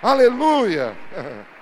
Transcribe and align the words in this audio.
Aleluia! 0.00 0.96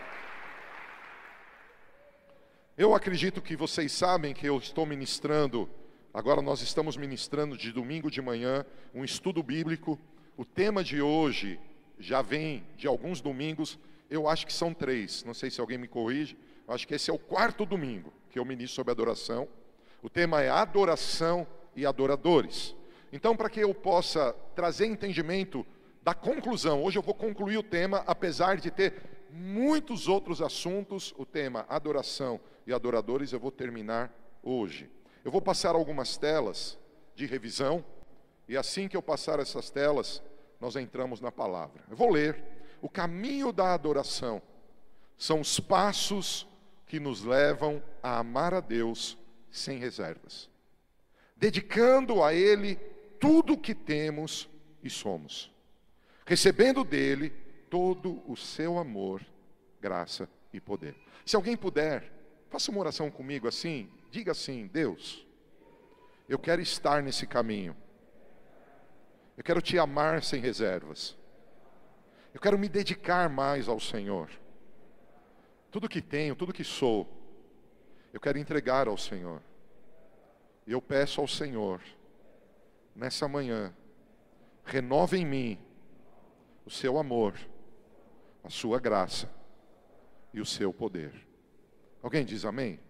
Eu 2.77 2.95
acredito 2.95 3.41
que 3.41 3.57
vocês 3.57 3.91
sabem 3.91 4.35
que 4.35 4.47
eu 4.47 4.59
estou 4.59 4.85
ministrando, 4.85 5.67
agora 6.13 6.43
nós 6.43 6.61
estamos 6.61 6.99
ministrando 6.99 7.57
de 7.57 7.73
domingo 7.73 8.11
de 8.11 8.21
manhã, 8.21 8.67
um 8.95 9.03
estudo 9.03 9.43
bíblico. 9.43 9.99
O 10.37 10.45
tema 10.45 10.85
de 10.85 11.01
hoje 11.01 11.59
já 11.99 12.21
vem 12.21 12.67
de 12.77 12.87
alguns 12.87 13.23
domingos, 13.23 13.79
eu 14.11 14.29
acho 14.29 14.47
que 14.47 14.53
são 14.53 14.75
três, 14.75 15.25
não 15.25 15.33
sei 15.33 15.51
se 15.51 15.59
alguém 15.59 15.79
me 15.79 15.89
corrige, 15.89 16.37
acho 16.69 16.87
que 16.87 16.95
esse 16.95 17.11
é 17.11 17.15
o 17.15 17.19
quarto 17.19 17.65
domingo 17.65 18.13
que 18.29 18.39
eu 18.39 18.45
ministro 18.45 18.75
sobre 18.75 18.93
adoração. 18.93 19.49
O 20.03 20.11
tema 20.11 20.43
é 20.43 20.51
adoração 20.51 21.47
e 21.75 21.87
adoradores. 21.87 22.77
Então, 23.11 23.35
para 23.35 23.49
que 23.49 23.61
eu 23.61 23.73
possa 23.73 24.35
trazer 24.55 24.85
entendimento 24.85 25.67
da 26.07 26.15
conclusão, 26.15 26.85
hoje 26.85 26.97
eu 26.97 27.03
vou 27.03 27.13
concluir 27.13 27.57
o 27.57 27.65
tema, 27.65 28.05
apesar 28.07 28.59
de 28.59 28.71
ter 28.71 29.27
muitos 29.29 30.07
outros 30.07 30.41
assuntos, 30.41 31.13
o 31.19 31.27
tema 31.27 31.67
adoração 31.69 32.41
e 32.65 32.73
adoradores 32.73 33.33
eu 33.33 33.41
vou 33.41 33.51
terminar 33.51 34.15
hoje. 34.41 34.89
Eu 35.25 35.33
vou 35.33 35.43
passar 35.43 35.75
algumas 35.75 36.17
telas 36.17 36.79
de 37.17 37.27
revisão, 37.27 37.85
e 38.49 38.57
assim 38.57 38.87
que 38.87 38.97
eu 38.97 39.03
passar 39.03 39.41
essas 39.41 39.69
telas, 39.69 40.23
nós 40.61 40.77
entramos 40.77 41.21
na 41.21 41.33
palavra. 41.33 41.83
Eu 41.91 41.97
vou 41.97 42.09
ler. 42.09 42.41
O 42.81 42.89
caminho 42.89 43.53
da 43.53 43.75
adoração 43.75 44.41
são 45.19 45.41
os 45.41 45.59
passos 45.59 46.47
que 46.87 47.01
nos 47.01 47.25
levam 47.25 47.83
a 48.01 48.21
amar 48.21 48.55
a 48.55 48.61
Deus 48.61 49.19
sem 49.51 49.77
reservas, 49.77 50.49
dedicando 51.37 52.23
a 52.23 52.33
Ele 52.33 52.77
tudo 53.19 53.55
o 53.55 53.59
que 53.59 53.75
temos 53.75 54.49
e 54.85 54.89
somos, 54.89 55.56
recebendo 56.27 56.85
dele 56.85 57.31
todo 57.71 58.23
o 58.31 58.37
seu 58.37 58.79
amor, 58.79 59.23
graça 59.81 60.29
e 60.53 60.61
poder. 60.61 60.95
Se 61.25 61.35
alguém 61.37 61.57
puder, 61.57 62.13
Faça 62.49 62.71
uma 62.71 62.81
oração 62.81 63.11
comigo 63.11 63.49
assim, 63.49 63.91
diga 64.11 64.33
assim: 64.33 64.67
Deus, 64.67 65.27
eu 66.29 66.39
quero 66.39 66.63
estar 66.63 67.03
nesse 67.03 67.27
caminho. 67.27 67.77
Eu 69.37 69.45
quero 69.45 69.61
te 69.61 69.79
amar 69.79 70.23
sem 70.23 70.41
reservas. 70.41 71.17
Eu 72.33 72.41
quero 72.41 72.59
me 72.59 72.69
dedicar 72.69 73.29
mais 73.29 73.69
ao 73.69 73.79
Senhor. 73.81 74.31
Tudo 75.71 75.89
que 75.89 76.01
tenho, 76.01 76.35
tudo 76.35 76.53
que 76.53 76.65
sou, 76.65 77.07
eu 78.13 78.21
quero 78.21 78.39
entregar 78.39 78.89
ao 78.89 78.97
Senhor. 78.97 79.43
Eu 80.67 80.81
peço 80.81 81.21
ao 81.21 81.29
Senhor, 81.29 81.81
nessa 82.95 83.29
manhã, 83.29 83.75
renove 84.65 85.19
em 85.19 85.27
mim 85.27 85.59
o 86.67 86.71
seu 86.71 86.99
amor, 86.99 87.39
a 88.43 88.51
sua 88.51 88.81
graça 88.81 89.31
e 90.35 90.41
o 90.41 90.45
seu 90.45 90.73
poder. 90.73 91.15
Alguém 92.03 92.25
diz 92.25 92.45
amém? 92.45 92.81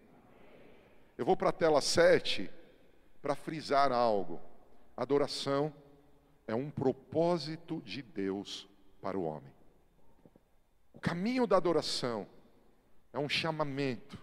Eu 1.16 1.24
vou 1.24 1.36
para 1.36 1.50
a 1.50 1.52
tela 1.52 1.80
7 1.80 2.50
para 3.20 3.34
frisar 3.34 3.92
algo. 3.92 4.40
Adoração 4.96 5.72
é 6.46 6.54
um 6.54 6.70
propósito 6.70 7.82
de 7.82 8.00
Deus 8.02 8.68
para 9.00 9.18
o 9.18 9.24
homem. 9.24 9.52
O 10.94 10.98
caminho 10.98 11.46
da 11.46 11.56
adoração 11.56 12.26
é 13.12 13.18
um 13.18 13.28
chamamento. 13.28 14.18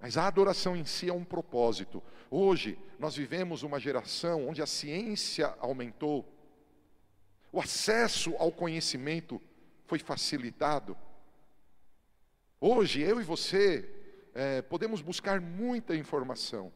Mas 0.00 0.16
a 0.16 0.26
adoração 0.26 0.76
em 0.76 0.84
si 0.84 1.08
é 1.08 1.12
um 1.12 1.24
propósito. 1.24 2.02
Hoje, 2.28 2.76
nós 2.98 3.14
vivemos 3.14 3.62
uma 3.62 3.78
geração 3.78 4.48
onde 4.48 4.60
a 4.60 4.66
ciência 4.66 5.54
aumentou, 5.60 6.28
o 7.52 7.60
acesso 7.60 8.34
ao 8.38 8.50
conhecimento 8.50 9.40
foi 9.84 9.98
facilitado. 9.98 10.96
Hoje, 12.58 13.02
eu 13.02 13.20
e 13.20 13.24
você 13.24 13.88
é, 14.34 14.62
podemos 14.62 15.02
buscar 15.02 15.40
muita 15.40 15.94
informação. 15.94 16.72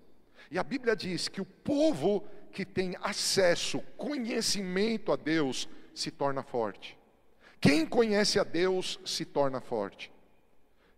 E 0.51 0.59
a 0.59 0.63
Bíblia 0.63 0.95
diz 0.95 1.29
que 1.29 1.41
o 1.41 1.47
povo 1.47 2.29
que 2.53 2.65
tem 2.65 2.97
acesso, 3.01 3.81
conhecimento 3.97 5.11
a 5.13 5.17
Deus, 5.17 5.69
se 5.95 6.11
torna 6.11 6.43
forte. 6.43 6.99
Quem 7.61 7.87
conhece 7.87 8.39
a 8.39 8.45
Deus 8.45 9.01
se 9.05 9.25
torna 9.25 9.61
forte. 9.61 10.13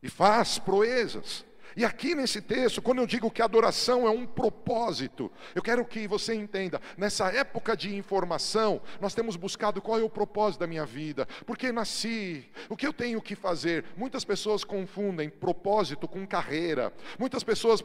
E 0.03 0.09
faz 0.09 0.59
proezas. 0.59 1.44
E 1.77 1.84
aqui 1.84 2.15
nesse 2.15 2.41
texto, 2.41 2.83
quando 2.83 2.99
eu 2.99 3.06
digo 3.06 3.31
que 3.31 3.43
adoração 3.43 4.06
é 4.06 4.11
um 4.11 4.27
propósito, 4.27 5.31
eu 5.55 5.62
quero 5.62 5.84
que 5.84 6.06
você 6.06 6.34
entenda, 6.34 6.81
nessa 6.97 7.29
época 7.33 7.77
de 7.77 7.95
informação, 7.95 8.81
nós 9.01 9.15
temos 9.15 9.37
buscado 9.37 9.81
qual 9.81 9.99
é 9.99 10.03
o 10.03 10.11
propósito 10.11 10.61
da 10.61 10.67
minha 10.67 10.84
vida, 10.84 11.27
por 11.47 11.56
que 11.56 11.71
nasci, 11.73 12.45
o 12.69 12.77
que 12.77 12.87
eu 12.87 12.93
tenho 12.93 13.21
que 13.21 13.34
fazer. 13.34 13.84
Muitas 13.97 14.25
pessoas 14.25 14.65
confundem 14.65 15.29
propósito 15.29 16.09
com 16.09 16.27
carreira, 16.27 16.93
muitas 17.19 17.45
pessoas 17.45 17.85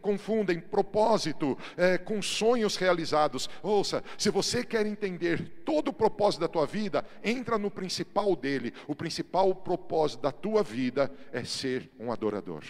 confundem 0.00 0.60
propósito 0.60 1.56
é, 1.76 1.98
com 1.98 2.20
sonhos 2.22 2.76
realizados. 2.76 3.48
Ouça, 3.62 4.02
se 4.18 4.30
você 4.30 4.64
quer 4.64 4.86
entender 4.86 5.62
todo 5.64 5.88
o 5.88 5.92
propósito 5.92 6.40
da 6.40 6.48
tua 6.48 6.66
vida, 6.66 7.04
entra 7.22 7.58
no 7.58 7.70
principal 7.70 8.34
dele. 8.34 8.72
O 8.86 8.94
principal 8.94 9.54
propósito 9.54 10.22
da 10.22 10.32
tua 10.32 10.62
vida 10.62 11.10
é 11.32 11.44
ser 11.44 11.90
um 11.98 12.10
adorador. 12.12 12.62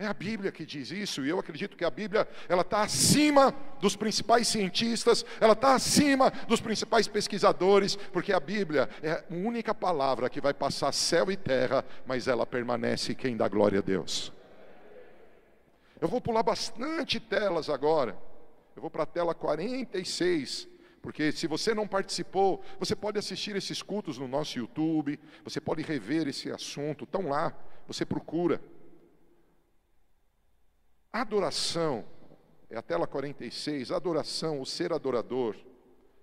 É 0.00 0.06
a 0.06 0.14
Bíblia 0.14 0.50
que 0.50 0.64
diz 0.64 0.90
isso, 0.90 1.26
e 1.26 1.28
eu 1.28 1.38
acredito 1.38 1.76
que 1.76 1.84
a 1.84 1.90
Bíblia 1.90 2.26
ela 2.48 2.62
está 2.62 2.80
acima 2.80 3.54
dos 3.82 3.94
principais 3.94 4.48
cientistas, 4.48 5.26
ela 5.38 5.52
está 5.52 5.74
acima 5.74 6.30
dos 6.48 6.58
principais 6.58 7.06
pesquisadores, 7.06 7.96
porque 7.96 8.32
a 8.32 8.40
Bíblia 8.40 8.88
é 9.02 9.10
a 9.12 9.24
única 9.28 9.74
palavra 9.74 10.30
que 10.30 10.40
vai 10.40 10.54
passar 10.54 10.90
céu 10.92 11.30
e 11.30 11.36
terra, 11.36 11.84
mas 12.06 12.28
ela 12.28 12.46
permanece 12.46 13.14
quem 13.14 13.36
dá 13.36 13.46
glória 13.46 13.80
a 13.80 13.82
Deus. 13.82 14.32
Eu 16.00 16.08
vou 16.08 16.18
pular 16.18 16.42
bastante 16.42 17.20
telas 17.20 17.68
agora. 17.68 18.16
Eu 18.74 18.80
vou 18.80 18.90
para 18.90 19.02
a 19.02 19.06
tela 19.06 19.34
46, 19.34 20.66
porque 21.02 21.30
se 21.30 21.46
você 21.46 21.74
não 21.74 21.86
participou, 21.86 22.64
você 22.78 22.96
pode 22.96 23.18
assistir 23.18 23.54
esses 23.54 23.82
cultos 23.82 24.16
no 24.16 24.26
nosso 24.26 24.58
YouTube, 24.58 25.20
você 25.44 25.60
pode 25.60 25.82
rever 25.82 26.26
esse 26.26 26.50
assunto, 26.50 27.04
estão 27.04 27.28
lá, 27.28 27.54
você 27.86 28.06
procura. 28.06 28.62
Adoração, 31.12 32.04
é 32.70 32.76
a 32.76 32.82
tela 32.82 33.06
46, 33.06 33.90
adoração, 33.90 34.60
o 34.60 34.66
ser 34.66 34.92
adorador, 34.92 35.56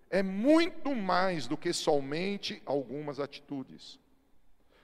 é 0.09 0.23
muito 0.23 0.95
mais 0.95 1.45
do 1.45 1.57
que 1.57 1.73
somente 1.73 2.61
algumas 2.65 3.19
atitudes. 3.19 3.99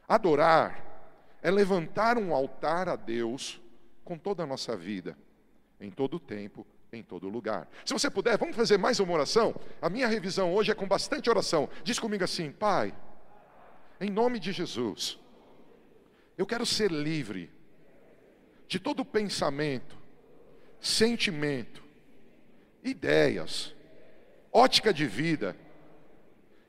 Adorar 0.07 0.93
é 1.41 1.49
levantar 1.49 2.17
um 2.17 2.33
altar 2.33 2.89
a 2.89 2.97
Deus 2.97 3.61
com 4.03 4.17
toda 4.17 4.43
a 4.43 4.45
nossa 4.45 4.75
vida, 4.75 5.17
em 5.79 5.89
todo 5.89 6.19
tempo, 6.19 6.67
em 6.91 7.01
todo 7.01 7.29
lugar. 7.29 7.69
Se 7.85 7.93
você 7.93 8.09
puder, 8.09 8.37
vamos 8.37 8.57
fazer 8.57 8.77
mais 8.77 8.99
uma 8.99 9.13
oração? 9.13 9.55
A 9.81 9.89
minha 9.89 10.07
revisão 10.07 10.53
hoje 10.53 10.71
é 10.71 10.75
com 10.75 10.87
bastante 10.87 11.29
oração. 11.29 11.69
Diz 11.83 11.97
comigo 11.97 12.25
assim: 12.25 12.51
Pai, 12.51 12.93
em 14.01 14.09
nome 14.09 14.39
de 14.39 14.51
Jesus, 14.51 15.17
eu 16.37 16.45
quero 16.45 16.65
ser 16.65 16.91
livre 16.91 17.49
de 18.73 18.79
todo 18.79 19.05
pensamento, 19.05 19.95
sentimento, 20.81 21.83
ideias, 22.83 23.71
ótica 24.51 24.91
de 24.91 25.05
vida, 25.05 25.55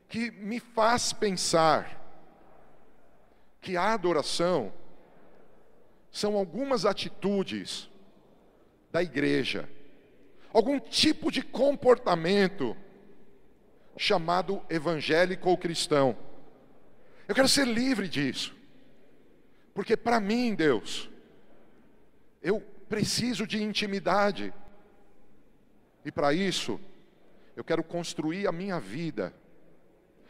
que 0.07 0.29
me 0.29 0.59
faz 0.59 1.11
pensar 1.11 1.99
que 3.59 3.75
a 3.75 3.91
adoração 3.91 4.71
são 6.11 6.35
algumas 6.35 6.85
atitudes 6.85 7.89
da 8.91 9.01
igreja, 9.01 9.67
algum 10.53 10.79
tipo 10.79 11.31
de 11.31 11.41
comportamento 11.41 12.77
chamado 13.97 14.61
evangélico 14.69 15.49
ou 15.49 15.57
cristão. 15.57 16.15
Eu 17.27 17.33
quero 17.33 17.49
ser 17.49 17.65
livre 17.65 18.07
disso. 18.07 18.55
Porque 19.73 19.97
para 19.97 20.19
mim, 20.19 20.53
Deus, 20.53 21.09
eu 22.45 22.61
preciso 22.87 23.47
de 23.47 23.61
intimidade. 23.61 24.53
E 26.05 26.11
para 26.11 26.31
isso, 26.31 26.79
eu 27.55 27.63
quero 27.63 27.83
construir 27.83 28.45
a 28.45 28.51
minha 28.51 28.79
vida. 28.79 29.33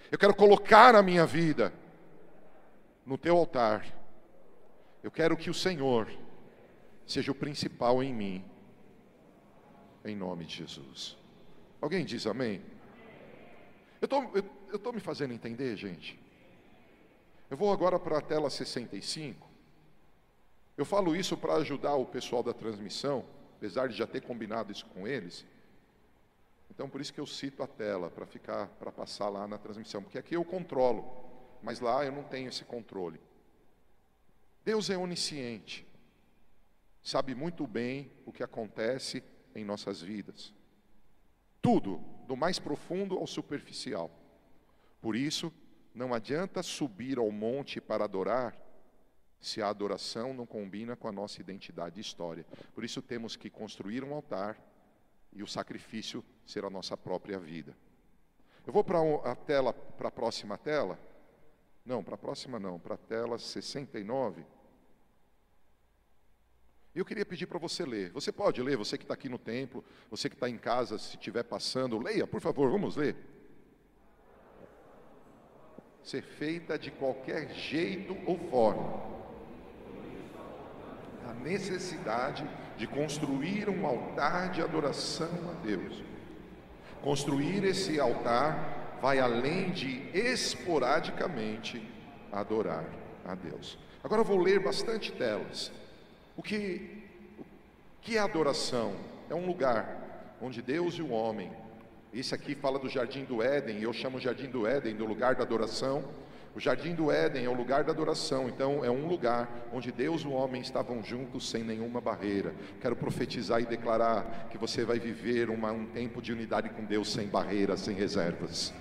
Eu 0.10 0.18
quero 0.18 0.34
colocar 0.34 0.96
a 0.96 1.04
minha 1.04 1.26
vida 1.26 1.74
no 3.06 3.18
teu 3.18 3.36
altar. 3.36 3.86
Eu 5.04 5.12
quero 5.12 5.36
que 5.36 5.50
o 5.50 5.54
Senhor 5.54 6.10
seja 7.06 7.34
o 7.34 7.36
principal 7.36 8.02
em 8.02 8.14
mim. 8.14 8.46
Em 10.06 10.16
nome 10.16 10.46
de 10.46 10.56
Jesus. 10.56 11.18
Alguém 11.82 12.06
diz 12.06 12.26
amém? 12.26 12.62
Eu 14.00 14.08
tô, 14.08 14.22
estou 14.74 14.94
me 14.94 15.02
fazendo 15.02 15.34
entender, 15.34 15.76
gente? 15.76 16.18
Eu 17.50 17.58
vou 17.58 17.74
agora 17.74 18.00
para 18.00 18.20
a 18.20 18.22
tela 18.22 18.50
65. 18.50 19.55
Eu 20.78 20.84
falo 20.84 21.16
isso 21.16 21.38
para 21.38 21.56
ajudar 21.56 21.96
o 21.96 22.06
pessoal 22.06 22.44
da 22.44 22.54
transmissão, 22.54 23.26
apesar 23.56 23.88
de 23.88 23.96
já 23.96 24.06
ter 24.06 24.22
combinado 24.22 24.72
isso 24.72 24.86
com 24.88 25.08
eles. 25.08 25.46
Então, 26.70 26.90
por 26.90 27.00
isso 27.00 27.14
que 27.14 27.20
eu 27.20 27.26
cito 27.26 27.64
a 27.64 27.68
tela, 27.68 28.10
para 28.10 28.26
ficar, 28.26 28.68
para 28.80 28.92
passar 28.92 29.30
lá 29.30 29.48
na 29.48 29.58
transmissão, 29.58 30.04
porque 30.04 30.18
aqui 30.18 30.36
eu 30.36 30.44
controlo. 30.44 31.24
mas 31.64 31.80
lá 31.80 32.06
eu 32.06 32.12
não 32.12 32.24
tenho 32.24 32.50
esse 32.50 32.64
controle. 32.64 33.20
Deus 34.64 34.90
é 34.90 34.98
onisciente, 34.98 35.88
sabe 37.02 37.34
muito 37.34 37.66
bem 37.66 38.12
o 38.26 38.32
que 38.32 38.44
acontece 38.44 39.24
em 39.56 39.64
nossas 39.64 40.02
vidas. 40.02 40.54
Tudo, 41.62 42.04
do 42.28 42.36
mais 42.36 42.60
profundo 42.60 43.18
ao 43.18 43.26
superficial. 43.26 44.12
Por 45.02 45.16
isso, 45.16 45.52
não 45.94 46.14
adianta 46.14 46.62
subir 46.62 47.18
ao 47.18 47.32
monte 47.32 47.80
para 47.80 48.04
adorar 48.04 48.56
se 49.40 49.62
a 49.62 49.70
adoração 49.70 50.34
não 50.34 50.46
combina 50.46 50.96
com 50.96 51.08
a 51.08 51.12
nossa 51.12 51.40
identidade 51.40 52.00
e 52.00 52.02
história. 52.02 52.46
Por 52.74 52.84
isso 52.84 53.02
temos 53.02 53.36
que 53.36 53.50
construir 53.50 54.04
um 54.04 54.14
altar 54.14 54.58
e 55.32 55.44
o 55.44 55.48
sacrifício 55.48 56.24
ser 56.46 56.64
a 56.66 56.70
nossa 56.70 56.96
própria 56.96 57.38
vida. 57.38 57.76
Eu 58.66 58.74
vou 58.74 58.84
para 58.84 59.00
a 59.30 59.36
tela, 59.36 59.74
para 59.74 60.08
a 60.08 60.12
próxima 60.12 60.58
tela. 60.58 60.98
Não, 61.86 62.04
para 62.04 62.16
a 62.16 62.18
próxima 62.18 62.60
não, 62.60 62.80
para 62.80 62.96
a 62.96 62.98
tela 62.98 63.38
69. 63.38 64.44
Eu 66.96 67.04
queria 67.04 67.26
pedir 67.26 67.46
para 67.46 67.60
você 67.60 67.86
ler. 67.86 68.10
Você 68.12 68.32
pode 68.32 68.62
ler, 68.64 68.78
você 68.78 68.98
que 68.98 69.04
está 69.04 69.14
aqui 69.14 69.28
no 69.28 69.38
templo, 69.38 69.84
você 70.10 70.30
que 70.30 70.36
está 70.36 70.50
em 70.50 70.58
casa, 70.58 70.98
se 70.98 71.18
estiver 71.18 71.44
passando, 71.44 72.00
leia, 72.00 72.26
por 72.26 72.40
favor, 72.40 72.72
vamos 72.72 72.96
ler. 72.96 73.16
Ser 76.02 76.24
feita 76.24 76.80
de 76.80 76.92
qualquer 76.92 77.54
jeito 77.54 78.16
ou 78.26 78.40
forma. 78.50 79.15
Necessidade 81.46 82.44
de 82.76 82.88
construir 82.88 83.70
um 83.70 83.86
altar 83.86 84.50
de 84.50 84.64
adoração 84.64 85.30
a 85.52 85.64
Deus. 85.64 86.04
Construir 87.04 87.64
esse 87.64 88.00
altar 88.00 88.98
vai 89.00 89.20
além 89.20 89.70
de 89.70 90.10
esporadicamente 90.12 91.88
adorar 92.32 92.84
a 93.24 93.36
Deus. 93.36 93.78
Agora 94.04 94.22
eu 94.22 94.26
vou 94.26 94.40
ler 94.40 94.60
bastante 94.60 95.12
telas. 95.12 95.72
O 96.36 96.42
que, 96.42 97.04
o 97.38 97.44
que 98.02 98.18
é 98.18 98.20
adoração? 98.20 98.96
É 99.30 99.36
um 99.36 99.46
lugar 99.46 100.36
onde 100.42 100.64
Deus 100.64 100.96
e 100.96 101.04
o 101.04 101.12
homem, 101.12 101.52
esse 102.12 102.34
aqui 102.34 102.56
fala 102.56 102.80
do 102.80 102.90
jardim 102.90 103.24
do 103.24 103.44
Éden, 103.44 103.84
eu 103.84 103.94
chamo 103.94 104.18
o 104.18 104.20
jardim 104.20 104.48
do 104.48 104.66
Éden 104.66 104.96
do 104.96 105.06
lugar 105.06 105.36
da 105.36 105.44
adoração 105.44 106.04
o 106.56 106.60
jardim 106.60 106.96
do 106.96 107.12
Éden 107.12 107.44
é 107.44 107.50
o 107.50 107.54
lugar 107.54 107.84
da 107.84 107.92
adoração, 107.92 108.48
então 108.48 108.84
é 108.84 108.90
um 108.90 109.08
lugar 109.08 109.68
onde 109.74 109.92
Deus 109.92 110.22
e 110.22 110.28
o 110.28 110.32
homem 110.32 110.62
estavam 110.62 111.04
juntos 111.04 111.50
sem 111.50 111.66
nenhuma 111.66 112.00
barreira. 112.00 112.56
Quero 112.80 112.96
profetizar 112.96 113.62
e 113.62 113.66
declarar 113.66 114.48
que 114.50 114.58
você 114.58 114.86
vai 114.86 114.98
viver 114.98 115.50
uma, 115.50 115.74
um 115.74 115.86
tempo 115.86 116.22
de 116.22 116.32
unidade 116.32 116.70
com 116.70 116.86
Deus 116.86 117.12
sem 117.12 117.28
barreiras, 117.28 117.82
sem 117.82 117.94
reservas. 117.94 118.74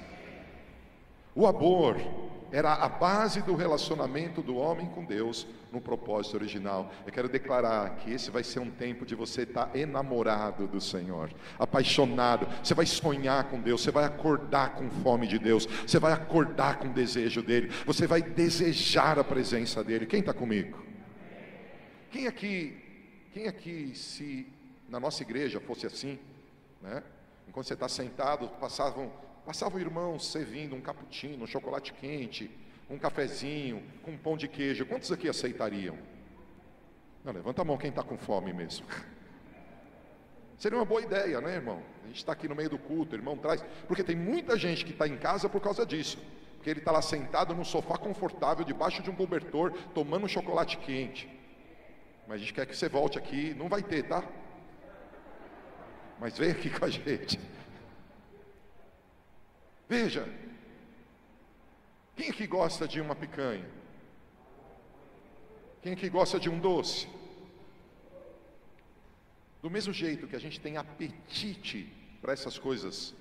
O 1.35 1.49
amor 1.49 1.97
era 2.55 2.73
a 2.73 2.89
base 2.89 3.43
do 3.43 3.57
relacionamento 3.57 4.41
do 4.41 4.55
homem 4.55 4.87
com 4.87 5.05
Deus 5.05 5.45
no 5.73 5.81
propósito 5.81 6.37
original. 6.37 6.89
Eu 7.05 7.13
quero 7.13 7.29
declarar 7.29 7.97
que 7.97 8.13
esse 8.13 8.31
vai 8.31 8.45
ser 8.45 8.61
um 8.61 8.71
tempo 8.71 9.05
de 9.05 9.17
você 9.17 9.43
estar 9.43 9.75
enamorado 9.75 10.69
do 10.69 10.81
Senhor, 10.81 11.33
apaixonado. 11.59 12.47
Você 12.63 12.73
vai 12.73 12.87
sonhar 12.87 13.51
com 13.51 13.61
Deus, 13.61 13.83
você 13.83 13.91
vai 13.91 14.05
acordar 14.05 14.77
com 14.77 14.89
fome 14.89 15.27
de 15.27 15.37
Deus, 15.37 15.67
você 15.67 15.99
vai 15.99 16.13
acordar 16.13 16.79
com 16.79 16.93
desejo 16.93 17.43
dele, 17.43 17.73
você 17.85 18.07
vai 18.07 18.23
desejar 18.23 19.19
a 19.19 19.25
presença 19.25 19.83
dele. 19.83 20.07
Quem 20.07 20.21
está 20.21 20.33
comigo? 20.33 20.81
Quem 22.13 22.29
aqui, 22.29 22.81
quem 23.33 23.49
aqui, 23.49 23.97
se 23.97 24.47
na 24.89 25.01
nossa 25.01 25.25
igreja 25.25 25.59
fosse 25.59 25.89
assim, 25.89 26.21
né? 26.81 27.03
Enquanto 27.49 27.67
você 27.67 27.75
está 27.75 27.89
sentado, 27.89 28.47
passavam 28.61 29.11
Passavam 29.45 29.79
irmãos 29.79 30.27
servindo 30.27 30.75
um 30.75 30.81
cappuccino, 30.81 31.45
um 31.45 31.47
chocolate 31.47 31.93
quente, 31.93 32.51
um 32.89 32.99
cafezinho, 32.99 33.83
com 34.03 34.13
um 34.13 34.17
pão 34.17 34.37
de 34.37 34.49
queijo. 34.49 34.87
Quantos 34.87 35.13
aqui 35.13 35.29
aceitariam? 35.29 35.99
Não, 37.23 37.33
levanta 37.33 37.61
a 37.61 37.65
mão 37.65 37.77
quem 37.77 37.91
está 37.91 38.03
com 38.03 38.17
fome 38.17 38.53
mesmo. 38.53 38.87
Seria 40.57 40.79
uma 40.79 40.85
boa 40.85 41.03
ideia, 41.03 41.41
né, 41.41 41.57
irmão? 41.57 41.83
A 42.05 42.07
gente 42.07 42.19
está 42.19 42.33
aqui 42.33 42.49
no 42.49 42.55
meio 42.55 42.71
do 42.71 42.79
culto, 42.79 43.15
irmão 43.15 43.37
traz. 43.37 43.63
Porque 43.87 44.03
tem 44.03 44.17
muita 44.17 44.57
gente 44.59 44.85
que 44.85 44.93
está 44.93 45.07
em 45.07 45.17
casa 45.17 45.49
por 45.49 45.61
causa 45.61 45.85
disso. 45.85 46.19
Porque 46.57 46.71
ele 46.71 46.79
está 46.81 46.93
lá 46.93 47.03
sentado 47.03 47.55
num 47.55 47.65
sofá 47.65 47.99
confortável, 47.99 48.65
debaixo 48.65 49.03
de 49.03 49.11
um 49.11 49.15
cobertor, 49.15 49.73
tomando 49.95 50.25
um 50.25 50.29
chocolate 50.29 50.79
quente. 50.79 51.29
Mas 52.27 52.37
a 52.37 52.39
gente 52.39 52.55
quer 52.55 52.67
que 52.67 52.75
você 52.75 52.89
volte 52.89 53.19
aqui. 53.19 53.53
Não 53.55 53.69
vai 53.69 53.83
ter, 53.83 54.05
tá? 54.05 54.25
Mas 56.19 56.39
vem 56.39 56.51
aqui 56.51 56.71
com 56.71 56.85
a 56.87 56.89
gente. 56.89 57.39
Veja, 59.89 60.27
quem 62.17 62.33
que 62.33 62.47
gosta 62.47 62.89
de 62.89 63.01
uma 63.01 63.15
picanha? 63.15 63.69
Quem 65.83 65.95
que 65.95 66.09
gosta 66.09 66.41
de 66.41 66.49
um 66.49 66.59
doce? 66.59 67.09
Do 69.61 69.71
mesmo 69.71 69.93
jeito 69.93 70.27
que 70.27 70.37
a 70.37 70.39
gente 70.39 70.61
tem 70.61 70.77
apetite 70.77 71.93
para 72.21 72.33
essas 72.33 72.59
coisas, 72.59 73.15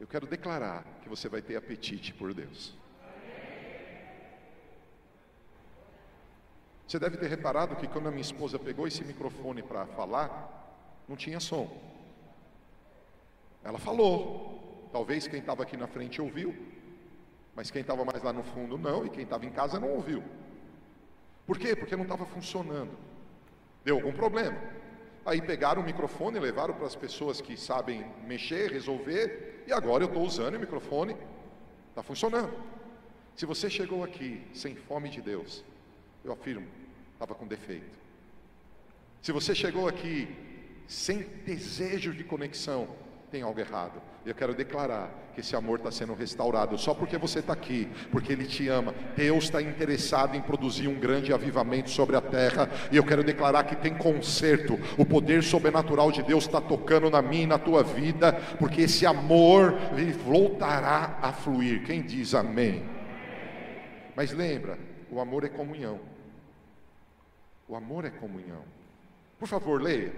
eu 0.00 0.06
quero 0.06 0.26
declarar 0.26 0.84
que 1.02 1.08
você 1.08 1.28
vai 1.28 1.42
ter 1.42 1.56
apetite 1.56 2.12
por 2.14 2.32
Deus. 2.34 2.74
Você 6.86 6.98
deve 6.98 7.16
ter 7.18 7.28
reparado 7.28 7.76
que 7.76 7.86
quando 7.86 8.08
a 8.08 8.10
minha 8.10 8.20
esposa 8.20 8.58
pegou 8.58 8.88
esse 8.88 9.04
microfone 9.04 9.62
para 9.62 9.86
falar, 9.86 10.32
não 11.06 11.14
tinha 11.16 11.38
som. 11.38 11.70
Ela 13.62 13.78
falou, 13.78 14.59
Talvez 14.92 15.26
quem 15.26 15.40
estava 15.40 15.62
aqui 15.62 15.76
na 15.76 15.86
frente 15.86 16.20
ouviu, 16.20 16.54
mas 17.54 17.70
quem 17.70 17.82
estava 17.82 18.04
mais 18.04 18.22
lá 18.22 18.32
no 18.32 18.42
fundo 18.42 18.76
não, 18.76 19.06
e 19.06 19.10
quem 19.10 19.24
estava 19.24 19.46
em 19.46 19.50
casa 19.50 19.78
não 19.78 19.90
ouviu. 19.90 20.22
Por 21.46 21.58
quê? 21.58 21.74
Porque 21.76 21.96
não 21.96 22.04
estava 22.04 22.24
funcionando. 22.26 22.90
Deu 23.84 23.96
algum 23.96 24.12
problema. 24.12 24.58
Aí 25.24 25.40
pegaram 25.40 25.82
o 25.82 25.84
microfone, 25.84 26.38
levaram 26.38 26.74
para 26.74 26.86
as 26.86 26.96
pessoas 26.96 27.40
que 27.40 27.56
sabem 27.56 28.04
mexer, 28.26 28.70
resolver, 28.70 29.64
e 29.66 29.72
agora 29.72 30.04
eu 30.04 30.08
estou 30.08 30.24
usando 30.24 30.54
o 30.54 30.60
microfone, 30.60 31.16
está 31.90 32.02
funcionando. 32.02 32.52
Se 33.36 33.46
você 33.46 33.70
chegou 33.70 34.02
aqui 34.02 34.42
sem 34.52 34.74
fome 34.74 35.08
de 35.08 35.20
Deus, 35.20 35.64
eu 36.24 36.32
afirmo, 36.32 36.66
estava 37.12 37.34
com 37.34 37.46
defeito. 37.46 37.98
Se 39.22 39.32
você 39.32 39.54
chegou 39.54 39.86
aqui 39.86 40.28
sem 40.86 41.22
desejo 41.44 42.12
de 42.12 42.24
conexão, 42.24 42.88
tem 43.30 43.42
algo 43.42 43.60
errado. 43.60 44.02
Eu 44.26 44.34
quero 44.34 44.52
declarar 44.52 45.08
que 45.34 45.40
esse 45.40 45.54
amor 45.54 45.78
está 45.78 45.90
sendo 45.90 46.14
restaurado 46.14 46.76
só 46.76 46.92
porque 46.92 47.16
você 47.16 47.38
está 47.38 47.52
aqui, 47.52 47.88
porque 48.10 48.32
Ele 48.32 48.44
te 48.44 48.68
ama. 48.68 48.94
Deus 49.16 49.44
está 49.44 49.62
interessado 49.62 50.36
em 50.36 50.42
produzir 50.42 50.88
um 50.88 50.98
grande 50.98 51.32
avivamento 51.32 51.90
sobre 51.90 52.16
a 52.16 52.20
terra, 52.20 52.68
e 52.90 52.96
eu 52.96 53.04
quero 53.04 53.22
declarar 53.22 53.64
que 53.64 53.76
tem 53.76 53.94
conserto. 53.94 54.78
O 54.98 55.06
poder 55.06 55.42
sobrenatural 55.42 56.10
de 56.10 56.22
Deus 56.22 56.44
está 56.44 56.60
tocando 56.60 57.08
na 57.08 57.22
minha 57.22 57.44
e 57.44 57.46
na 57.46 57.58
tua 57.58 57.82
vida, 57.82 58.32
porque 58.58 58.82
esse 58.82 59.06
amor 59.06 59.74
voltará 60.24 61.18
a 61.22 61.32
fluir. 61.32 61.84
Quem 61.84 62.02
diz 62.02 62.34
amém? 62.34 62.82
Mas 64.16 64.32
lembra, 64.32 64.76
o 65.10 65.20
amor 65.20 65.44
é 65.44 65.48
comunhão. 65.48 66.00
O 67.68 67.76
amor 67.76 68.04
é 68.04 68.10
comunhão. 68.10 68.64
Por 69.38 69.46
favor, 69.46 69.80
leia. 69.80 70.12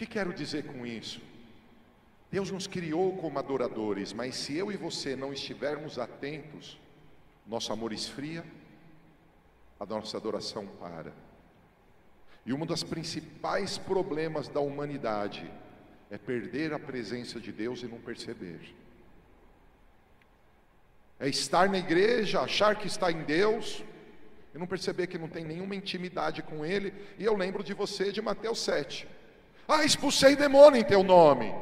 Que 0.00 0.06
quero 0.06 0.32
dizer 0.32 0.64
com 0.64 0.86
isso? 0.86 1.20
Deus 2.32 2.50
nos 2.50 2.66
criou 2.66 3.18
como 3.18 3.38
adoradores, 3.38 4.14
mas 4.14 4.34
se 4.34 4.56
eu 4.56 4.72
e 4.72 4.76
você 4.76 5.14
não 5.14 5.30
estivermos 5.30 5.98
atentos, 5.98 6.80
nosso 7.46 7.70
amor 7.70 7.92
esfria, 7.92 8.42
a 9.78 9.84
nossa 9.84 10.16
adoração 10.16 10.66
para. 10.66 11.12
E 12.46 12.52
um 12.54 12.64
dos 12.64 12.82
principais 12.82 13.76
problemas 13.76 14.48
da 14.48 14.60
humanidade 14.60 15.52
é 16.10 16.16
perder 16.16 16.72
a 16.72 16.78
presença 16.78 17.38
de 17.38 17.52
Deus 17.52 17.82
e 17.82 17.86
não 17.86 18.00
perceber. 18.00 18.74
É 21.18 21.28
estar 21.28 21.68
na 21.68 21.76
igreja, 21.76 22.40
achar 22.40 22.74
que 22.74 22.86
está 22.86 23.12
em 23.12 23.22
Deus, 23.24 23.84
e 24.54 24.56
não 24.58 24.66
perceber 24.66 25.08
que 25.08 25.18
não 25.18 25.28
tem 25.28 25.44
nenhuma 25.44 25.76
intimidade 25.76 26.42
com 26.42 26.64
Ele. 26.64 26.94
E 27.18 27.24
eu 27.26 27.36
lembro 27.36 27.62
de 27.62 27.74
você 27.74 28.10
de 28.10 28.22
Mateus 28.22 28.60
7. 28.60 29.19
Ah, 29.72 29.84
expulsei 29.84 30.34
demônio 30.34 30.80
em 30.80 30.84
teu 30.84 31.04
nome. 31.04 31.54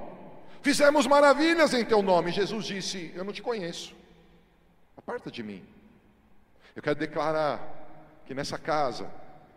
Fizemos 0.62 1.07
maravilhas 1.07 1.75
em 1.75 1.85
teu 1.85 2.00
nome. 2.00 2.33
Jesus 2.33 2.65
disse: 2.65 3.12
Eu 3.15 3.23
não 3.23 3.35
te 3.35 3.43
conheço. 3.43 3.95
Aparta 4.97 5.31
de 5.31 5.43
mim. 5.43 5.62
Eu 6.75 6.83
quero 6.83 6.99
declarar 6.99 7.61
que 8.25 8.33
nessa 8.33 8.57
casa, 8.57 9.11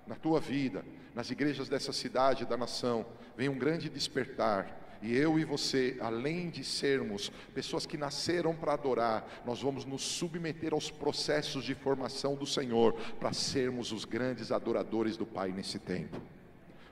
na 0.06 0.16
tua 0.16 0.42
vida, 0.42 0.84
nas 1.16 1.32
igrejas 1.32 1.70
dessa 1.70 1.94
cidade, 1.94 2.46
da 2.46 2.58
nação, 2.58 3.06
vem 3.38 3.48
um 3.48 3.58
grande 3.58 3.90
despertar. 3.90 5.00
E 5.02 5.16
eu 5.16 5.40
e 5.40 5.46
você, 5.46 5.98
além 6.02 6.50
de 6.50 6.66
sermos 6.66 7.32
pessoas 7.56 7.86
que 7.86 7.98
nasceram 7.98 8.54
para 8.54 8.74
adorar, 8.74 9.42
nós 9.46 9.62
vamos 9.62 9.86
nos 9.86 10.02
submeter 10.02 10.74
aos 10.74 10.92
processos 10.92 11.64
de 11.64 11.74
formação 11.74 12.36
do 12.36 12.46
Senhor 12.46 12.94
para 13.18 13.32
sermos 13.32 13.94
os 13.94 14.04
grandes 14.04 14.52
adoradores 14.52 15.16
do 15.16 15.26
Pai 15.26 15.54
nesse 15.54 15.80
tempo. 15.80 16.22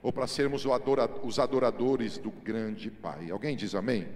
Ou 0.02 0.14
para 0.14 0.28
sermos 0.28 0.66
os 1.24 1.40
adoradores 1.40 2.18
do 2.18 2.32
grande 2.32 2.90
Pai. 2.90 3.30
Alguém 3.32 3.56
diz 3.56 3.76
amém? 3.76 4.08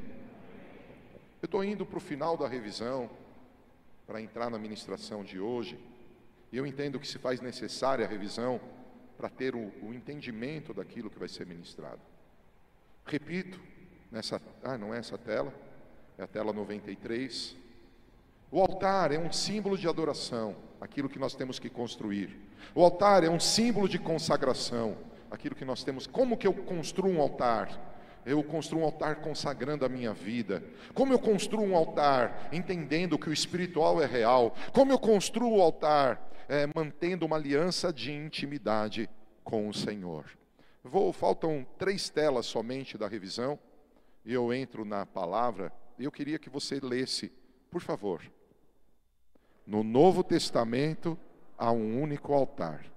Eu 1.41 1.45
estou 1.45 1.63
indo 1.63 1.85
para 1.85 1.97
o 1.97 2.01
final 2.01 2.37
da 2.37 2.47
revisão, 2.47 3.09
para 4.07 4.21
entrar 4.21 4.49
na 4.49 4.57
ministração 4.57 5.23
de 5.23 5.39
hoje, 5.39 5.77
e 6.51 6.57
eu 6.57 6.65
entendo 6.65 6.99
que 6.99 7.07
se 7.07 7.17
faz 7.17 7.41
necessária 7.41 8.05
a 8.05 8.07
revisão 8.07 8.61
para 9.17 9.29
ter 9.29 9.55
o, 9.55 9.71
o 9.81 9.93
entendimento 9.93 10.73
daquilo 10.73 11.09
que 11.09 11.19
vai 11.19 11.27
ser 11.27 11.45
ministrado. 11.45 11.99
Repito, 13.05 13.59
nessa, 14.11 14.41
ah, 14.63 14.77
não 14.77 14.93
é 14.93 14.99
essa 14.99 15.17
tela, 15.17 15.53
é 16.17 16.23
a 16.23 16.27
tela 16.27 16.53
93. 16.53 17.55
O 18.51 18.61
altar 18.61 19.11
é 19.11 19.17
um 19.17 19.31
símbolo 19.31 19.77
de 19.77 19.87
adoração, 19.87 20.55
aquilo 20.79 21.09
que 21.09 21.19
nós 21.19 21.35
temos 21.35 21.59
que 21.59 21.69
construir. 21.69 22.39
O 22.73 22.83
altar 22.83 23.23
é 23.23 23.29
um 23.29 23.39
símbolo 23.39 23.89
de 23.89 23.97
consagração, 23.97 24.95
aquilo 25.33 25.55
que 25.55 25.65
nós 25.65 25.83
temos. 25.83 26.05
Como 26.05 26.37
que 26.37 26.45
eu 26.45 26.53
construo 26.53 27.11
um 27.11 27.19
altar? 27.19 27.91
Eu 28.25 28.41
construo 28.43 28.81
um 28.81 28.85
altar 28.85 29.17
consagrando 29.17 29.83
a 29.83 29.89
minha 29.89 30.13
vida. 30.13 30.63
Como 30.93 31.11
eu 31.11 31.19
construo 31.19 31.63
um 31.63 31.75
altar 31.75 32.49
entendendo 32.53 33.17
que 33.17 33.29
o 33.29 33.33
espiritual 33.33 34.01
é 34.01 34.05
real? 34.05 34.55
Como 34.71 34.91
eu 34.91 34.99
construo 34.99 35.57
o 35.57 35.61
altar 35.61 36.31
é, 36.47 36.67
mantendo 36.73 37.25
uma 37.25 37.35
aliança 37.35 37.91
de 37.91 38.13
intimidade 38.13 39.09
com 39.43 39.67
o 39.67 39.73
Senhor? 39.73 40.25
Vou, 40.83 41.11
faltam 41.11 41.65
três 41.77 42.09
telas 42.09 42.45
somente 42.45 42.97
da 42.97 43.07
revisão 43.07 43.59
e 44.23 44.33
eu 44.33 44.53
entro 44.53 44.85
na 44.85 45.05
palavra. 45.05 45.73
Eu 45.99 46.11
queria 46.11 46.39
que 46.39 46.49
você 46.49 46.79
lesse, 46.79 47.31
por 47.71 47.81
favor. 47.81 48.21
No 49.65 49.83
Novo 49.83 50.23
Testamento 50.23 51.17
há 51.57 51.71
um 51.71 52.01
único 52.01 52.33
altar. 52.33 52.92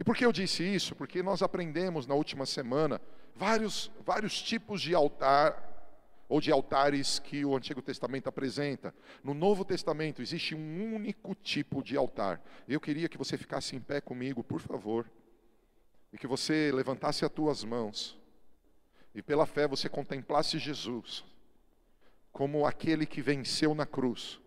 E 0.00 0.04
por 0.04 0.16
que 0.16 0.24
eu 0.24 0.32
disse 0.32 0.64
isso? 0.64 0.96
Porque 0.96 1.22
nós 1.22 1.42
aprendemos 1.42 2.06
na 2.06 2.14
última 2.14 2.46
semana 2.46 2.98
vários, 3.36 3.92
vários 4.02 4.40
tipos 4.40 4.80
de 4.80 4.94
altar 4.94 5.68
ou 6.26 6.40
de 6.40 6.50
altares 6.50 7.18
que 7.18 7.44
o 7.44 7.54
Antigo 7.54 7.82
Testamento 7.82 8.26
apresenta. 8.26 8.94
No 9.22 9.34
Novo 9.34 9.62
Testamento 9.62 10.22
existe 10.22 10.54
um 10.54 10.94
único 10.94 11.34
tipo 11.34 11.82
de 11.82 11.98
altar. 11.98 12.40
Eu 12.66 12.80
queria 12.80 13.10
que 13.10 13.18
você 13.18 13.36
ficasse 13.36 13.76
em 13.76 13.80
pé 13.80 14.00
comigo, 14.00 14.42
por 14.42 14.60
favor, 14.60 15.04
e 16.10 16.16
que 16.16 16.26
você 16.26 16.72
levantasse 16.72 17.22
as 17.22 17.30
tuas 17.30 17.62
mãos 17.62 18.18
e 19.14 19.20
pela 19.20 19.44
fé 19.44 19.68
você 19.68 19.86
contemplasse 19.86 20.58
Jesus 20.58 21.24
como 22.32 22.64
aquele 22.64 23.04
que 23.04 23.20
venceu 23.20 23.74
na 23.74 23.84
cruz, 23.84 24.40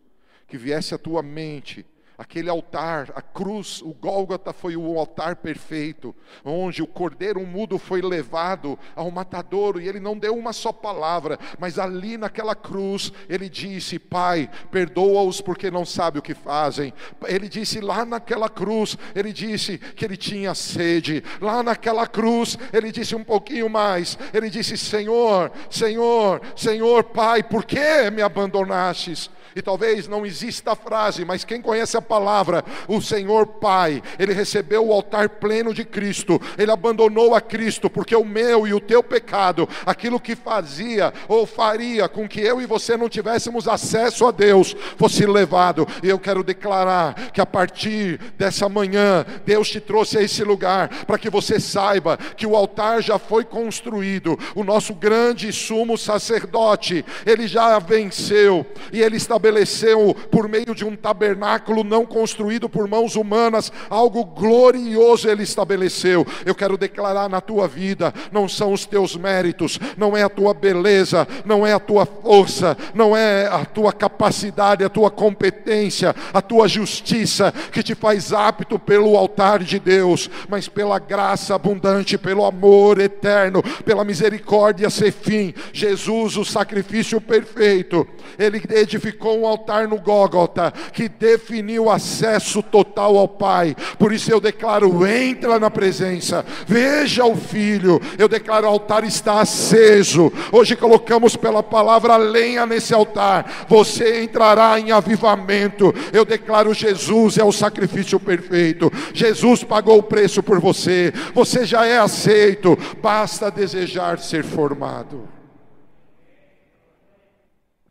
que 0.47 0.57
viesse 0.57 0.95
à 0.95 0.97
tua 0.97 1.21
mente 1.21 1.85
Aquele 2.17 2.49
altar, 2.49 3.11
a 3.15 3.21
cruz, 3.21 3.81
o 3.81 3.91
Gólgota 3.91 4.53
foi 4.53 4.77
o 4.77 4.99
altar 4.99 5.37
perfeito, 5.37 6.15
onde 6.45 6.83
o 6.83 6.87
cordeiro 6.87 7.39
mudo 7.45 7.79
foi 7.79 8.01
levado 8.01 8.77
ao 8.95 9.09
matadouro 9.09 9.81
e 9.81 9.87
ele 9.87 9.99
não 9.99 10.17
deu 10.17 10.35
uma 10.35 10.53
só 10.53 10.71
palavra, 10.71 11.39
mas 11.57 11.79
ali 11.79 12.15
naquela 12.15 12.53
cruz 12.53 13.11
ele 13.27 13.49
disse: 13.49 13.97
Pai, 13.97 14.47
perdoa-os 14.69 15.41
porque 15.41 15.71
não 15.71 15.85
sabem 15.85 16.19
o 16.19 16.23
que 16.23 16.35
fazem. 16.35 16.93
Ele 17.25 17.49
disse 17.49 17.81
lá 17.81 18.05
naquela 18.05 18.47
cruz, 18.47 18.95
ele 19.15 19.33
disse 19.33 19.79
que 19.79 20.05
ele 20.05 20.17
tinha 20.17 20.53
sede. 20.53 21.23
Lá 21.41 21.63
naquela 21.63 22.05
cruz, 22.05 22.57
ele 22.71 22.91
disse 22.91 23.15
um 23.15 23.23
pouquinho 23.23 23.67
mais: 23.69 24.19
Ele 24.31 24.51
disse: 24.51 24.77
Senhor, 24.77 25.51
Senhor, 25.69 26.41
Senhor, 26.55 27.03
Pai, 27.05 27.41
por 27.41 27.65
que 27.65 28.11
me 28.11 28.21
abandonastes? 28.21 29.31
E 29.55 29.61
talvez 29.61 30.07
não 30.07 30.25
exista 30.25 30.71
a 30.71 30.75
frase, 30.75 31.25
mas 31.25 31.43
quem 31.43 31.61
conhece 31.61 31.95
a 31.95 32.01
palavra, 32.01 32.63
o 32.87 33.01
Senhor 33.01 33.45
Pai, 33.45 34.01
ele 34.17 34.33
recebeu 34.33 34.87
o 34.87 34.93
altar 34.93 35.29
pleno 35.29 35.73
de 35.73 35.85
Cristo, 35.85 36.41
ele 36.57 36.71
abandonou 36.71 37.35
a 37.35 37.41
Cristo, 37.41 37.89
porque 37.89 38.15
o 38.15 38.25
meu 38.25 38.67
e 38.67 38.73
o 38.73 38.79
teu 38.79 39.03
pecado, 39.03 39.67
aquilo 39.85 40.19
que 40.19 40.35
fazia 40.35 41.13
ou 41.27 41.45
faria 41.45 42.09
com 42.09 42.27
que 42.27 42.41
eu 42.41 42.61
e 42.61 42.65
você 42.65 42.97
não 42.97 43.09
tivéssemos 43.09 43.67
acesso 43.67 44.25
a 44.25 44.31
Deus, 44.31 44.75
fosse 44.97 45.25
levado. 45.25 45.87
E 46.01 46.09
eu 46.09 46.19
quero 46.19 46.43
declarar 46.43 47.31
que 47.31 47.41
a 47.41 47.45
partir 47.45 48.19
dessa 48.37 48.67
manhã, 48.67 49.25
Deus 49.45 49.69
te 49.69 49.79
trouxe 49.79 50.17
a 50.17 50.21
esse 50.21 50.43
lugar 50.43 50.89
para 51.05 51.17
que 51.17 51.29
você 51.29 51.59
saiba 51.59 52.17
que 52.17 52.47
o 52.47 52.55
altar 52.55 53.01
já 53.01 53.19
foi 53.19 53.43
construído, 53.43 54.37
o 54.55 54.63
nosso 54.63 54.93
grande 54.93 55.51
sumo 55.51 55.97
sacerdote, 55.97 57.05
ele 57.25 57.47
já 57.47 57.77
venceu 57.79 58.65
e 58.91 59.01
ele 59.01 59.17
está 59.17 59.37
estabeleceu 59.43 60.15
por 60.31 60.47
meio 60.47 60.73
de 60.73 60.85
um 60.85 60.95
tabernáculo 60.95 61.83
não 61.83 62.05
construído 62.05 62.69
por 62.69 62.87
mãos 62.87 63.17
humanas, 63.17 63.71
algo 63.89 64.23
glorioso 64.23 65.29
ele 65.29 65.43
estabeleceu. 65.43 66.25
Eu 66.45 66.55
quero 66.55 66.77
declarar 66.77 67.27
na 67.27 67.41
tua 67.41 67.67
vida: 67.67 68.13
não 68.31 68.47
são 68.47 68.71
os 68.71 68.85
teus 68.85 69.17
méritos, 69.17 69.77
não 69.97 70.15
é 70.15 70.23
a 70.23 70.29
tua 70.29 70.53
beleza, 70.53 71.27
não 71.43 71.67
é 71.67 71.73
a 71.73 71.79
tua 71.79 72.05
força, 72.05 72.77
não 72.93 73.15
é 73.15 73.47
a 73.47 73.65
tua 73.65 73.91
capacidade, 73.91 74.83
a 74.83 74.89
tua 74.89 75.11
competência, 75.11 76.15
a 76.33 76.41
tua 76.41 76.67
justiça 76.67 77.53
que 77.71 77.83
te 77.83 77.93
faz 77.93 78.31
apto 78.31 78.79
pelo 78.79 79.17
altar 79.17 79.59
de 79.59 79.77
Deus, 79.77 80.29
mas 80.47 80.69
pela 80.69 80.99
graça 80.99 81.53
abundante, 81.53 82.17
pelo 82.17 82.45
amor 82.45 82.99
eterno, 82.99 83.61
pela 83.83 84.05
misericórdia 84.05 84.89
sem 84.89 85.11
fim. 85.11 85.53
Jesus, 85.73 86.37
o 86.37 86.45
sacrifício 86.45 87.19
perfeito, 87.19 88.07
ele 88.39 88.61
edificou 88.71 89.32
um 89.33 89.45
altar 89.45 89.87
no 89.87 89.99
Gólgota 89.99 90.71
que 90.91 91.09
definiu 91.09 91.89
acesso 91.89 92.61
total 92.61 93.17
ao 93.17 93.27
Pai. 93.27 93.75
Por 93.97 94.13
isso 94.13 94.31
eu 94.31 94.39
declaro: 94.39 95.05
entra 95.05 95.59
na 95.59 95.69
presença, 95.69 96.45
veja 96.67 97.25
o 97.25 97.35
Filho. 97.35 98.01
Eu 98.17 98.27
declaro: 98.27 98.67
o 98.67 98.69
altar 98.69 99.03
está 99.03 99.41
aceso. 99.41 100.31
Hoje 100.51 100.75
colocamos 100.75 101.35
pela 101.35 101.63
palavra 101.63 102.17
lenha 102.17 102.65
nesse 102.65 102.93
altar. 102.93 103.65
Você 103.67 104.23
entrará 104.23 104.79
em 104.79 104.91
avivamento. 104.91 105.93
Eu 106.11 106.25
declaro: 106.25 106.73
Jesus 106.73 107.37
é 107.37 107.43
o 107.43 107.51
sacrifício 107.51 108.19
perfeito. 108.19 108.91
Jesus 109.13 109.63
pagou 109.63 109.97
o 109.97 110.03
preço 110.03 110.43
por 110.43 110.59
você. 110.59 111.13
Você 111.33 111.65
já 111.65 111.85
é 111.85 111.97
aceito. 111.97 112.77
Basta 113.01 113.49
desejar 113.49 114.19
ser 114.19 114.43
formado. 114.43 115.27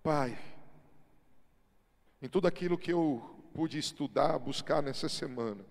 Pai 0.02 0.34
em 2.22 2.28
tudo 2.28 2.46
aquilo 2.46 2.78
que 2.78 2.92
eu 2.92 3.20
pude 3.52 3.76
estudar, 3.78 4.38
buscar 4.38 4.80
nessa 4.80 5.08
semana. 5.08 5.64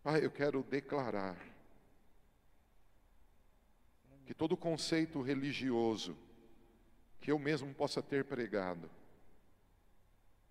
Pai, 0.00 0.24
eu 0.24 0.30
quero 0.30 0.62
declarar 0.62 1.36
que 4.24 4.32
todo 4.32 4.56
conceito 4.56 5.20
religioso 5.20 6.16
que 7.20 7.32
eu 7.32 7.38
mesmo 7.38 7.74
possa 7.74 8.00
ter 8.00 8.24
pregado, 8.24 8.88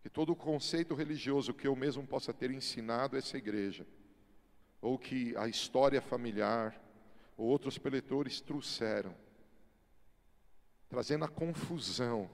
que 0.02 0.10
todo 0.10 0.36
conceito 0.36 0.94
religioso 0.94 1.54
que 1.54 1.66
eu 1.66 1.76
mesmo 1.76 2.06
possa 2.06 2.34
ter 2.34 2.52
ensinado 2.52 3.16
essa 3.16 3.38
igreja, 3.38 3.88
ou 4.82 4.98
que 5.00 5.34
a 5.38 5.48
história 5.48 6.02
familiar, 6.02 6.78
ou 7.38 7.48
outros 7.48 7.78
preletores 7.78 8.42
trouxeram, 8.42 9.16
trazendo 10.90 11.24
a 11.24 11.30
confusão, 11.30 12.30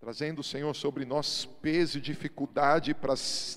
trazendo, 0.00 0.42
Senhor, 0.42 0.74
sobre 0.74 1.04
nós 1.04 1.44
peso 1.44 1.98
e 1.98 2.00
dificuldade 2.00 2.94
para 2.94 3.14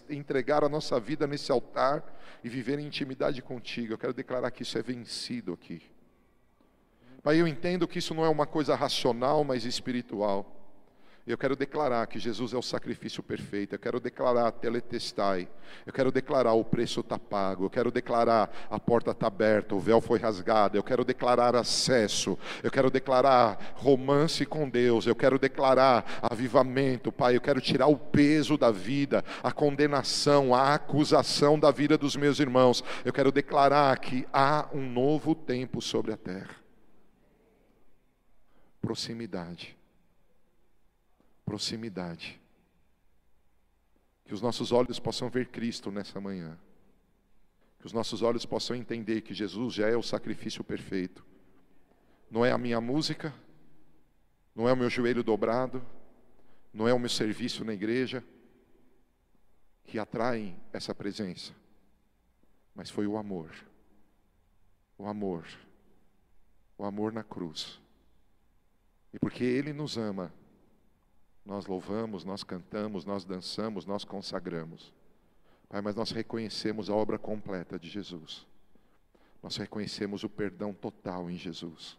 entregar 0.09 0.63
a 0.63 0.69
nossa 0.69 0.99
vida 0.99 1.27
nesse 1.27 1.51
altar 1.51 2.03
e 2.43 2.49
viver 2.49 2.79
em 2.79 2.87
intimidade 2.87 3.41
contigo. 3.41 3.93
Eu 3.93 3.97
quero 3.97 4.13
declarar 4.13 4.51
que 4.51 4.63
isso 4.63 4.77
é 4.77 4.81
vencido 4.81 5.53
aqui. 5.53 5.81
Pai, 7.23 7.39
eu 7.39 7.47
entendo 7.47 7.87
que 7.87 7.99
isso 7.99 8.15
não 8.15 8.25
é 8.25 8.29
uma 8.29 8.47
coisa 8.47 8.75
racional, 8.75 9.43
mas 9.43 9.63
espiritual. 9.63 10.60
Eu 11.25 11.37
quero 11.37 11.55
declarar 11.55 12.07
que 12.07 12.17
Jesus 12.17 12.51
é 12.51 12.57
o 12.57 12.63
sacrifício 12.63 13.21
perfeito. 13.21 13.75
Eu 13.75 13.79
quero 13.79 13.99
declarar 13.99 14.51
teletestai. 14.53 15.47
Eu 15.85 15.93
quero 15.93 16.11
declarar 16.11 16.53
o 16.53 16.63
preço 16.63 17.01
está 17.01 17.19
pago. 17.19 17.65
Eu 17.65 17.69
quero 17.69 17.91
declarar 17.91 18.51
a 18.69 18.79
porta 18.79 19.11
está 19.11 19.27
aberta, 19.27 19.75
o 19.75 19.79
véu 19.79 20.01
foi 20.01 20.17
rasgado. 20.17 20.77
Eu 20.77 20.83
quero 20.83 21.05
declarar 21.05 21.55
acesso. 21.55 22.37
Eu 22.63 22.71
quero 22.71 22.89
declarar 22.89 23.73
romance 23.75 24.45
com 24.47 24.67
Deus. 24.67 25.05
Eu 25.05 25.15
quero 25.15 25.37
declarar 25.37 26.19
avivamento, 26.23 27.11
Pai. 27.11 27.35
Eu 27.35 27.41
quero 27.41 27.61
tirar 27.61 27.85
o 27.85 27.97
peso 27.97 28.57
da 28.57 28.71
vida, 28.71 29.23
a 29.43 29.51
condenação, 29.51 30.55
a 30.55 30.73
acusação 30.73 31.59
da 31.59 31.69
vida 31.69 31.99
dos 31.99 32.15
meus 32.15 32.39
irmãos. 32.39 32.83
Eu 33.05 33.13
quero 33.13 33.31
declarar 33.31 33.97
que 33.99 34.27
há 34.33 34.67
um 34.73 34.89
novo 34.89 35.35
tempo 35.35 35.81
sobre 35.81 36.13
a 36.13 36.17
terra. 36.17 36.55
Proximidade 38.81 39.80
proximidade. 41.51 42.39
Que 44.23 44.33
os 44.33 44.41
nossos 44.41 44.71
olhos 44.71 44.99
possam 44.99 45.29
ver 45.29 45.49
Cristo 45.49 45.91
nessa 45.91 46.17
manhã. 46.21 46.57
Que 47.77 47.85
os 47.85 47.91
nossos 47.91 48.21
olhos 48.21 48.45
possam 48.45 48.73
entender 48.73 49.19
que 49.19 49.33
Jesus 49.33 49.73
já 49.73 49.89
é 49.89 49.97
o 49.97 50.01
sacrifício 50.01 50.63
perfeito. 50.63 51.25
Não 52.29 52.45
é 52.45 52.53
a 52.53 52.57
minha 52.57 52.79
música, 52.79 53.33
não 54.55 54.69
é 54.69 54.71
o 54.71 54.77
meu 54.77 54.89
joelho 54.89 55.25
dobrado, 55.25 55.85
não 56.73 56.87
é 56.87 56.93
o 56.93 56.99
meu 56.99 57.09
serviço 57.09 57.65
na 57.65 57.73
igreja 57.73 58.23
que 59.83 59.99
atraem 59.99 60.57
essa 60.71 60.95
presença. 60.95 61.53
mas 62.73 62.89
foi 62.89 63.05
o 63.05 63.17
amor. 63.17 63.53
O 64.97 65.05
amor. 65.05 65.45
O 66.77 66.85
amor 66.85 67.11
na 67.11 67.25
cruz. 67.25 67.81
E 69.11 69.19
porque 69.19 69.43
Ele 69.43 69.73
nos 69.73 69.97
ama, 69.97 70.31
nós 71.45 71.65
louvamos, 71.65 72.23
nós 72.23 72.43
cantamos, 72.43 73.05
nós 73.05 73.25
dançamos, 73.25 73.85
nós 73.85 74.03
consagramos. 74.03 74.93
Pai, 75.67 75.81
mas 75.81 75.95
nós 75.95 76.11
reconhecemos 76.11 76.89
a 76.89 76.95
obra 76.95 77.17
completa 77.17 77.79
de 77.79 77.89
Jesus. 77.89 78.45
Nós 79.41 79.57
reconhecemos 79.57 80.23
o 80.23 80.29
perdão 80.29 80.73
total 80.73 81.29
em 81.29 81.37
Jesus. 81.37 81.97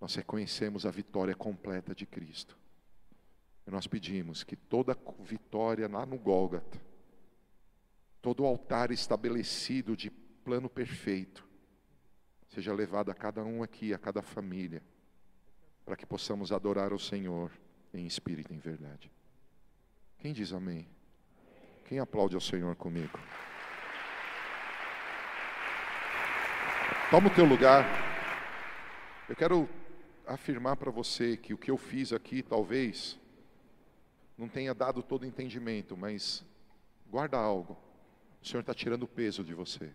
Nós 0.00 0.14
reconhecemos 0.14 0.86
a 0.86 0.90
vitória 0.90 1.34
completa 1.34 1.94
de 1.94 2.06
Cristo. 2.06 2.56
E 3.66 3.70
nós 3.70 3.86
pedimos 3.86 4.44
que 4.44 4.56
toda 4.56 4.96
vitória 5.20 5.88
lá 5.88 6.06
no 6.06 6.18
Gólgota, 6.18 6.80
todo 8.22 8.44
altar 8.44 8.90
estabelecido 8.90 9.96
de 9.96 10.10
plano 10.10 10.68
perfeito, 10.70 11.46
seja 12.48 12.72
levado 12.72 13.10
a 13.10 13.14
cada 13.14 13.42
um 13.44 13.62
aqui, 13.62 13.92
a 13.92 13.98
cada 13.98 14.22
família, 14.22 14.82
para 15.84 15.96
que 15.96 16.06
possamos 16.06 16.52
adorar 16.52 16.92
o 16.92 16.98
Senhor 16.98 17.50
em 17.98 18.06
espírito 18.06 18.52
e 18.52 18.56
em 18.56 18.58
verdade. 18.58 19.10
Quem 20.18 20.32
diz 20.32 20.52
amém? 20.52 20.88
Quem 21.84 21.98
aplaude 21.98 22.34
ao 22.34 22.40
Senhor 22.40 22.74
comigo? 22.76 23.18
Toma 27.10 27.28
o 27.28 27.34
teu 27.34 27.44
lugar. 27.44 27.84
Eu 29.28 29.36
quero 29.36 29.68
afirmar 30.26 30.76
para 30.76 30.90
você 30.90 31.36
que 31.36 31.52
o 31.52 31.58
que 31.58 31.70
eu 31.70 31.76
fiz 31.76 32.12
aqui 32.12 32.42
talvez 32.42 33.18
não 34.36 34.48
tenha 34.48 34.74
dado 34.74 35.02
todo 35.02 35.26
entendimento, 35.26 35.96
mas 35.96 36.44
guarda 37.08 37.38
algo. 37.38 37.78
O 38.42 38.46
Senhor 38.46 38.60
está 38.60 38.74
tirando 38.74 39.04
o 39.04 39.08
peso 39.08 39.44
de 39.44 39.54
você. 39.54 39.92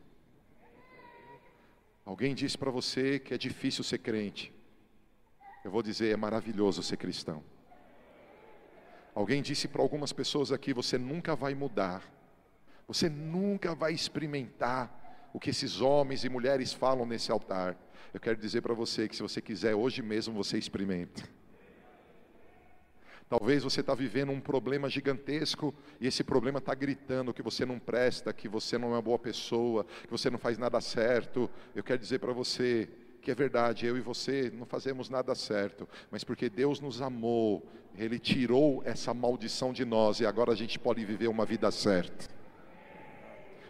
Alguém 2.05 2.33
disse 2.33 2.57
para 2.57 2.71
você 2.71 3.19
que 3.19 3.33
é 3.33 3.37
difícil 3.37 3.83
ser 3.83 3.99
crente. 3.99 4.53
Eu 5.63 5.69
vou 5.69 5.83
dizer, 5.83 6.13
é 6.13 6.17
maravilhoso 6.17 6.81
ser 6.81 6.97
cristão. 6.97 7.43
Alguém 9.13 9.41
disse 9.41 9.67
para 9.67 9.81
algumas 9.81 10.13
pessoas 10.13 10.51
aqui: 10.51 10.73
você 10.73 10.97
nunca 10.97 11.35
vai 11.35 11.53
mudar, 11.53 12.03
você 12.87 13.09
nunca 13.09 13.75
vai 13.75 13.93
experimentar 13.93 15.29
o 15.33 15.39
que 15.39 15.49
esses 15.49 15.81
homens 15.81 16.23
e 16.23 16.29
mulheres 16.29 16.73
falam 16.73 17.05
nesse 17.05 17.31
altar. 17.31 17.77
Eu 18.13 18.19
quero 18.19 18.37
dizer 18.37 18.61
para 18.61 18.73
você 18.73 19.07
que 19.07 19.15
se 19.15 19.21
você 19.21 19.41
quiser, 19.41 19.75
hoje 19.75 20.01
mesmo 20.01 20.33
você 20.33 20.57
experimenta. 20.57 21.23
Talvez 23.29 23.61
você 23.61 23.81
está 23.81 23.93
vivendo 23.93 24.31
um 24.31 24.41
problema 24.41 24.89
gigantesco 24.89 25.71
e 26.01 26.07
esse 26.07 26.23
problema 26.23 26.57
está 26.57 26.73
gritando 26.73 27.31
que 27.31 27.43
você 27.43 27.63
não 27.63 27.77
presta, 27.77 28.33
que 28.33 28.49
você 28.49 28.75
não 28.75 28.87
é 28.89 28.91
uma 28.93 29.01
boa 29.03 29.19
pessoa, 29.19 29.85
que 30.01 30.09
você 30.09 30.31
não 30.31 30.39
faz 30.39 30.57
nada 30.57 30.81
certo. 30.81 31.47
Eu 31.75 31.83
quero 31.83 31.99
dizer 31.99 32.17
para 32.17 32.33
você 32.33 32.89
que 33.29 33.31
é 33.31 33.35
verdade, 33.35 33.85
eu 33.85 33.95
e 33.95 34.01
você 34.01 34.51
não 34.57 34.65
fazemos 34.65 35.07
nada 35.07 35.35
certo, 35.35 35.87
mas 36.09 36.23
porque 36.23 36.49
Deus 36.49 36.79
nos 36.79 36.99
amou, 36.99 37.63
Ele 37.95 38.17
tirou 38.17 38.81
essa 38.83 39.13
maldição 39.13 39.71
de 39.71 39.85
nós 39.85 40.19
e 40.19 40.25
agora 40.25 40.51
a 40.51 40.55
gente 40.55 40.79
pode 40.79 41.05
viver 41.05 41.27
uma 41.27 41.45
vida 41.45 41.69
certa. 41.69 42.27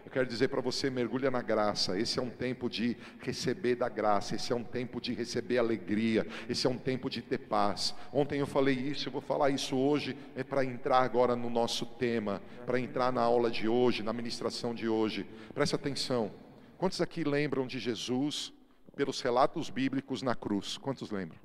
Eu 0.05 0.09
quero 0.09 0.25
dizer 0.25 0.47
para 0.47 0.61
você, 0.61 0.89
mergulha 0.89 1.29
na 1.29 1.41
graça. 1.41 1.99
Esse 1.99 2.19
é 2.19 2.21
um 2.21 2.29
tempo 2.29 2.69
de 2.69 2.95
receber 3.19 3.75
da 3.75 3.89
graça, 3.89 4.33
esse 4.33 4.53
é 4.53 4.55
um 4.55 4.63
tempo 4.63 5.01
de 5.01 5.13
receber 5.13 5.57
alegria, 5.57 6.25
esse 6.47 6.65
é 6.65 6.69
um 6.69 6.77
tempo 6.77 7.09
de 7.09 7.21
ter 7.21 7.39
paz. 7.39 7.93
Ontem 8.13 8.39
eu 8.39 8.47
falei 8.47 8.75
isso, 8.75 9.09
eu 9.09 9.11
vou 9.11 9.21
falar 9.21 9.49
isso 9.49 9.75
hoje, 9.75 10.15
é 10.37 10.43
para 10.43 10.63
entrar 10.63 11.01
agora 11.01 11.35
no 11.35 11.49
nosso 11.49 11.85
tema, 11.85 12.41
para 12.65 12.79
entrar 12.79 13.11
na 13.11 13.21
aula 13.21 13.51
de 13.51 13.67
hoje, 13.67 14.03
na 14.03 14.13
ministração 14.13 14.73
de 14.73 14.87
hoje. 14.87 15.25
Preste 15.53 15.75
atenção. 15.75 16.31
Quantos 16.77 17.01
aqui 17.01 17.25
lembram 17.25 17.67
de 17.67 17.77
Jesus 17.77 18.53
pelos 18.99 19.21
relatos 19.21 19.69
bíblicos 19.69 20.21
na 20.21 20.35
cruz? 20.35 20.77
Quantos 20.77 21.09
lembram? 21.09 21.39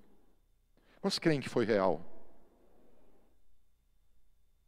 Quantos 1.00 1.20
creem 1.20 1.40
que 1.40 1.48
foi 1.48 1.64
real? 1.64 2.05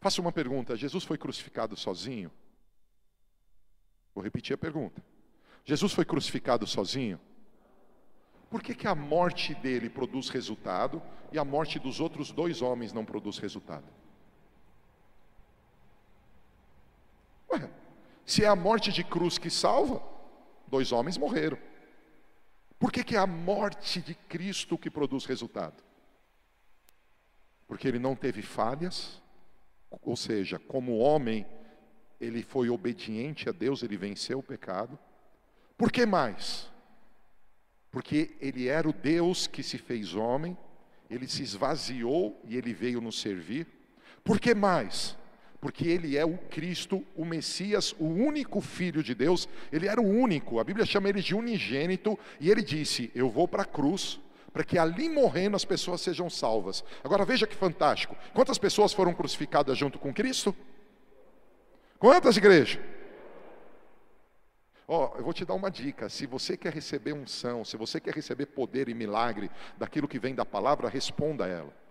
Faça 0.00 0.20
uma 0.20 0.30
pergunta: 0.30 0.76
Jesus 0.76 1.02
foi 1.02 1.18
crucificado 1.18 1.76
sozinho? 1.76 2.30
Vou 4.14 4.22
repetir 4.22 4.54
a 4.54 4.56
pergunta. 4.56 5.02
Jesus 5.64 5.92
foi 5.92 6.04
crucificado 6.04 6.64
sozinho? 6.64 7.18
Por 8.48 8.62
que, 8.62 8.72
que 8.72 8.86
a 8.86 8.94
morte 8.94 9.52
dele 9.56 9.90
produz 9.90 10.28
resultado 10.28 11.02
e 11.32 11.40
a 11.40 11.44
morte 11.44 11.80
dos 11.80 11.98
outros 11.98 12.30
dois 12.30 12.62
homens 12.62 12.92
não 12.92 13.04
produz 13.04 13.38
resultado? 13.38 13.86
Ué, 17.50 17.68
se 18.24 18.44
é 18.44 18.46
a 18.46 18.54
morte 18.54 18.92
de 18.92 19.02
cruz 19.02 19.38
que 19.38 19.50
salva, 19.50 20.00
dois 20.68 20.92
homens 20.92 21.18
morreram. 21.18 21.58
Por 22.78 22.92
que, 22.92 23.02
que 23.02 23.16
é 23.16 23.18
a 23.18 23.26
morte 23.26 24.00
de 24.00 24.14
Cristo 24.14 24.76
que 24.76 24.90
produz 24.90 25.24
resultado? 25.24 25.82
Porque 27.66 27.88
ele 27.88 27.98
não 27.98 28.14
teve 28.14 28.42
falhas, 28.42 29.20
ou 30.02 30.16
seja, 30.16 30.58
como 30.58 30.98
homem, 30.98 31.46
ele 32.20 32.42
foi 32.42 32.68
obediente 32.68 33.48
a 33.48 33.52
Deus, 33.52 33.82
ele 33.82 33.96
venceu 33.96 34.38
o 34.38 34.42
pecado. 34.42 34.98
Por 35.76 35.90
que 35.90 36.06
mais? 36.06 36.70
Porque 37.90 38.36
ele 38.40 38.68
era 38.68 38.88
o 38.88 38.92
Deus 38.92 39.46
que 39.46 39.62
se 39.62 39.78
fez 39.78 40.14
homem, 40.14 40.56
ele 41.08 41.26
se 41.26 41.42
esvaziou 41.42 42.40
e 42.44 42.56
ele 42.56 42.74
veio 42.74 43.00
nos 43.00 43.20
servir. 43.20 43.66
Por 44.22 44.38
que 44.38 44.54
mais? 44.54 45.16
Porque 45.60 45.88
ele 45.88 46.16
é 46.16 46.24
o 46.24 46.36
Cristo, 46.36 47.04
o 47.14 47.24
Messias, 47.24 47.94
o 47.98 48.04
único 48.04 48.60
filho 48.60 49.02
de 49.02 49.14
Deus, 49.14 49.48
ele 49.72 49.88
era 49.88 50.00
o 50.00 50.06
único, 50.06 50.60
a 50.60 50.64
Bíblia 50.64 50.84
chama 50.84 51.08
ele 51.08 51.22
de 51.22 51.34
unigênito, 51.34 52.18
e 52.40 52.50
ele 52.50 52.62
disse: 52.62 53.10
Eu 53.14 53.30
vou 53.30 53.48
para 53.48 53.62
a 53.62 53.66
cruz, 53.66 54.20
para 54.52 54.64
que 54.64 54.78
ali 54.78 55.08
morrendo 55.08 55.56
as 55.56 55.64
pessoas 55.64 56.00
sejam 56.00 56.28
salvas. 56.30 56.84
Agora 57.02 57.24
veja 57.24 57.46
que 57.46 57.54
fantástico: 57.54 58.16
quantas 58.34 58.58
pessoas 58.58 58.92
foram 58.92 59.14
crucificadas 59.14 59.76
junto 59.76 59.98
com 59.98 60.12
Cristo? 60.12 60.54
Quantas 61.98 62.36
igrejas? 62.36 62.78
Ó, 64.88 65.10
oh, 65.12 65.18
eu 65.18 65.24
vou 65.24 65.32
te 65.32 65.44
dar 65.44 65.54
uma 65.54 65.70
dica. 65.70 66.08
Se 66.08 66.26
você 66.26 66.56
quer 66.56 66.72
receber 66.72 67.12
unção, 67.12 67.64
se 67.64 67.76
você 67.76 67.98
quer 67.98 68.14
receber 68.14 68.46
poder 68.46 68.88
e 68.88 68.94
milagre 68.94 69.50
daquilo 69.76 70.06
que 70.06 70.18
vem 70.18 70.34
da 70.34 70.44
palavra, 70.44 70.88
responda 70.88 71.44
a 71.44 71.48
ela. 71.48 71.85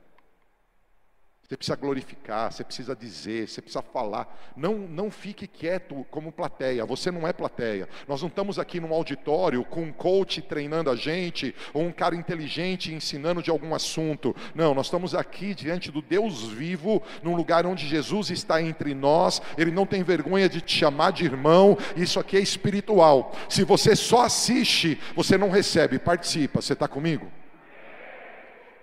Você 1.48 1.56
precisa 1.56 1.76
glorificar, 1.76 2.52
você 2.52 2.64
precisa 2.64 2.96
dizer, 2.96 3.48
você 3.48 3.62
precisa 3.62 3.84
falar. 3.84 4.52
Não, 4.58 4.74
não 4.74 5.12
fique 5.12 5.46
quieto 5.46 6.04
como 6.10 6.32
plateia. 6.32 6.84
Você 6.88 7.12
não 7.12 7.28
é 7.28 7.32
plateia. 7.32 7.88
Nós 8.08 8.20
não 8.24 8.30
estamos 8.30 8.58
aqui 8.58 8.80
num 8.80 8.92
auditório 8.92 9.64
com 9.64 9.84
um 9.84 9.92
coach 9.94 10.42
treinando 10.42 10.90
a 10.90 10.96
gente 10.96 11.54
ou 11.72 11.84
um 11.84 11.92
cara 11.92 12.16
inteligente 12.16 12.92
ensinando 12.92 13.44
de 13.44 13.52
algum 13.52 13.76
assunto. 13.76 14.36
Não, 14.56 14.74
nós 14.74 14.88
estamos 14.88 15.14
aqui 15.14 15.54
diante 15.54 15.92
do 15.92 16.02
Deus 16.02 16.48
vivo, 16.48 17.00
num 17.22 17.36
lugar 17.36 17.64
onde 17.68 17.88
Jesus 17.88 18.32
está 18.32 18.60
entre 18.60 18.96
nós. 18.96 19.40
Ele 19.56 19.70
não 19.70 19.86
tem 19.86 20.02
vergonha 20.02 20.50
de 20.50 20.62
te 20.62 20.76
chamar 20.76 21.12
de 21.12 21.26
irmão. 21.26 21.78
Isso 21.96 22.20
aqui 22.20 22.38
é 22.38 22.42
espiritual. 22.42 23.36
Se 23.48 23.64
você 23.64 23.96
só 23.96 24.26
assiste, 24.26 25.00
você 25.16 25.38
não 25.38 25.52
recebe. 25.52 26.00
Participa. 26.00 26.60
Você 26.60 26.74
está 26.74 26.88
comigo? 26.88 27.32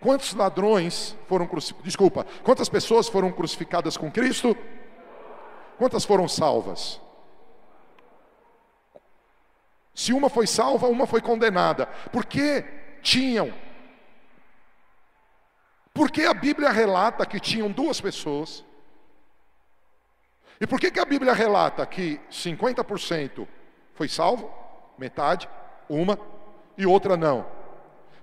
Quantos 0.03 0.35
ladrões 0.35 1.17
foram 1.29 1.47
crucificados? 1.47 1.85
Desculpa, 1.85 2.27
quantas 2.43 2.69
pessoas 2.69 3.09
foram 3.09 3.31
crucificadas 3.31 3.97
com 3.97 4.11
Cristo? 4.11 4.57
Quantas 5.79 6.05
foram 6.05 6.27
salvas? 6.27 7.01
Se 9.95 10.13
uma 10.13 10.29
foi 10.29 10.47
salva, 10.47 10.89
uma 10.89 11.07
foi 11.07 11.21
condenada. 11.21 11.87
Porque 12.11 12.65
tinham. 13.01 13.55
Porque 15.95 16.23
a 16.23 16.35
Bíblia 16.35 16.71
relata 16.71 17.25
que 17.25 17.39
tinham 17.39 17.71
duas 17.71 18.01
pessoas. 18.01 18.65
E 20.61 20.67
por 20.67 20.81
que, 20.81 20.91
que 20.91 21.01
a 21.01 21.05
Bíblia 21.05 21.33
relata 21.33 21.87
que 21.87 22.21
50% 22.29 23.47
foi 23.95 24.09
salvo, 24.09 24.53
metade, 24.99 25.49
uma, 25.89 26.19
e 26.77 26.87
outra 26.87 27.17
não? 27.17 27.62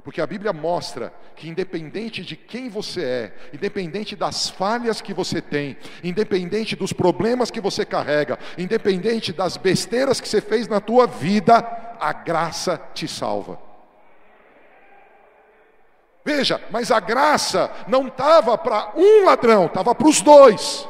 Porque 0.10 0.22
a 0.22 0.26
Bíblia 0.26 0.52
mostra 0.52 1.14
que, 1.36 1.48
independente 1.48 2.24
de 2.24 2.36
quem 2.36 2.68
você 2.68 3.04
é, 3.04 3.34
independente 3.54 4.16
das 4.16 4.50
falhas 4.50 5.02
que 5.02 5.14
você 5.14 5.40
tem, 5.40 5.78
independente 6.04 6.76
dos 6.76 6.92
problemas 6.92 7.52
que 7.52 7.62
você 7.62 7.86
carrega, 7.86 8.40
independente 8.58 9.32
das 9.32 9.56
besteiras 9.56 10.20
que 10.20 10.28
você 10.28 10.42
fez 10.42 10.68
na 10.68 10.82
tua 10.82 11.06
vida, 11.06 11.58
a 12.00 12.12
graça 12.12 12.82
te 12.92 13.08
salva. 13.08 13.60
Veja, 16.26 16.60
mas 16.72 16.90
a 16.90 17.00
graça 17.00 17.70
não 17.88 18.08
estava 18.08 18.58
para 18.58 18.94
um 18.96 19.26
ladrão, 19.26 19.68
estava 19.68 19.94
para 19.94 20.08
os 20.08 20.22
dois. 20.22 20.90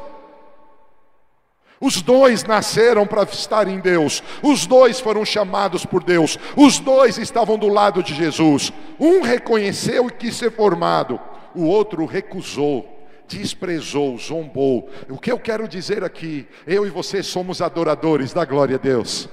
Os 1.82 2.02
dois 2.02 2.44
nasceram 2.44 3.08
para 3.08 3.24
estar 3.24 3.68
em 3.68 3.80
Deus, 3.80 4.22
os 4.44 4.66
dois 4.66 5.00
foram 5.00 5.24
chamados 5.24 5.86
por 5.86 6.04
Deus, 6.04 6.38
os 6.58 6.78
dois 6.78 7.18
estavam 7.18 7.58
do 7.58 7.70
lado 7.70 8.04
de 8.04 8.14
Jesus. 8.14 8.74
Um 9.00 9.22
reconheceu 9.22 10.08
e 10.08 10.12
quis 10.12 10.36
ser 10.36 10.52
formado, 10.52 11.20
o 11.56 11.64
outro 11.64 12.06
recusou 12.06 12.98
desprezou, 13.30 14.18
zombou. 14.18 14.90
O 15.08 15.20
que 15.20 15.32
eu 15.32 15.40
quero 15.40 15.68
dizer 15.68 16.04
aqui, 16.04 16.48
eu 16.66 16.86
e 16.86 16.90
você 16.90 17.22
somos 17.22 17.62
adoradores 17.62 18.34
da 18.34 18.44
glória 18.44 18.76
a 18.76 18.80
Deus. 18.80 19.30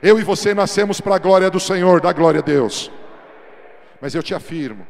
Eu 0.00 0.18
e 0.18 0.22
você 0.22 0.54
nascemos 0.54 1.00
para 1.00 1.16
a 1.16 1.18
glória 1.18 1.50
do 1.50 1.58
Senhor, 1.58 2.00
da 2.00 2.12
glória 2.12 2.38
a 2.38 2.42
Deus. 2.42 2.90
Mas 4.00 4.14
eu 4.14 4.22
te 4.22 4.34
afirmo, 4.34 4.86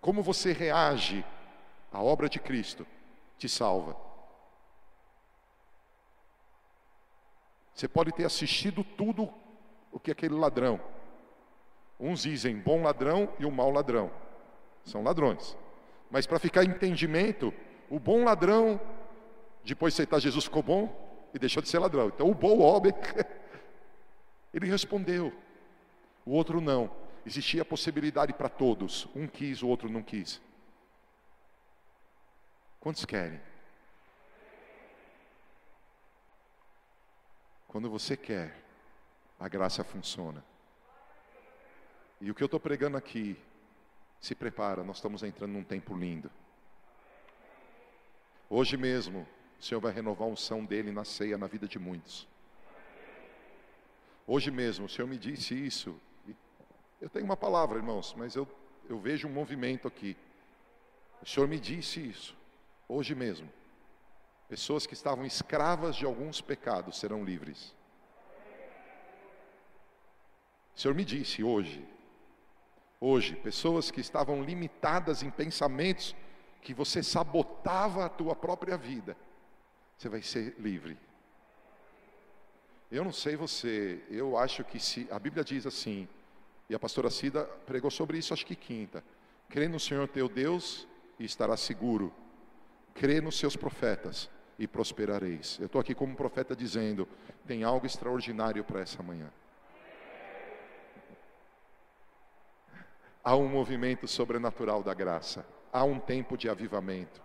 como 0.00 0.22
você 0.22 0.52
reage 0.52 1.24
à 1.92 2.00
obra 2.00 2.28
de 2.28 2.38
Cristo 2.38 2.86
te 3.36 3.48
salva. 3.48 4.07
Você 7.78 7.86
pode 7.86 8.10
ter 8.10 8.24
assistido 8.24 8.82
tudo 8.82 9.32
o 9.92 10.00
que 10.00 10.10
aquele 10.10 10.34
ladrão. 10.34 10.80
Uns 12.00 12.22
dizem 12.22 12.58
bom 12.58 12.82
ladrão 12.82 13.32
e 13.38 13.44
o 13.44 13.52
mau 13.52 13.70
ladrão. 13.70 14.10
São 14.84 15.04
ladrões. 15.04 15.56
Mas 16.10 16.26
para 16.26 16.40
ficar 16.40 16.64
entendimento, 16.64 17.54
o 17.88 18.00
bom 18.00 18.24
ladrão, 18.24 18.80
depois 19.62 19.94
de 19.94 20.02
aceitar 20.02 20.18
Jesus, 20.18 20.46
ficou 20.46 20.60
bom 20.60 21.30
e 21.32 21.38
deixou 21.38 21.62
de 21.62 21.68
ser 21.68 21.78
ladrão. 21.78 22.08
Então 22.08 22.28
o 22.28 22.34
bom 22.34 22.58
homem, 22.58 22.92
ele 24.52 24.66
respondeu. 24.66 25.32
O 26.26 26.32
outro 26.32 26.60
não. 26.60 26.90
Existia 27.24 27.62
a 27.62 27.64
possibilidade 27.64 28.32
para 28.32 28.48
todos. 28.48 29.06
Um 29.14 29.28
quis, 29.28 29.62
o 29.62 29.68
outro 29.68 29.88
não 29.88 30.02
quis. 30.02 30.42
Quantos 32.80 33.04
querem? 33.04 33.40
Quando 37.68 37.90
você 37.90 38.16
quer, 38.16 38.56
a 39.38 39.46
graça 39.46 39.84
funciona. 39.84 40.42
E 42.20 42.30
o 42.30 42.34
que 42.34 42.42
eu 42.42 42.46
estou 42.46 42.58
pregando 42.58 42.96
aqui, 42.96 43.38
se 44.20 44.34
prepara, 44.34 44.82
nós 44.82 44.96
estamos 44.96 45.22
entrando 45.22 45.52
num 45.52 45.62
tempo 45.62 45.96
lindo. 45.96 46.30
Hoje 48.50 48.76
mesmo, 48.76 49.28
o 49.60 49.62
Senhor 49.62 49.80
vai 49.80 49.92
renovar 49.92 50.26
a 50.26 50.30
unção 50.30 50.64
dele 50.64 50.90
na 50.90 51.04
ceia 51.04 51.36
na 51.36 51.46
vida 51.46 51.68
de 51.68 51.78
muitos. 51.78 52.26
Hoje 54.26 54.50
mesmo, 54.50 54.86
o 54.86 54.88
Senhor 54.88 55.06
me 55.06 55.18
disse 55.18 55.54
isso. 55.54 55.94
Eu 57.00 57.08
tenho 57.08 57.26
uma 57.26 57.36
palavra, 57.36 57.78
irmãos, 57.78 58.14
mas 58.16 58.34
eu, 58.34 58.48
eu 58.88 58.98
vejo 58.98 59.28
um 59.28 59.32
movimento 59.32 59.86
aqui. 59.86 60.16
O 61.22 61.26
Senhor 61.26 61.46
me 61.46 61.60
disse 61.60 62.00
isso, 62.00 62.36
hoje 62.88 63.14
mesmo. 63.14 63.48
Pessoas 64.48 64.86
que 64.86 64.94
estavam 64.94 65.26
escravas 65.26 65.94
de 65.94 66.06
alguns 66.06 66.40
pecados 66.40 66.98
serão 66.98 67.22
livres. 67.22 67.74
O 70.74 70.80
Senhor 70.80 70.94
me 70.94 71.04
disse 71.04 71.44
hoje, 71.44 71.86
hoje, 72.98 73.36
pessoas 73.36 73.90
que 73.90 74.00
estavam 74.00 74.42
limitadas 74.42 75.22
em 75.22 75.30
pensamentos 75.30 76.16
que 76.62 76.72
você 76.72 77.02
sabotava 77.02 78.06
a 78.06 78.08
tua 78.08 78.34
própria 78.34 78.76
vida, 78.78 79.14
você 79.98 80.08
vai 80.08 80.22
ser 80.22 80.54
livre. 80.58 80.96
Eu 82.90 83.04
não 83.04 83.12
sei 83.12 83.36
você, 83.36 84.02
eu 84.08 84.38
acho 84.38 84.64
que 84.64 84.80
se 84.80 85.06
a 85.10 85.18
Bíblia 85.18 85.44
diz 85.44 85.66
assim, 85.66 86.08
e 86.70 86.74
a 86.74 86.78
pastora 86.78 87.10
Cida 87.10 87.44
pregou 87.66 87.90
sobre 87.90 88.16
isso, 88.16 88.32
acho 88.32 88.46
que 88.46 88.56
quinta. 88.56 89.04
Crê 89.50 89.68
no 89.68 89.78
Senhor 89.78 90.08
teu 90.08 90.26
Deus 90.26 90.88
e 91.18 91.24
estará 91.24 91.56
seguro. 91.56 92.12
Crê 92.94 93.20
nos 93.20 93.38
seus 93.38 93.56
profetas 93.56 94.30
e 94.58 94.66
prosperareis. 94.66 95.58
Eu 95.60 95.66
estou 95.66 95.80
aqui 95.80 95.94
como 95.94 96.16
profeta 96.16 96.56
dizendo: 96.56 97.08
tem 97.46 97.62
algo 97.62 97.86
extraordinário 97.86 98.64
para 98.64 98.80
essa 98.80 99.02
manhã. 99.02 99.30
Há 103.22 103.36
um 103.36 103.48
movimento 103.48 104.08
sobrenatural 104.08 104.82
da 104.82 104.94
graça. 104.94 105.46
Há 105.72 105.84
um 105.84 106.00
tempo 106.00 106.36
de 106.36 106.48
avivamento. 106.48 107.20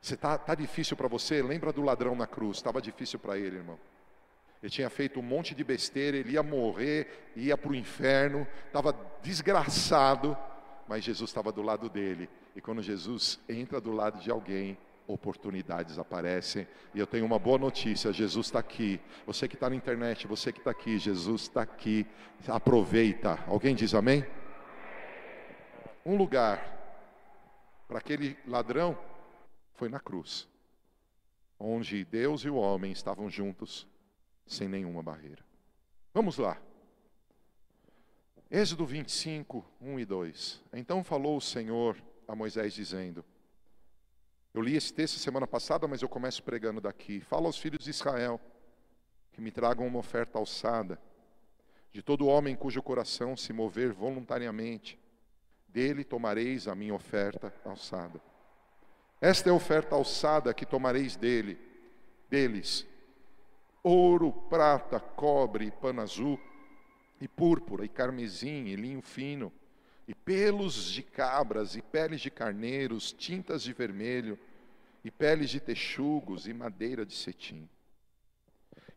Você 0.00 0.16
tá, 0.16 0.36
tá 0.38 0.54
difícil 0.54 0.96
para 0.96 1.08
você? 1.08 1.42
Lembra 1.42 1.72
do 1.72 1.82
ladrão 1.82 2.14
na 2.14 2.26
cruz? 2.26 2.58
Estava 2.58 2.80
difícil 2.80 3.18
para 3.18 3.38
ele, 3.38 3.56
irmão. 3.56 3.78
Ele 4.62 4.70
tinha 4.70 4.88
feito 4.88 5.20
um 5.20 5.22
monte 5.22 5.54
de 5.54 5.62
besteira, 5.62 6.16
ele 6.16 6.32
ia 6.32 6.42
morrer, 6.42 7.30
ia 7.36 7.56
para 7.56 7.70
o 7.70 7.74
inferno, 7.74 8.46
estava 8.66 8.96
desgraçado, 9.22 10.36
mas 10.88 11.04
Jesus 11.04 11.28
estava 11.28 11.52
do 11.52 11.60
lado 11.60 11.90
dele. 11.90 12.30
E 12.56 12.60
quando 12.62 12.82
Jesus 12.82 13.38
entra 13.46 13.78
do 13.78 13.92
lado 13.92 14.18
de 14.20 14.30
alguém, 14.30 14.78
oportunidades 15.06 15.98
aparecem. 15.98 16.66
E 16.94 16.98
eu 16.98 17.06
tenho 17.06 17.24
uma 17.24 17.38
boa 17.38 17.58
notícia: 17.58 18.12
Jesus 18.12 18.46
está 18.46 18.58
aqui. 18.58 19.00
Você 19.26 19.48
que 19.48 19.54
está 19.54 19.68
na 19.68 19.76
internet, 19.76 20.26
você 20.26 20.52
que 20.52 20.58
está 20.58 20.70
aqui, 20.70 20.98
Jesus 20.98 21.42
está 21.42 21.62
aqui. 21.62 22.06
Aproveita. 22.48 23.42
Alguém 23.46 23.74
diz 23.74 23.94
amém? 23.94 24.24
Um 26.04 26.16
lugar 26.16 26.74
para 27.88 27.98
aquele 27.98 28.36
ladrão 28.46 28.98
foi 29.74 29.88
na 29.88 30.00
cruz, 30.00 30.48
onde 31.58 32.04
Deus 32.04 32.42
e 32.42 32.50
o 32.50 32.56
homem 32.56 32.92
estavam 32.92 33.28
juntos 33.30 33.86
sem 34.46 34.68
nenhuma 34.68 35.02
barreira. 35.02 35.44
Vamos 36.12 36.38
lá. 36.38 36.58
Êxodo 38.50 38.86
25, 38.86 39.64
1 39.80 39.98
e 39.98 40.04
2. 40.04 40.62
Então 40.74 41.02
falou 41.02 41.38
o 41.38 41.40
Senhor 41.40 41.96
a 42.28 42.36
Moisés, 42.36 42.74
dizendo: 42.74 43.24
Eu 44.54 44.62
li 44.62 44.76
esse 44.76 44.94
texto 44.94 45.18
semana 45.18 45.48
passada, 45.48 45.88
mas 45.88 46.00
eu 46.00 46.08
começo 46.08 46.40
pregando 46.40 46.80
daqui. 46.80 47.20
Fala 47.20 47.46
aos 47.46 47.58
filhos 47.58 47.82
de 47.82 47.90
Israel 47.90 48.40
que 49.32 49.40
me 49.40 49.50
tragam 49.50 49.84
uma 49.84 49.98
oferta 49.98 50.38
alçada, 50.38 50.96
de 51.90 52.00
todo 52.00 52.28
homem 52.28 52.54
cujo 52.54 52.80
coração 52.80 53.36
se 53.36 53.52
mover 53.52 53.92
voluntariamente, 53.92 54.96
dele 55.66 56.04
tomareis 56.04 56.68
a 56.68 56.74
minha 56.76 56.94
oferta 56.94 57.52
alçada. 57.64 58.20
Esta 59.20 59.48
é 59.48 59.52
a 59.52 59.56
oferta 59.56 59.96
alçada 59.96 60.54
que 60.54 60.64
tomareis 60.64 61.16
dele, 61.16 61.58
deles, 62.30 62.86
ouro, 63.82 64.32
prata, 64.48 65.00
cobre, 65.00 65.72
pano 65.72 66.00
azul, 66.00 66.38
e 67.20 67.26
púrpura, 67.26 67.84
e 67.84 67.88
carmesim, 67.88 68.66
e 68.66 68.76
linho 68.76 69.02
fino, 69.02 69.52
e 70.06 70.14
pelos 70.14 70.90
de 70.90 71.02
cabras, 71.02 71.76
e 71.76 71.82
peles 71.82 72.20
de 72.20 72.30
carneiros, 72.30 73.12
tintas 73.12 73.62
de 73.62 73.72
vermelho, 73.72 74.38
e 75.02 75.10
peles 75.10 75.50
de 75.50 75.60
texugos, 75.60 76.46
e 76.46 76.52
madeira 76.52 77.04
de 77.04 77.14
cetim. 77.14 77.68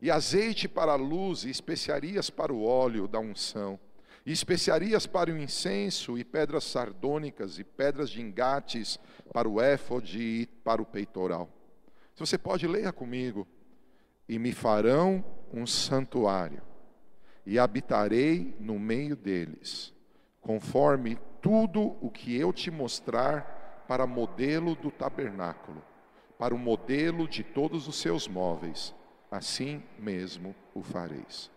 E 0.01 0.11
azeite 0.11 0.67
para 0.67 0.91
a 0.91 0.95
luz, 0.95 1.43
e 1.43 1.49
especiarias 1.49 2.29
para 2.29 2.53
o 2.53 2.63
óleo 2.63 3.07
da 3.07 3.19
unção, 3.19 3.79
e 4.25 4.31
especiarias 4.31 5.07
para 5.07 5.31
o 5.31 5.37
incenso, 5.37 6.17
e 6.17 6.23
pedras 6.23 6.65
sardônicas, 6.65 7.57
e 7.57 7.63
pedras 7.63 8.09
de 8.09 8.21
engates 8.21 8.99
para 9.31 9.47
o 9.47 9.61
éfode 9.61 10.19
e 10.19 10.45
para 10.45 10.81
o 10.81 10.85
peitoral. 10.85 11.49
Se 12.13 12.19
você 12.19 12.37
pode, 12.37 12.67
leia 12.67 12.91
comigo 12.91 13.47
e 14.27 14.37
me 14.37 14.51
farão 14.51 15.23
um 15.53 15.65
santuário, 15.65 16.61
e 17.45 17.57
habitarei 17.57 18.55
no 18.59 18.77
meio 18.77 19.15
deles, 19.15 19.93
conforme 20.47 21.19
tudo 21.41 21.97
o 21.99 22.09
que 22.09 22.39
eu 22.39 22.53
te 22.53 22.71
mostrar 22.71 23.83
para 23.85 24.07
modelo 24.07 24.75
do 24.75 24.89
tabernáculo, 24.89 25.83
para 26.39 26.55
o 26.55 26.57
modelo 26.57 27.27
de 27.27 27.43
todos 27.43 27.85
os 27.85 27.97
seus 27.97 28.29
móveis, 28.29 28.95
assim 29.29 29.83
mesmo 29.99 30.55
o 30.73 30.81
fareis. 30.81 31.51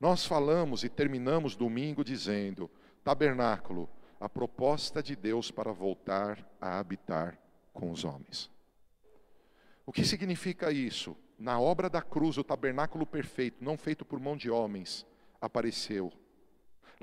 Nós 0.00 0.24
falamos 0.24 0.84
e 0.84 0.88
terminamos 0.88 1.54
domingo 1.54 2.02
dizendo: 2.02 2.70
tabernáculo, 3.04 3.90
a 4.18 4.26
proposta 4.26 5.02
de 5.02 5.14
Deus 5.14 5.50
para 5.50 5.70
voltar 5.70 6.38
a 6.58 6.78
habitar 6.78 7.38
com 7.74 7.90
os 7.90 8.06
homens. 8.06 8.50
O 9.84 9.92
que 9.92 10.02
significa 10.02 10.72
isso? 10.72 11.14
Na 11.38 11.60
obra 11.60 11.90
da 11.90 12.00
cruz, 12.00 12.38
o 12.38 12.44
tabernáculo 12.44 13.04
perfeito, 13.04 13.62
não 13.62 13.76
feito 13.76 14.02
por 14.02 14.18
mão 14.18 14.34
de 14.34 14.50
homens, 14.50 15.06
apareceu. 15.42 16.10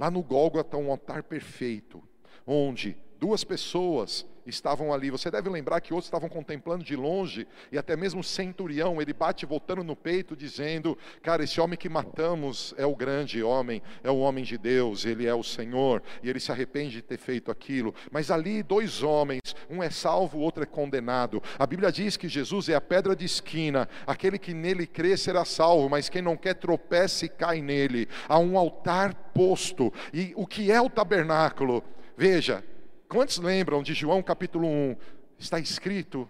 Lá 0.02 0.10
no 0.10 0.24
Gólgota, 0.24 0.78
um 0.78 0.90
altar 0.90 1.22
perfeito, 1.22 2.02
onde 2.44 2.98
duas 3.22 3.44
pessoas 3.44 4.26
estavam 4.48 4.92
ali. 4.92 5.12
Você 5.12 5.30
deve 5.30 5.48
lembrar 5.48 5.80
que 5.80 5.94
outros 5.94 6.08
estavam 6.08 6.28
contemplando 6.28 6.84
de 6.84 6.96
longe, 6.96 7.48
e 7.72 7.78
até 7.78 7.96
mesmo 7.96 8.22
o 8.22 8.24
centurião, 8.24 9.00
ele 9.00 9.14
bate 9.14 9.46
voltando 9.46 9.84
no 9.84 9.96
peito, 9.96 10.36
dizendo: 10.36 10.98
Cara, 11.22 11.44
esse 11.44 11.62
homem 11.62 11.78
que 11.78 11.88
matamos 11.88 12.74
é 12.78 12.86
o 12.86 12.96
grande 12.96 13.44
homem, 13.44 13.80
é 14.04 14.10
o 14.10 14.18
homem 14.18 14.44
de 14.44 14.58
Deus, 14.58 15.06
ele 15.06 15.28
é 15.28 15.36
o 15.36 15.44
Senhor, 15.44 16.02
e 16.24 16.30
ele 16.32 16.40
se 16.40 16.52
arrepende 16.52 16.96
de 16.96 17.02
ter 17.04 17.20
feito 17.20 17.52
aquilo. 17.52 17.94
Mas 18.12 18.32
ali, 18.32 18.64
dois 18.64 19.04
homens, 19.04 19.56
um 19.70 19.84
é 19.84 19.92
salvo, 19.92 20.40
o 20.40 20.42
outro 20.42 20.64
é 20.64 20.66
condenado. 20.66 21.44
A 21.60 21.68
Bíblia 21.68 21.92
diz 21.92 22.18
que 22.18 22.28
Jesus 22.28 22.70
é 22.70 22.74
a 22.74 22.82
pedra 22.82 23.16
de 23.16 23.26
esquina, 23.26 23.88
aquele 24.08 24.40
que 24.40 24.56
nele 24.56 24.88
crê 24.88 25.16
será 25.16 25.46
salvo, 25.46 25.88
mas 25.88 26.10
quem 26.10 26.24
não 26.24 26.36
quer 26.36 26.56
tropece 26.56 27.28
e 27.28 27.30
cai 27.30 27.62
nele. 27.62 28.08
Há 28.28 28.40
um 28.40 28.58
altar 28.58 29.14
posto, 29.14 29.94
e 30.12 30.34
o 30.36 30.48
que 30.48 30.72
é 30.72 30.82
o 30.82 30.90
tabernáculo? 30.90 31.84
Veja, 32.18 32.64
Quantos 33.12 33.38
lembram 33.40 33.84
de 33.84 33.94
João 33.94 34.24
capítulo 34.24 34.66
1? 34.66 34.96
Está 35.38 35.60
escrito 35.60 36.26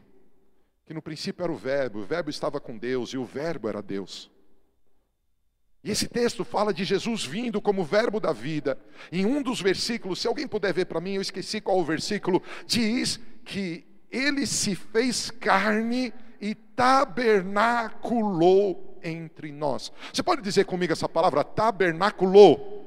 que 0.83 0.95
no 0.95 1.01
princípio 1.01 1.43
era 1.43 1.51
o 1.51 1.55
Verbo, 1.55 1.99
o 1.99 2.03
Verbo 2.03 2.31
estava 2.31 2.59
com 2.59 2.75
Deus 2.75 3.11
e 3.11 3.19
o 3.19 3.23
Verbo 3.23 3.69
era 3.69 3.83
Deus. 3.83 4.31
E 5.83 5.91
esse 5.91 6.07
texto 6.07 6.43
fala 6.43 6.73
de 6.73 6.83
Jesus 6.83 7.23
vindo 7.23 7.61
como 7.61 7.83
Verbo 7.83 8.19
da 8.19 8.33
vida. 8.33 8.79
Em 9.11 9.27
um 9.27 9.43
dos 9.43 9.61
versículos, 9.61 10.19
se 10.19 10.27
alguém 10.27 10.47
puder 10.47 10.73
ver 10.73 10.85
para 10.85 10.99
mim, 10.99 11.13
eu 11.13 11.21
esqueci 11.21 11.61
qual 11.61 11.77
o 11.77 11.85
versículo, 11.85 12.41
diz 12.65 13.19
que 13.45 13.85
ele 14.09 14.47
se 14.47 14.73
fez 14.73 15.29
carne 15.29 16.11
e 16.41 16.55
tabernaculou 16.55 18.99
entre 19.03 19.51
nós. 19.51 19.91
Você 20.11 20.23
pode 20.23 20.41
dizer 20.41 20.65
comigo 20.65 20.93
essa 20.93 21.07
palavra? 21.07 21.43
Tabernaculou. 21.43 22.80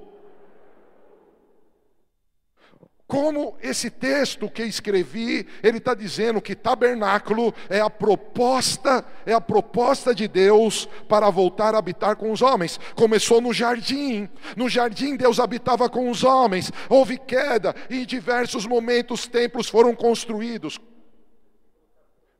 Como 3.15 3.57
esse 3.63 3.91
texto 3.91 4.51
que 4.51 4.65
escrevi, 4.65 5.47
ele 5.63 5.79
está 5.79 5.95
dizendo 5.95 6.43
que 6.43 6.53
tabernáculo 6.53 7.55
é 7.71 7.79
a 7.79 7.89
proposta, 7.89 9.05
é 9.25 9.33
a 9.33 9.41
proposta 9.41 10.13
de 10.13 10.27
Deus 10.27 10.89
para 11.09 11.31
voltar 11.31 11.77
a 11.77 11.79
habitar 11.79 12.17
com 12.17 12.33
os 12.33 12.43
homens. 12.43 12.81
Começou 12.97 13.41
no 13.41 13.53
jardim. 13.53 14.29
No 14.57 14.69
jardim 14.69 15.15
Deus 15.15 15.39
habitava 15.39 15.89
com 15.89 16.11
os 16.11 16.25
homens. 16.25 16.73
Houve 16.89 17.17
queda 17.17 17.73
e 17.89 18.01
em 18.01 18.05
diversos 18.05 18.67
momentos 18.67 19.29
templos 19.29 19.69
foram 19.69 19.95
construídos. 19.95 20.81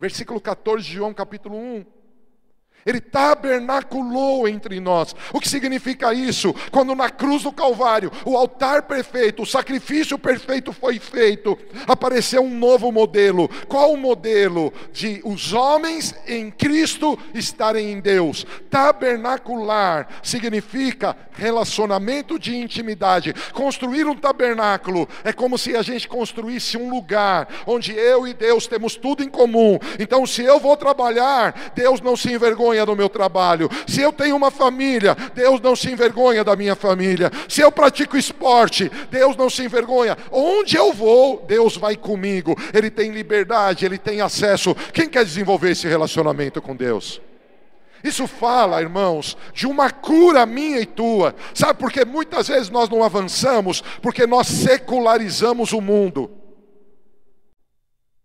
Versículo 0.01 0.41
14 0.41 0.85
de 0.85 0.95
João 0.95 1.15
capítulo 1.15 1.57
1. 1.57 1.87
Ele 2.85 3.01
tabernaculou 3.01 4.47
entre 4.49 4.79
nós. 4.81 5.15
O 5.33 5.41
que 5.41 5.49
significa 5.49 6.13
isso? 6.13 6.55
Quando 6.71 6.95
na 6.95 7.09
cruz 7.09 7.43
do 7.43 7.53
Calvário, 7.53 8.11
o 8.25 8.37
altar 8.37 8.83
perfeito, 8.83 9.43
o 9.43 9.47
sacrifício 9.47 10.19
perfeito 10.19 10.73
foi 10.73 10.99
feito, 10.99 11.59
apareceu 11.87 12.43
um 12.43 12.59
novo 12.59 12.93
modelo. 12.93 13.49
Qual 13.69 13.93
o 13.93 13.97
modelo? 13.97 14.73
De 14.93 15.21
os 15.25 15.53
homens 15.53 16.15
em 16.27 16.51
Cristo 16.51 17.19
estarem 17.33 17.93
em 17.93 18.01
Deus. 18.01 18.47
Tabernacular 18.71 20.09
significa 20.23 21.17
relacionamento 21.33 22.39
de 22.39 22.57
intimidade. 22.57 23.35
Construir 23.53 24.07
um 24.07 24.15
tabernáculo 24.15 25.09
é 25.25 25.33
como 25.33 25.59
se 25.59 25.77
a 25.77 25.83
gente 25.83 26.07
construísse 26.09 26.77
um 26.77 26.91
lugar 26.91 27.49
onde 27.67 27.93
eu 27.93 28.27
e 28.27 28.35
Deus 28.35 28.67
temos 28.67 28.97
tudo 28.97 29.23
em 29.23 29.29
comum. 29.29 29.79
Então, 29.99 30.27
se 30.27 30.43
eu 30.43 30.61
vou 30.61 30.77
trabalhar, 30.77 31.73
Deus 31.75 32.01
não 32.01 32.17
se 32.17 32.33
envergonha 32.33 32.74
envergonha 32.75 32.87
do 32.87 32.97
meu 32.97 33.09
trabalho. 33.09 33.71
Se 33.87 34.01
eu 34.01 34.13
tenho 34.13 34.37
uma 34.37 34.51
família, 34.51 35.17
Deus 35.35 35.61
não 35.61 35.77
se 35.77 35.91
envergonha 35.91 36.43
da 36.43 36.57
minha 36.57 36.75
família. 36.75 37.31
Se 37.49 37.61
eu 37.61 37.71
pratico 37.71 38.17
esporte, 38.17 38.91
Deus 39.11 39.37
não 39.37 39.49
se 39.49 39.63
envergonha. 39.63 40.17
Onde 40.31 40.77
eu 40.77 40.93
vou, 40.93 41.45
Deus 41.47 41.77
vai 41.77 41.97
comigo. 41.97 42.57
Ele 42.73 42.91
tem 42.91 43.11
liberdade, 43.11 43.87
ele 43.87 43.99
tem 43.99 44.21
acesso. 44.21 44.75
Quem 44.93 45.09
quer 45.09 45.25
desenvolver 45.25 45.71
esse 45.71 45.87
relacionamento 45.87 46.61
com 46.61 46.75
Deus? 46.75 47.21
Isso 48.03 48.27
fala, 48.27 48.83
irmãos, 48.83 49.37
de 49.55 49.67
uma 49.67 49.91
cura 49.91 50.45
minha 50.45 50.79
e 50.81 50.85
tua. 50.85 51.35
Sabe 51.55 51.79
por 51.79 51.91
que 51.91 52.05
muitas 52.05 52.49
vezes 52.49 52.69
nós 52.69 52.89
não 52.91 53.03
avançamos? 53.03 53.83
Porque 54.03 54.27
nós 54.27 54.47
secularizamos 54.47 55.73
o 55.73 55.81
mundo. 55.81 56.31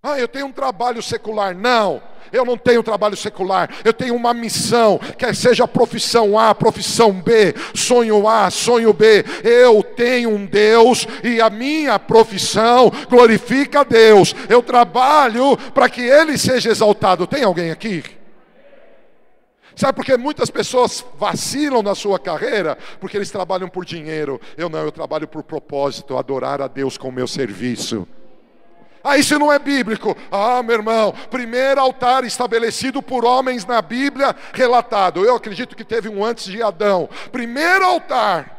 Ah, 0.01 0.17
eu 0.17 0.29
tenho 0.29 0.45
um 0.45 0.51
trabalho 0.51 1.01
secular. 1.01 1.53
Não, 1.53 2.01
eu 2.31 2.45
não 2.45 2.57
tenho 2.57 2.81
trabalho 2.81 3.17
secular. 3.17 3.69
Eu 3.83 3.91
tenho 3.91 4.15
uma 4.15 4.33
missão, 4.33 4.97
quer 5.17 5.35
seja 5.35 5.67
profissão 5.67 6.39
A, 6.39 6.55
profissão 6.55 7.12
B, 7.12 7.53
sonho 7.75 8.25
A, 8.25 8.49
sonho 8.49 8.93
B. 8.93 9.25
Eu 9.43 9.83
tenho 9.83 10.29
um 10.29 10.45
Deus 10.45 11.05
e 11.21 11.41
a 11.41 11.49
minha 11.49 11.99
profissão 11.99 12.89
glorifica 13.09 13.81
a 13.81 13.83
Deus. 13.83 14.33
Eu 14.47 14.63
trabalho 14.63 15.57
para 15.73 15.89
que 15.89 16.01
Ele 16.01 16.38
seja 16.38 16.69
exaltado. 16.69 17.27
Tem 17.27 17.43
alguém 17.43 17.69
aqui? 17.69 18.01
Sabe 19.75 19.95
por 19.95 20.05
que 20.05 20.15
muitas 20.17 20.49
pessoas 20.49 21.05
vacilam 21.17 21.83
na 21.83 21.95
sua 21.95 22.19
carreira? 22.19 22.77
Porque 23.01 23.17
eles 23.17 23.31
trabalham 23.31 23.67
por 23.67 23.83
dinheiro. 23.83 24.39
Eu 24.57 24.69
não, 24.69 24.79
eu 24.79 24.91
trabalho 24.91 25.27
por 25.27 25.43
propósito, 25.43 26.17
adorar 26.17 26.62
a 26.62 26.67
Deus 26.67 26.97
com 26.97 27.09
o 27.09 27.13
meu 27.13 27.27
serviço. 27.27 28.07
Ah, 29.03 29.17
isso 29.17 29.38
não 29.39 29.51
é 29.51 29.57
bíblico. 29.57 30.15
Ah, 30.31 30.62
meu 30.62 30.75
irmão, 30.75 31.13
primeiro 31.31 31.79
altar 31.79 32.23
estabelecido 32.23 33.01
por 33.01 33.25
homens 33.25 33.65
na 33.65 33.81
Bíblia, 33.81 34.35
relatado. 34.53 35.23
Eu 35.23 35.35
acredito 35.35 35.75
que 35.75 35.83
teve 35.83 36.09
um 36.09 36.23
antes 36.23 36.45
de 36.45 36.62
Adão. 36.62 37.09
Primeiro 37.31 37.85
altar 37.85 38.59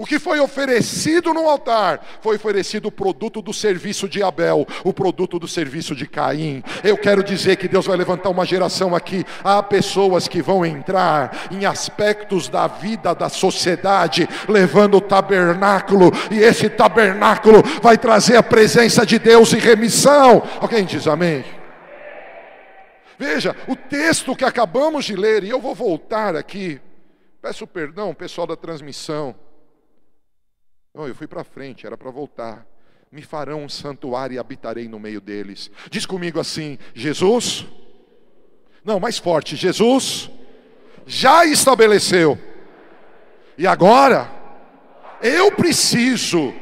o 0.00 0.06
que 0.06 0.18
foi 0.18 0.40
oferecido 0.40 1.34
no 1.34 1.46
altar 1.46 2.00
foi 2.22 2.36
oferecido 2.36 2.86
o 2.86 2.90
produto 2.90 3.42
do 3.42 3.52
serviço 3.52 4.08
de 4.08 4.22
Abel, 4.22 4.66
o 4.82 4.94
produto 4.94 5.38
do 5.38 5.46
serviço 5.46 5.94
de 5.94 6.06
Caim. 6.06 6.64
Eu 6.82 6.96
quero 6.96 7.22
dizer 7.22 7.56
que 7.56 7.68
Deus 7.68 7.84
vai 7.84 7.98
levantar 7.98 8.30
uma 8.30 8.46
geração 8.46 8.96
aqui. 8.96 9.26
Há 9.44 9.62
pessoas 9.62 10.26
que 10.26 10.40
vão 10.40 10.64
entrar 10.64 11.48
em 11.50 11.66
aspectos 11.66 12.48
da 12.48 12.66
vida 12.66 13.14
da 13.14 13.28
sociedade, 13.28 14.26
levando 14.48 14.96
o 14.96 15.00
tabernáculo, 15.02 16.10
e 16.30 16.38
esse 16.38 16.70
tabernáculo 16.70 17.62
vai 17.82 17.98
trazer 17.98 18.36
a 18.36 18.42
presença 18.42 19.04
de 19.04 19.18
Deus 19.18 19.52
e 19.52 19.58
remissão. 19.58 20.42
Alguém 20.62 20.86
diz 20.86 21.06
amém? 21.06 21.44
Veja, 23.18 23.54
o 23.68 23.76
texto 23.76 24.34
que 24.34 24.46
acabamos 24.46 25.04
de 25.04 25.14
ler, 25.14 25.44
e 25.44 25.50
eu 25.50 25.60
vou 25.60 25.74
voltar 25.74 26.34
aqui. 26.36 26.80
Peço 27.42 27.66
perdão, 27.66 28.14
pessoal 28.14 28.46
da 28.46 28.56
transmissão. 28.56 29.36
Não, 30.94 31.06
eu 31.06 31.14
fui 31.14 31.26
para 31.26 31.44
frente, 31.44 31.86
era 31.86 31.96
para 31.96 32.10
voltar. 32.10 32.66
Me 33.10 33.22
farão 33.22 33.64
um 33.64 33.68
santuário 33.68 34.34
e 34.34 34.38
habitarei 34.38 34.88
no 34.88 35.00
meio 35.00 35.20
deles. 35.20 35.70
Diz 35.90 36.06
comigo 36.06 36.38
assim: 36.38 36.78
Jesus, 36.94 37.66
não, 38.84 39.00
mais 39.00 39.18
forte, 39.18 39.56
Jesus 39.56 40.30
já 41.06 41.44
estabeleceu. 41.44 42.38
E 43.58 43.66
agora, 43.66 44.30
eu 45.22 45.52
preciso 45.52 46.54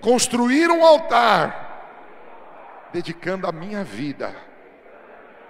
construir 0.00 0.70
um 0.70 0.84
altar, 0.84 2.90
dedicando 2.92 3.46
a 3.46 3.52
minha 3.52 3.82
vida 3.82 4.34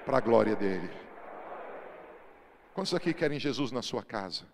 para 0.07 0.19
a 0.19 0.21
glória 0.21 0.55
dele. 0.55 0.91
Quantos 2.73 2.95
aqui 2.95 3.13
querem 3.13 3.39
Jesus 3.39 3.73
na 3.73 3.83
sua 3.83 4.03
casa? 4.03 4.54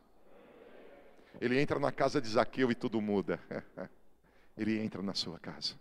Ele 1.41 1.61
entra 1.61 1.79
na 1.79 1.91
casa 1.91 2.21
de 2.21 2.29
Zaqueu 2.29 2.71
e 2.71 2.75
tudo 2.75 3.01
muda. 3.01 3.41
Ele 4.57 4.79
entra 4.79 5.01
na 5.03 5.15
sua 5.15 5.39
casa. 5.39 5.75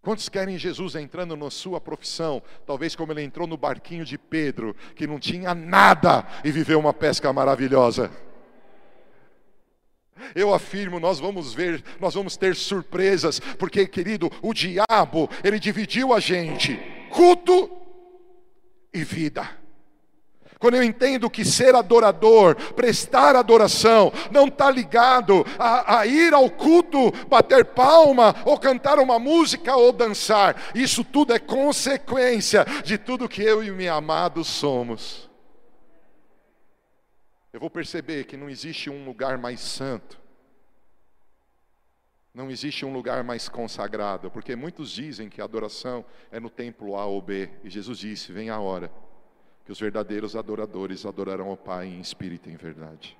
Quantos 0.00 0.30
querem 0.30 0.56
Jesus 0.56 0.94
entrando 0.94 1.36
na 1.36 1.50
sua 1.50 1.78
profissão? 1.78 2.42
Talvez 2.66 2.96
como 2.96 3.12
ele 3.12 3.22
entrou 3.22 3.46
no 3.46 3.58
barquinho 3.58 4.02
de 4.02 4.16
Pedro, 4.16 4.74
que 4.96 5.06
não 5.06 5.18
tinha 5.18 5.54
nada 5.54 6.26
e 6.42 6.50
viveu 6.50 6.78
uma 6.78 6.94
pesca 6.94 7.30
maravilhosa. 7.34 8.10
Eu 10.34 10.54
afirmo, 10.54 10.98
nós 10.98 11.20
vamos 11.20 11.52
ver, 11.52 11.84
nós 12.00 12.14
vamos 12.14 12.34
ter 12.38 12.56
surpresas, 12.56 13.40
porque, 13.58 13.86
querido, 13.86 14.30
o 14.40 14.54
diabo, 14.54 15.28
ele 15.44 15.58
dividiu 15.58 16.14
a 16.14 16.20
gente, 16.20 16.78
culto 17.10 17.70
e 18.94 19.04
vida. 19.04 19.59
Quando 20.60 20.74
eu 20.74 20.84
entendo 20.84 21.30
que 21.30 21.42
ser 21.42 21.74
adorador, 21.74 22.54
prestar 22.74 23.34
adoração, 23.34 24.12
não 24.30 24.46
está 24.46 24.70
ligado 24.70 25.42
a, 25.58 26.00
a, 26.00 26.06
ir 26.06 26.34
ao 26.34 26.50
culto, 26.50 27.10
bater 27.28 27.64
palma, 27.64 28.36
ou 28.44 28.58
cantar 28.58 28.98
uma 28.98 29.18
música, 29.18 29.74
ou 29.74 29.90
dançar. 29.90 30.70
Isso 30.74 31.02
tudo 31.02 31.32
é 31.32 31.38
consequência 31.38 32.66
de 32.84 32.98
tudo 32.98 33.26
que 33.26 33.42
eu 33.42 33.64
e 33.64 33.70
meu 33.70 33.94
amado 33.94 34.44
somos. 34.44 35.30
Eu 37.54 37.58
vou 37.58 37.70
perceber 37.70 38.24
que 38.24 38.36
não 38.36 38.50
existe 38.50 38.90
um 38.90 39.02
lugar 39.06 39.38
mais 39.38 39.60
santo, 39.60 40.20
não 42.34 42.50
existe 42.50 42.84
um 42.84 42.92
lugar 42.92 43.24
mais 43.24 43.48
consagrado, 43.48 44.30
porque 44.30 44.54
muitos 44.54 44.90
dizem 44.90 45.30
que 45.30 45.40
a 45.40 45.44
adoração 45.44 46.04
é 46.30 46.38
no 46.38 46.50
templo 46.50 46.96
A 46.96 47.06
ou 47.06 47.22
B, 47.22 47.48
e 47.64 47.70
Jesus 47.70 47.98
disse: 47.98 48.30
vem 48.30 48.50
a 48.50 48.60
hora 48.60 48.92
que 49.70 49.72
os 49.72 49.78
verdadeiros 49.78 50.34
adoradores 50.34 51.06
adorarão 51.06 51.48
ao 51.48 51.56
Pai 51.56 51.86
em 51.86 52.00
espírito 52.00 52.50
e 52.50 52.52
em 52.52 52.56
verdade. 52.56 53.16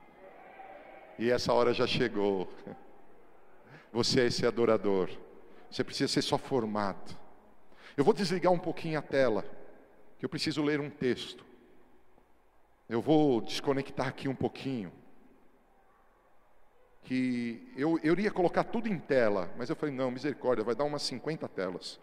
E 1.16 1.30
essa 1.30 1.52
hora 1.52 1.72
já 1.72 1.86
chegou. 1.86 2.52
Você 3.92 4.22
é 4.22 4.26
esse 4.26 4.44
adorador. 4.44 5.08
Você 5.70 5.84
precisa 5.84 6.12
ser 6.12 6.22
só 6.22 6.36
formado. 6.36 7.16
Eu 7.96 8.02
vou 8.02 8.12
desligar 8.12 8.52
um 8.52 8.58
pouquinho 8.58 8.98
a 8.98 9.02
tela, 9.02 9.44
que 10.18 10.24
eu 10.24 10.28
preciso 10.28 10.60
ler 10.60 10.80
um 10.80 10.90
texto. 10.90 11.44
Eu 12.88 13.00
vou 13.00 13.40
desconectar 13.40 14.08
aqui 14.08 14.26
um 14.26 14.34
pouquinho. 14.34 14.90
Que 17.04 17.72
eu, 17.76 17.96
eu 18.02 18.14
iria 18.14 18.32
colocar 18.32 18.64
tudo 18.64 18.88
em 18.88 18.98
tela, 18.98 19.48
mas 19.56 19.70
eu 19.70 19.76
falei, 19.76 19.94
não, 19.94 20.10
misericórdia, 20.10 20.64
vai 20.64 20.74
dar 20.74 20.82
umas 20.82 21.02
50 21.02 21.46
telas. 21.46 22.00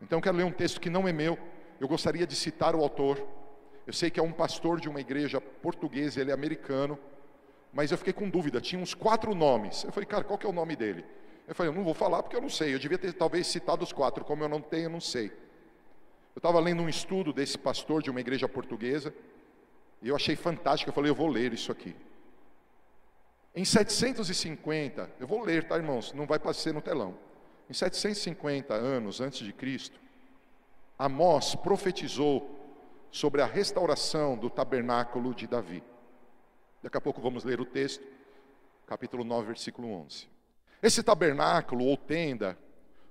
Então 0.00 0.16
eu 0.16 0.22
quero 0.22 0.38
ler 0.38 0.44
um 0.44 0.50
texto 0.50 0.80
que 0.80 0.88
não 0.88 1.06
é 1.06 1.12
meu. 1.12 1.38
Eu 1.78 1.86
gostaria 1.86 2.26
de 2.26 2.34
citar 2.34 2.74
o 2.74 2.80
autor. 2.80 3.39
Eu 3.90 3.92
sei 3.92 4.08
que 4.08 4.20
é 4.20 4.22
um 4.22 4.30
pastor 4.30 4.78
de 4.78 4.88
uma 4.88 5.00
igreja 5.00 5.40
portuguesa, 5.40 6.20
ele 6.20 6.30
é 6.30 6.32
americano, 6.32 6.96
mas 7.72 7.90
eu 7.90 7.98
fiquei 7.98 8.12
com 8.12 8.30
dúvida, 8.30 8.60
tinha 8.60 8.80
uns 8.80 8.94
quatro 8.94 9.34
nomes. 9.34 9.82
Eu 9.82 9.90
falei, 9.90 10.06
cara, 10.06 10.22
qual 10.22 10.38
que 10.38 10.46
é 10.46 10.48
o 10.48 10.52
nome 10.52 10.76
dele? 10.76 11.04
Eu 11.48 11.56
falei, 11.56 11.72
eu 11.72 11.74
não 11.74 11.82
vou 11.82 11.92
falar 11.92 12.22
porque 12.22 12.36
eu 12.36 12.40
não 12.40 12.48
sei. 12.48 12.72
Eu 12.72 12.78
devia 12.78 12.96
ter 12.96 13.12
talvez 13.12 13.48
citado 13.48 13.82
os 13.82 13.92
quatro, 13.92 14.24
como 14.24 14.44
eu 14.44 14.48
não 14.48 14.60
tenho, 14.60 14.84
eu 14.84 14.90
não 14.90 15.00
sei. 15.00 15.26
Eu 15.26 16.38
estava 16.38 16.60
lendo 16.60 16.84
um 16.84 16.88
estudo 16.88 17.32
desse 17.32 17.58
pastor 17.58 18.00
de 18.00 18.12
uma 18.12 18.20
igreja 18.20 18.48
portuguesa, 18.48 19.12
e 20.00 20.08
eu 20.08 20.14
achei 20.14 20.36
fantástico. 20.36 20.90
Eu 20.90 20.94
falei, 20.94 21.10
eu 21.10 21.14
vou 21.16 21.26
ler 21.26 21.52
isso 21.52 21.72
aqui. 21.72 21.96
Em 23.56 23.64
750, 23.64 25.10
eu 25.18 25.26
vou 25.26 25.42
ler, 25.42 25.64
tá, 25.64 25.76
irmãos? 25.76 26.12
Não 26.12 26.26
vai 26.26 26.38
passar 26.38 26.72
no 26.72 26.80
telão. 26.80 27.18
Em 27.68 27.74
750 27.74 28.72
anos 28.72 29.20
antes 29.20 29.44
de 29.44 29.52
Cristo, 29.52 29.98
Amós 30.96 31.56
profetizou 31.56 32.59
sobre 33.10 33.42
a 33.42 33.46
restauração 33.46 34.36
do 34.36 34.48
tabernáculo 34.48 35.34
de 35.34 35.46
Davi. 35.46 35.82
Daqui 36.82 36.96
a 36.96 37.00
pouco 37.00 37.20
vamos 37.20 37.44
ler 37.44 37.60
o 37.60 37.64
texto, 37.64 38.04
capítulo 38.86 39.24
9, 39.24 39.48
versículo 39.48 39.88
11. 39.88 40.28
Esse 40.82 41.02
tabernáculo 41.02 41.84
ou 41.84 41.96
tenda 41.96 42.58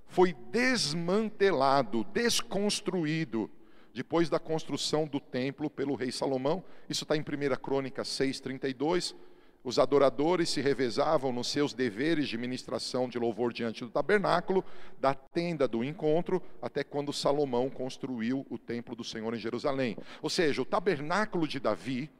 foi 0.06 0.32
desmantelado, 0.50 2.02
desconstruído 2.04 3.50
depois 3.94 4.28
da 4.28 4.38
construção 4.38 5.06
do 5.06 5.20
templo 5.20 5.70
pelo 5.70 5.94
rei 5.94 6.10
Salomão. 6.10 6.64
Isso 6.88 7.04
está 7.04 7.16
em 7.16 7.20
1 7.20 7.24
Crônica 7.60 8.02
6,32. 8.02 9.14
Os 9.62 9.78
adoradores 9.78 10.48
se 10.48 10.60
revezavam 10.62 11.32
nos 11.32 11.48
seus 11.48 11.74
deveres 11.74 12.28
de 12.28 12.38
ministração 12.38 13.08
de 13.08 13.18
louvor 13.18 13.52
diante 13.52 13.84
do 13.84 13.90
tabernáculo, 13.90 14.64
da 14.98 15.12
tenda 15.14 15.68
do 15.68 15.84
encontro, 15.84 16.42
até 16.62 16.82
quando 16.82 17.12
Salomão 17.12 17.68
construiu 17.68 18.46
o 18.48 18.56
templo 18.56 18.96
do 18.96 19.04
Senhor 19.04 19.34
em 19.34 19.38
Jerusalém. 19.38 19.98
Ou 20.22 20.30
seja, 20.30 20.62
o 20.62 20.64
tabernáculo 20.64 21.46
de 21.46 21.60
Davi, 21.60 22.10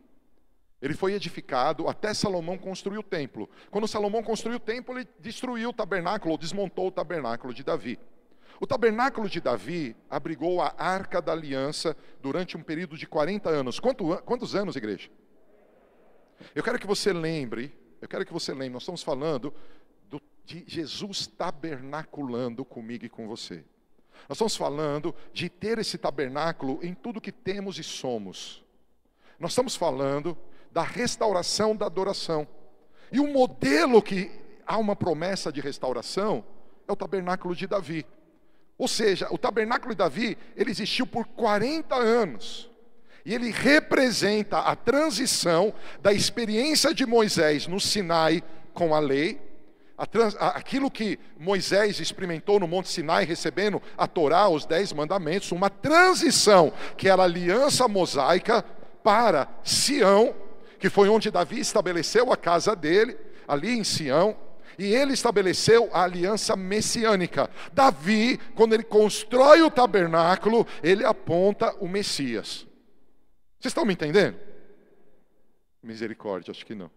ele 0.83 0.93
foi 0.93 1.15
edificado 1.15 1.89
até 1.89 2.13
Salomão 2.13 2.59
construir 2.59 2.99
o 2.99 3.03
templo. 3.03 3.49
Quando 3.71 3.89
Salomão 3.89 4.23
construiu 4.23 4.59
o 4.59 4.61
templo, 4.61 4.99
ele 4.99 5.09
destruiu 5.19 5.71
o 5.71 5.75
tabernáculo, 5.75 6.33
ou 6.33 6.39
desmontou 6.39 6.89
o 6.89 6.93
tabernáculo 6.93 7.55
de 7.55 7.65
Davi. 7.65 7.99
O 8.61 8.67
tabernáculo 8.67 9.31
de 9.31 9.41
Davi 9.41 9.97
abrigou 10.11 10.61
a 10.61 10.75
arca 10.77 11.23
da 11.23 11.33
aliança 11.33 11.97
durante 12.21 12.59
um 12.59 12.63
período 12.63 12.99
de 12.99 13.07
40 13.07 13.49
anos. 13.49 13.81
Quanto, 13.81 14.15
quantos 14.25 14.55
anos, 14.55 14.77
igreja? 14.77 15.09
Eu 16.55 16.63
quero 16.63 16.79
que 16.79 16.87
você 16.87 17.13
lembre, 17.13 17.73
eu 18.01 18.09
quero 18.09 18.25
que 18.25 18.33
você 18.33 18.53
lembre, 18.53 18.71
nós 18.71 18.83
estamos 18.83 19.03
falando 19.03 19.53
do, 20.09 20.21
de 20.45 20.65
Jesus 20.67 21.27
tabernaculando 21.27 22.65
comigo 22.65 23.05
e 23.05 23.09
com 23.09 23.27
você. 23.27 23.65
Nós 24.29 24.37
estamos 24.37 24.57
falando 24.57 25.15
de 25.33 25.49
ter 25.49 25.79
esse 25.79 25.99
tabernáculo 25.99 26.79
em 26.83 26.95
tudo 26.95 27.21
que 27.21 27.33
temos 27.33 27.79
e 27.79 27.83
somos. 27.83 28.63
Nós 29.39 29.53
estamos 29.53 29.75
falando 29.75 30.37
da 30.71 30.83
restauração 30.83 31.75
da 31.75 31.87
adoração. 31.87 32.47
E 33.11 33.19
o 33.19 33.27
modelo 33.27 34.01
que 34.03 34.31
há 34.67 34.77
uma 34.77 34.95
promessa 34.95 35.53
de 35.53 35.61
restauração 35.61 36.45
é 36.87 36.93
o 36.93 36.97
tabernáculo 36.97 37.57
de 37.57 37.67
Davi. 37.67 38.07
Ou 38.79 38.89
seja, 38.89 39.29
o 39.31 39.37
tabernáculo 39.37 39.93
de 39.93 39.99
Davi, 39.99 40.39
ele 40.57 40.71
existiu 40.71 41.07
por 41.07 41.27
40 41.27 41.95
anos. 41.97 42.70
E 43.25 43.35
ele 43.35 43.51
representa 43.51 44.59
a 44.59 44.75
transição 44.75 45.73
da 46.01 46.13
experiência 46.13 46.95
de 46.95 47.05
Moisés 47.05 47.67
no 47.67 47.79
Sinai 47.81 48.43
com 48.73 48.95
a 48.95 48.99
lei, 48.99 49.41
a 50.01 50.07
trans, 50.07 50.35
aquilo 50.39 50.91
que 50.91 51.19
Moisés 51.39 52.01
experimentou 52.01 52.59
no 52.59 52.67
Monte 52.67 52.89
Sinai, 52.89 53.27
recebendo 53.27 53.83
a 53.99 54.07
Torá, 54.07 54.49
os 54.49 54.65
Dez 54.65 54.95
Mandamentos, 54.95 55.53
uma 55.53 55.69
transição 55.69 56.73
que 56.97 57.07
era 57.07 57.21
a 57.21 57.27
aliança 57.27 57.87
mosaica 57.87 58.65
para 59.05 59.47
Sião, 59.63 60.35
que 60.79 60.89
foi 60.89 61.11
onde 61.11 61.31
Davi 61.31 61.61
estabeleceu 61.61 62.33
a 62.33 62.37
casa 62.39 62.75
dele, 62.75 63.15
ali 63.47 63.79
em 63.79 63.85
Sião, 63.85 64.35
e 64.79 64.87
ele 64.87 65.13
estabeleceu 65.13 65.91
a 65.93 66.05
aliança 66.05 66.57
messiânica. 66.57 67.51
Davi, 67.71 68.41
quando 68.55 68.73
ele 68.73 68.85
constrói 68.85 69.61
o 69.61 69.71
tabernáculo, 69.71 70.67
ele 70.83 71.05
aponta 71.05 71.75
o 71.79 71.87
Messias. 71.87 72.67
Vocês 73.61 73.73
estão 73.73 73.85
me 73.85 73.93
entendendo? 73.93 74.41
Misericórdia, 75.83 76.51
acho 76.51 76.65
que 76.65 76.75
não. 76.75 76.91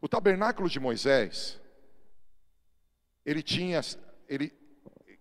O 0.00 0.08
tabernáculo 0.08 0.68
de 0.68 0.78
Moisés, 0.78 1.60
ele 3.26 3.42
tinha, 3.42 3.80
ele, 4.28 4.52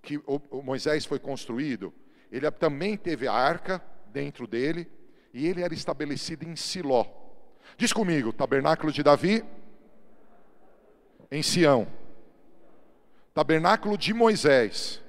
que 0.04 0.20
o 0.28 0.62
Moisés 0.62 1.04
foi 1.04 1.18
construído, 1.18 1.92
ele 2.32 2.50
também 2.52 2.96
teve 2.96 3.28
a 3.28 3.34
arca 3.34 3.84
dentro 4.08 4.46
dele, 4.46 4.88
e 5.34 5.48
ele 5.48 5.64
era 5.64 5.74
estabelecido 5.74 6.48
em 6.48 6.56
Siló. 6.56 7.06
Diz 7.76 7.92
comigo, 7.92 8.32
tabernáculo 8.32 8.92
de 8.92 9.02
Davi, 9.02 9.44
em 11.32 11.42
Sião. 11.42 11.88
Tabernáculo 13.34 13.98
de 13.98 14.14
Moisés. 14.14 15.02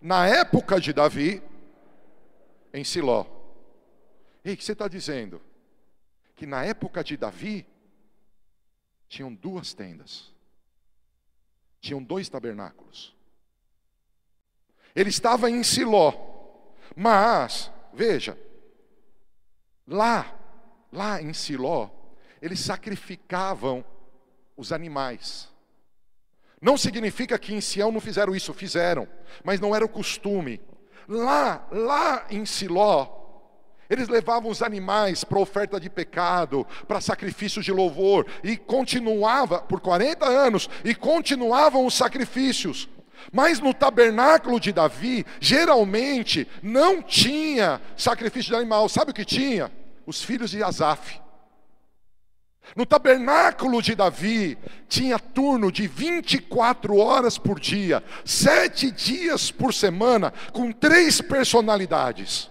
Na 0.00 0.26
época 0.28 0.80
de 0.80 0.92
Davi, 0.92 1.42
em 2.72 2.84
Siló. 2.84 3.26
Ei, 4.44 4.54
o 4.54 4.56
que 4.56 4.64
você 4.64 4.72
está 4.72 4.88
dizendo? 4.88 5.40
Que 6.34 6.46
na 6.46 6.64
época 6.64 7.02
de 7.02 7.16
Davi, 7.16 7.66
tinham 9.08 9.34
duas 9.34 9.72
tendas, 9.72 10.32
tinham 11.80 12.02
dois 12.02 12.28
tabernáculos. 12.28 13.16
Ele 14.94 15.08
estava 15.08 15.50
em 15.50 15.62
Siló, 15.62 16.12
mas, 16.94 17.70
veja, 17.92 18.38
lá, 19.86 20.34
lá 20.92 21.22
em 21.22 21.32
Siló, 21.32 21.90
eles 22.40 22.60
sacrificavam 22.60 23.84
os 24.56 24.72
animais. 24.72 25.48
Não 26.60 26.76
significa 26.76 27.38
que 27.38 27.54
em 27.54 27.60
Sião 27.60 27.92
não 27.92 28.00
fizeram 28.00 28.34
isso, 28.34 28.52
fizeram, 28.52 29.08
mas 29.44 29.60
não 29.60 29.74
era 29.74 29.84
o 29.84 29.88
costume. 29.88 30.60
Lá, 31.08 31.66
lá 31.72 32.26
em 32.30 32.44
Siló, 32.44 33.18
eles 33.88 34.08
levavam 34.08 34.50
os 34.50 34.62
animais 34.62 35.24
para 35.24 35.38
oferta 35.38 35.80
de 35.80 35.88
pecado, 35.88 36.66
para 36.86 37.00
sacrifícios 37.00 37.64
de 37.64 37.72
louvor, 37.72 38.26
e 38.44 38.56
continuava 38.56 39.60
por 39.60 39.80
40 39.80 40.26
anos, 40.26 40.68
e 40.84 40.94
continuavam 40.94 41.86
os 41.86 41.94
sacrifícios. 41.94 42.88
Mas 43.32 43.58
no 43.58 43.72
tabernáculo 43.72 44.60
de 44.60 44.72
Davi, 44.72 45.24
geralmente 45.40 46.46
não 46.62 47.02
tinha 47.02 47.80
sacrifício 47.96 48.50
de 48.50 48.56
animal. 48.56 48.88
Sabe 48.88 49.10
o 49.10 49.14
que 49.14 49.24
tinha? 49.24 49.72
Os 50.06 50.22
filhos 50.22 50.50
de 50.50 50.62
Asaf. 50.62 51.20
No 52.76 52.84
tabernáculo 52.84 53.82
de 53.82 53.94
Davi 53.94 54.58
tinha 54.88 55.18
turno 55.18 55.72
de 55.72 55.86
24 55.86 56.96
horas 56.96 57.38
por 57.38 57.58
dia, 57.58 58.02
sete 58.24 58.90
dias 58.90 59.50
por 59.50 59.72
semana, 59.72 60.32
com 60.52 60.70
três 60.70 61.20
personalidades, 61.20 62.50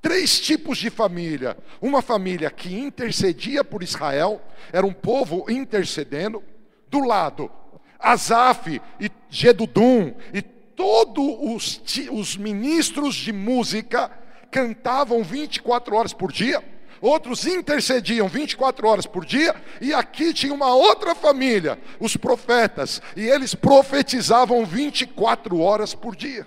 três 0.00 0.40
tipos 0.40 0.78
de 0.78 0.90
família. 0.90 1.56
Uma 1.80 2.02
família 2.02 2.50
que 2.50 2.74
intercedia 2.74 3.62
por 3.62 3.82
Israel, 3.82 4.40
era 4.72 4.86
um 4.86 4.92
povo 4.92 5.46
intercedendo, 5.50 6.42
do 6.88 7.00
lado, 7.00 7.50
Asaf 7.98 8.80
e 9.00 9.10
Gedudum 9.30 10.14
e 10.34 10.42
todos 10.42 11.24
os, 11.40 11.80
os 12.10 12.36
ministros 12.36 13.14
de 13.14 13.32
música 13.32 14.10
cantavam 14.50 15.22
24 15.22 15.96
horas 15.96 16.12
por 16.12 16.30
dia 16.32 16.71
outros 17.02 17.44
intercediam 17.44 18.28
24 18.28 18.86
horas 18.86 19.06
por 19.06 19.26
dia, 19.26 19.54
e 19.80 19.92
aqui 19.92 20.32
tinha 20.32 20.54
uma 20.54 20.72
outra 20.72 21.14
família, 21.14 21.78
os 21.98 22.16
profetas, 22.16 23.02
e 23.16 23.26
eles 23.26 23.54
profetizavam 23.54 24.64
24 24.64 25.58
horas 25.58 25.94
por 25.94 26.14
dia. 26.14 26.46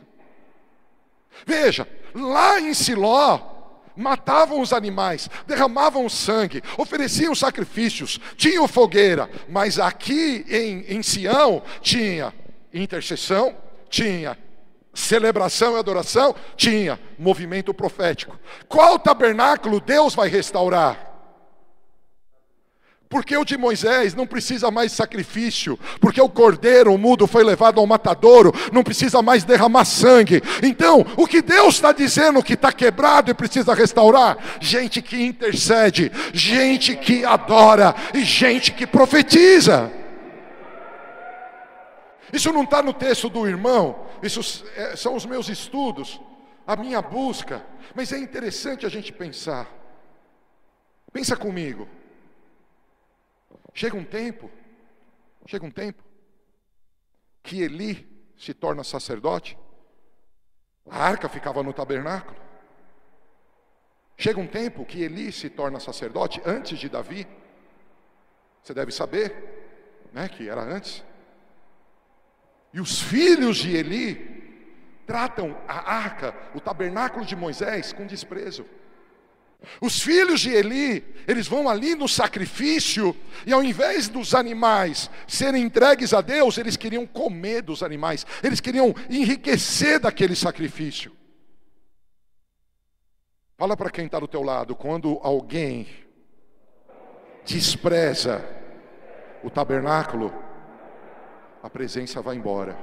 Veja, 1.46 1.88
lá 2.14 2.60
em 2.60 2.74
Siló, 2.74 3.54
matavam 3.96 4.62
os 4.62 4.74
animais, 4.74 5.30
derramavam 5.46 6.08
sangue, 6.10 6.64
ofereciam 6.78 7.36
sacrifícios, 7.36 8.20
tinham 8.36 8.68
fogueira, 8.68 9.30
mas 9.50 9.80
aqui 9.80 10.46
em, 10.50 10.86
em 10.96 11.04
Sião 11.04 11.62
tinha 11.82 12.34
intercessão, 12.74 13.56
tinha 13.90 14.38
celebração 14.96 15.76
e 15.76 15.80
adoração? 15.80 16.34
Tinha 16.56 17.00
movimento 17.20 17.74
profético. 17.74 18.40
Qual 18.68 18.98
tabernáculo 18.98 19.80
Deus 19.80 20.16
vai 20.16 20.30
restaurar? 20.30 21.06
Porque 23.08 23.38
o 23.38 23.46
de 23.46 23.58
Moisés 23.58 24.16
não 24.16 24.26
precisa 24.26 24.72
mais 24.72 24.92
sacrifício, 24.92 25.80
porque 26.02 26.20
o 26.20 26.28
cordeiro, 26.28 26.94
o 26.94 26.98
mudo, 26.98 27.28
foi 27.28 27.44
levado 27.44 27.80
ao 27.80 27.86
matadouro, 27.86 28.52
não 28.74 28.84
precisa 28.84 29.22
mais 29.22 29.44
derramar 29.44 29.86
sangue. 29.86 30.42
Então, 30.64 31.06
o 31.16 31.28
que 31.28 31.42
Deus 31.42 31.76
está 31.76 31.92
dizendo 31.92 32.44
que 32.44 32.54
está 32.54 32.72
quebrado 32.74 33.30
e 33.30 33.34
precisa 33.34 33.74
restaurar? 33.74 34.38
Gente 34.60 35.02
que 35.02 35.24
intercede, 35.24 36.12
gente 36.34 36.96
que 36.96 37.24
adora 37.24 37.94
e 38.14 38.24
gente 38.24 38.72
que 38.72 38.88
profetiza. 38.88 39.92
Isso 42.34 42.52
não 42.52 42.64
está 42.64 42.82
no 42.82 42.92
texto 42.92 43.30
do 43.30 43.48
irmão, 43.48 44.05
isso 44.22 44.66
é, 44.76 44.96
são 44.96 45.16
os 45.16 45.26
meus 45.26 45.50
estudos, 45.50 46.20
a 46.66 46.76
minha 46.76 47.02
busca. 47.02 47.66
Mas 47.96 48.12
é 48.12 48.18
interessante 48.18 48.86
a 48.86 48.90
gente 48.90 49.12
pensar. 49.12 49.70
Pensa 51.12 51.36
comigo. 51.36 51.88
Chega 53.74 53.96
um 53.96 54.06
tempo, 54.06 54.50
chega 55.46 55.66
um 55.66 55.72
tempo, 55.72 56.04
que 57.44 57.62
Eli 57.62 58.08
se 58.38 58.54
torna 58.54 58.84
sacerdote, 58.84 59.58
a 60.90 61.04
arca 61.04 61.28
ficava 61.28 61.62
no 61.62 61.74
tabernáculo. 61.74 62.38
Chega 64.18 64.40
um 64.40 64.48
tempo 64.48 64.86
que 64.86 65.02
Eli 65.04 65.32
se 65.32 65.50
torna 65.50 65.80
sacerdote 65.80 66.42
antes 66.46 66.80
de 66.80 66.88
Davi. 66.88 67.28
Você 68.64 68.74
deve 68.74 68.92
saber, 68.92 70.10
né, 70.14 70.30
que 70.30 70.48
era 70.48 70.62
antes. 70.62 71.04
E 72.76 72.82
os 72.82 73.02
filhos 73.02 73.56
de 73.56 73.74
Eli 73.74 74.18
tratam 75.08 75.58
a 75.66 75.94
arca, 75.94 76.36
o 76.54 76.60
tabernáculo 76.60 77.26
de 77.26 77.34
Moisés, 77.34 77.94
com 77.94 78.06
desprezo. 78.06 78.66
Os 79.80 80.02
filhos 80.02 80.42
de 80.42 80.50
Eli, 80.50 81.02
eles 81.26 81.48
vão 81.48 81.70
ali 81.70 81.96
no 81.96 82.06
sacrifício, 82.06 83.16
e 83.48 83.54
ao 83.54 83.64
invés 83.64 84.10
dos 84.10 84.36
animais 84.36 85.10
serem 85.26 85.64
entregues 85.64 86.14
a 86.14 86.20
Deus, 86.20 86.58
eles 86.58 86.76
queriam 86.76 87.08
comer 87.08 87.62
dos 87.62 87.82
animais, 87.82 88.26
eles 88.44 88.60
queriam 88.60 88.94
enriquecer 89.10 89.98
daquele 89.98 90.36
sacrifício. 90.36 91.16
Fala 93.56 93.78
para 93.78 93.90
quem 93.90 94.08
está 94.08 94.20
do 94.20 94.28
teu 94.28 94.44
lado, 94.44 94.76
quando 94.76 95.18
alguém 95.24 95.88
despreza 97.46 98.46
o 99.42 99.50
tabernáculo, 99.50 100.44
a 101.66 101.70
presença 101.70 102.22
vai 102.22 102.36
embora. 102.36 102.78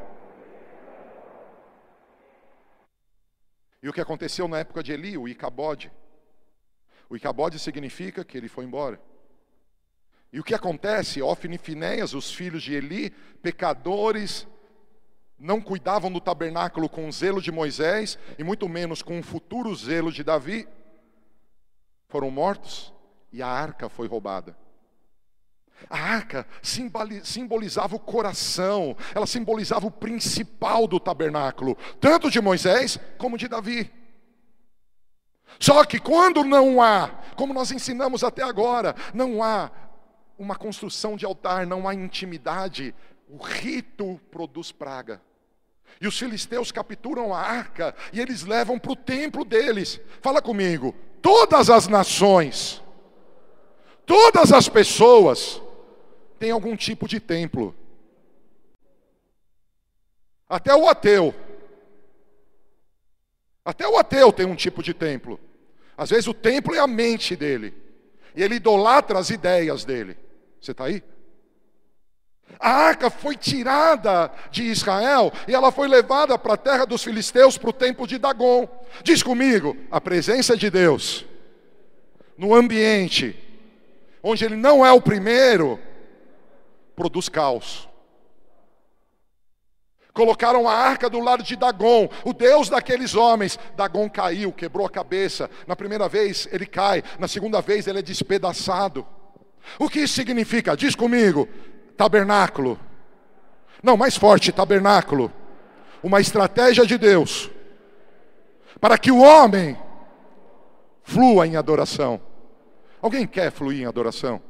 E 3.80 3.89
o 3.89 3.93
que 3.93 4.01
aconteceu 4.01 4.49
na 4.49 4.59
época 4.59 4.83
de 4.83 4.91
Eli, 4.91 5.16
o 5.16 5.28
Icabode? 5.28 5.93
O 7.09 7.14
Icabode 7.14 7.61
significa 7.61 8.24
que 8.24 8.37
ele 8.37 8.49
foi 8.49 8.64
embora. 8.64 9.01
E 10.33 10.41
o 10.41 10.43
que 10.43 10.53
acontece? 10.53 11.22
Ofni 11.22 11.55
e 11.55 11.59
Finéias, 11.59 12.12
os 12.12 12.35
filhos 12.35 12.61
de 12.61 12.74
Eli, 12.74 13.11
pecadores, 13.41 14.49
não 15.39 15.61
cuidavam 15.61 16.11
do 16.11 16.20
tabernáculo 16.20 16.89
com 16.89 17.07
o 17.07 17.12
zelo 17.12 17.41
de 17.41 17.53
Moisés, 17.53 18.18
e 18.37 18.43
muito 18.43 18.68
menos 18.68 19.01
com 19.01 19.16
o 19.16 19.22
futuro 19.22 19.72
zelo 19.76 20.11
de 20.11 20.24
Davi, 20.24 20.66
foram 22.09 22.33
mortos 22.33 22.93
e 23.33 23.41
a 23.41 23.47
arca 23.47 23.89
foi 23.89 24.09
roubada. 24.09 24.57
A 25.89 25.99
arca 25.99 26.47
simbolizava 27.24 27.97
o 27.97 28.01
coração, 28.01 28.97
ela 29.14 29.26
simbolizava 29.26 29.87
o 29.87 29.91
principal 29.91 30.87
do 30.87 30.99
tabernáculo, 30.99 31.76
tanto 32.01 32.30
de 32.30 32.41
Moisés 32.41 32.99
como 33.18 33.39
de 33.39 33.49
Davi. 33.49 33.91
Só 35.59 35.85
que 35.85 35.99
quando 35.99 36.45
não 36.45 36.83
há, 36.83 37.11
como 37.37 37.55
nós 37.55 37.70
ensinamos 37.70 38.24
até 38.24 38.43
agora, 38.43 38.95
não 39.12 39.43
há 39.43 39.70
uma 40.39 40.57
construção 40.57 41.16
de 41.16 41.24
altar, 41.24 41.66
não 41.66 41.87
há 41.87 41.95
intimidade, 41.95 42.95
o 43.28 43.37
rito 43.37 44.20
produz 44.30 44.72
praga. 44.72 45.20
E 46.01 46.07
os 46.07 46.18
filisteus 46.18 46.72
capturam 46.72 47.33
a 47.33 47.39
arca 47.39 47.95
e 48.12 48.20
eles 48.20 48.43
levam 48.43 48.78
para 48.78 48.93
o 48.93 48.97
templo 48.97 49.45
deles. 49.45 50.01
Fala 50.20 50.43
comigo, 50.43 50.95
todas 51.20 51.70
as 51.70 51.87
nações, 51.87 52.83
todas 54.05 54.53
as 54.53 54.68
pessoas 54.68 55.62
têm 56.43 56.51
algum 56.51 56.74
tipo 56.74 57.07
de 57.07 57.20
templo. 57.20 57.72
Até 60.49 60.74
o 60.74 60.88
ateu. 60.88 61.32
Até 63.64 63.86
o 63.86 63.97
ateu 63.97 64.32
tem 64.32 64.45
um 64.45 64.57
tipo 64.57 64.82
de 64.82 64.93
templo. 64.93 65.38
Às 65.97 66.11
vezes 66.11 66.26
o 66.26 66.34
templo 66.34 66.74
é 66.74 66.80
a 66.80 66.86
mente 66.88 67.36
dele. 67.36 67.72
E 68.34 68.43
ele 68.43 68.57
idolatra 68.57 69.20
as 69.20 69.30
ideias 69.30 69.84
dele. 69.84 70.16
Você 70.61 70.72
está 70.72 70.86
aí? 70.86 71.01
A 72.59 72.70
arca 72.70 73.09
foi 73.09 73.36
tirada 73.36 74.28
de 74.51 74.64
Israel 74.64 75.32
e 75.47 75.55
ela 75.55 75.70
foi 75.70 75.86
levada 75.86 76.36
para 76.36 76.55
a 76.55 76.57
terra 76.57 76.84
dos 76.84 77.05
filisteus, 77.05 77.57
para 77.57 77.70
o 77.70 77.72
templo 77.72 78.05
de 78.05 78.18
Dagon. 78.18 78.68
Diz 79.05 79.22
comigo, 79.22 79.76
a 79.93 80.01
presença 80.01 80.57
de 80.57 80.68
Deus 80.70 81.24
no 82.36 82.53
ambiente 82.53 83.38
onde 84.20 84.45
ele 84.45 84.57
não 84.57 84.84
é 84.84 84.90
o 84.90 85.01
primeiro, 85.01 85.78
produz 86.95 87.28
caos. 87.28 87.88
Colocaram 90.12 90.68
a 90.68 90.74
arca 90.74 91.09
do 91.09 91.20
lado 91.20 91.43
de 91.43 91.57
Dagon, 91.57 92.09
o 92.24 92.34
Deus 92.34 92.68
daqueles 92.68 93.14
homens. 93.14 93.59
Dagon 93.76 94.11
caiu, 94.11 94.53
quebrou 94.53 94.86
a 94.86 94.90
cabeça. 94.90 95.51
Na 95.66 95.74
primeira 95.74 96.09
vez 96.09 96.47
ele 96.53 96.66
cai, 96.66 97.03
na 97.18 97.26
segunda 97.26 97.62
vez 97.62 97.86
ele 97.86 98.01
é 98.01 98.03
despedaçado. 98.03 99.07
O 99.78 99.88
que 99.88 100.01
isso 100.01 100.14
significa? 100.14 100.76
Diz 100.76 100.95
comigo: 100.95 101.49
tabernáculo. 101.97 102.78
Não, 103.82 103.97
mais 103.97 104.16
forte, 104.16 104.53
tabernáculo. 104.53 105.32
Uma 106.03 106.20
estratégia 106.20 106.84
de 106.84 106.99
Deus 106.99 107.51
para 108.82 108.99
que 108.99 109.12
o 109.12 109.20
homem 109.20 109.78
flua 111.05 111.47
em 111.47 111.55
adoração. 111.55 112.20
Alguém 113.01 113.28
quer 113.28 113.53
fluir 113.53 113.82
em 113.82 113.86
adoração? 113.86 114.43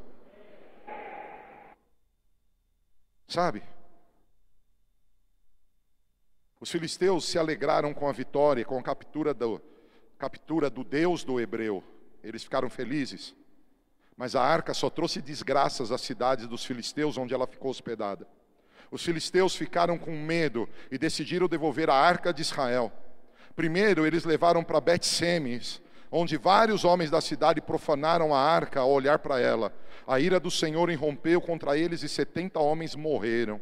Sabe? 3.32 3.62
Os 6.60 6.70
filisteus 6.70 7.24
se 7.24 7.38
alegraram 7.38 7.94
com 7.94 8.06
a 8.06 8.12
vitória, 8.12 8.62
com 8.62 8.78
a 8.78 8.82
captura 8.82 9.32
do, 9.32 9.58
captura 10.18 10.68
do 10.68 10.84
Deus 10.84 11.24
do 11.24 11.40
hebreu. 11.40 11.82
Eles 12.22 12.44
ficaram 12.44 12.68
felizes. 12.68 13.34
Mas 14.18 14.36
a 14.36 14.42
arca 14.42 14.74
só 14.74 14.90
trouxe 14.90 15.22
desgraças 15.22 15.90
às 15.90 16.02
cidades 16.02 16.46
dos 16.46 16.62
filisteus 16.62 17.16
onde 17.16 17.32
ela 17.32 17.46
ficou 17.46 17.70
hospedada. 17.70 18.28
Os 18.90 19.02
filisteus 19.02 19.56
ficaram 19.56 19.96
com 19.96 20.14
medo 20.14 20.68
e 20.90 20.98
decidiram 20.98 21.48
devolver 21.48 21.88
a 21.88 21.94
arca 21.94 22.34
de 22.34 22.42
Israel. 22.42 22.92
Primeiro, 23.56 24.06
eles 24.06 24.24
levaram 24.24 24.62
para 24.62 24.78
Bet-Semes, 24.78 25.80
onde 26.12 26.36
vários 26.36 26.84
homens 26.84 27.10
da 27.10 27.22
cidade 27.22 27.62
profanaram 27.62 28.34
a 28.34 28.38
arca 28.38 28.80
ao 28.80 28.90
olhar 28.90 29.18
para 29.18 29.40
ela. 29.40 29.72
A 30.06 30.20
ira 30.20 30.38
do 30.38 30.50
Senhor 30.50 30.90
irrompeu 30.90 31.40
contra 31.40 31.76
eles 31.76 32.02
e 32.02 32.08
setenta 32.08 32.60
homens 32.60 32.94
morreram. 32.94 33.58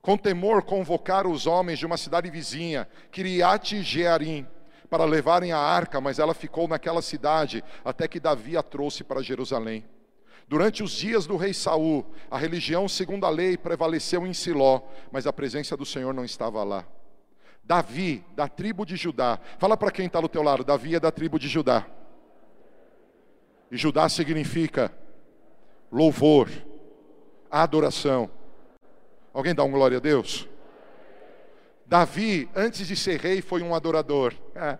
Com 0.00 0.16
temor, 0.16 0.62
convocaram 0.62 1.30
os 1.30 1.46
homens 1.46 1.78
de 1.78 1.84
uma 1.84 1.98
cidade 1.98 2.30
vizinha, 2.30 2.88
Kiriat 3.12 3.82
Jearim, 3.82 4.46
para 4.88 5.04
levarem 5.04 5.52
a 5.52 5.58
arca, 5.58 6.00
mas 6.00 6.18
ela 6.18 6.32
ficou 6.32 6.66
naquela 6.66 7.02
cidade 7.02 7.62
até 7.84 8.08
que 8.08 8.18
Davi 8.18 8.56
a 8.56 8.62
trouxe 8.62 9.04
para 9.04 9.22
Jerusalém. 9.22 9.84
Durante 10.48 10.82
os 10.82 10.92
dias 10.92 11.26
do 11.26 11.36
rei 11.36 11.52
Saul, 11.52 12.04
a 12.30 12.38
religião 12.38 12.88
segundo 12.88 13.26
a 13.26 13.30
lei 13.30 13.58
prevaleceu 13.58 14.26
em 14.26 14.32
Siló, 14.32 14.80
mas 15.12 15.26
a 15.26 15.32
presença 15.32 15.76
do 15.76 15.84
Senhor 15.84 16.14
não 16.14 16.24
estava 16.24 16.64
lá. 16.64 16.84
Davi, 17.70 18.24
da 18.34 18.48
tribo 18.48 18.84
de 18.84 18.96
Judá. 18.96 19.38
Fala 19.60 19.76
para 19.76 19.92
quem 19.92 20.06
está 20.06 20.20
do 20.20 20.28
teu 20.28 20.42
lado, 20.42 20.64
Davi 20.64 20.96
é 20.96 20.98
da 20.98 21.12
tribo 21.12 21.38
de 21.38 21.46
Judá. 21.46 21.86
E 23.70 23.76
Judá 23.76 24.08
significa 24.08 24.92
louvor, 25.88 26.48
adoração. 27.48 28.28
Alguém 29.32 29.54
dá 29.54 29.62
um 29.62 29.70
glória 29.70 29.98
a 29.98 30.00
Deus? 30.00 30.48
Davi, 31.86 32.50
antes 32.56 32.88
de 32.88 32.96
ser 32.96 33.20
rei, 33.20 33.40
foi 33.40 33.62
um 33.62 33.72
adorador. 33.72 34.34
É. 34.52 34.76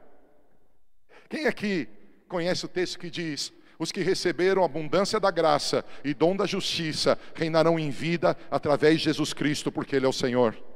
Quem 1.28 1.46
aqui 1.46 1.88
conhece 2.26 2.64
o 2.64 2.68
texto 2.68 2.98
que 2.98 3.08
diz: 3.08 3.52
Os 3.78 3.92
que 3.92 4.02
receberam 4.02 4.64
abundância 4.64 5.20
da 5.20 5.30
graça 5.30 5.84
e 6.02 6.12
dom 6.12 6.34
da 6.34 6.44
justiça 6.44 7.16
reinarão 7.36 7.78
em 7.78 7.90
vida 7.90 8.36
através 8.50 8.98
de 8.98 9.04
Jesus 9.04 9.32
Cristo, 9.32 9.70
porque 9.70 9.94
Ele 9.94 10.06
é 10.06 10.08
o 10.08 10.12
Senhor? 10.12 10.69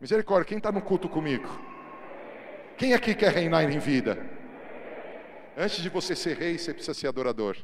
Misericórdia, 0.00 0.48
quem 0.48 0.58
está 0.58 0.70
no 0.70 0.82
culto 0.82 1.08
comigo? 1.08 1.48
Quem 2.76 2.92
aqui 2.92 3.14
quer 3.14 3.32
reinar 3.32 3.64
em 3.64 3.78
vida? 3.78 4.18
Antes 5.56 5.82
de 5.82 5.88
você 5.88 6.14
ser 6.14 6.36
rei, 6.36 6.58
você 6.58 6.74
precisa 6.74 6.92
ser 6.92 7.08
adorador. 7.08 7.56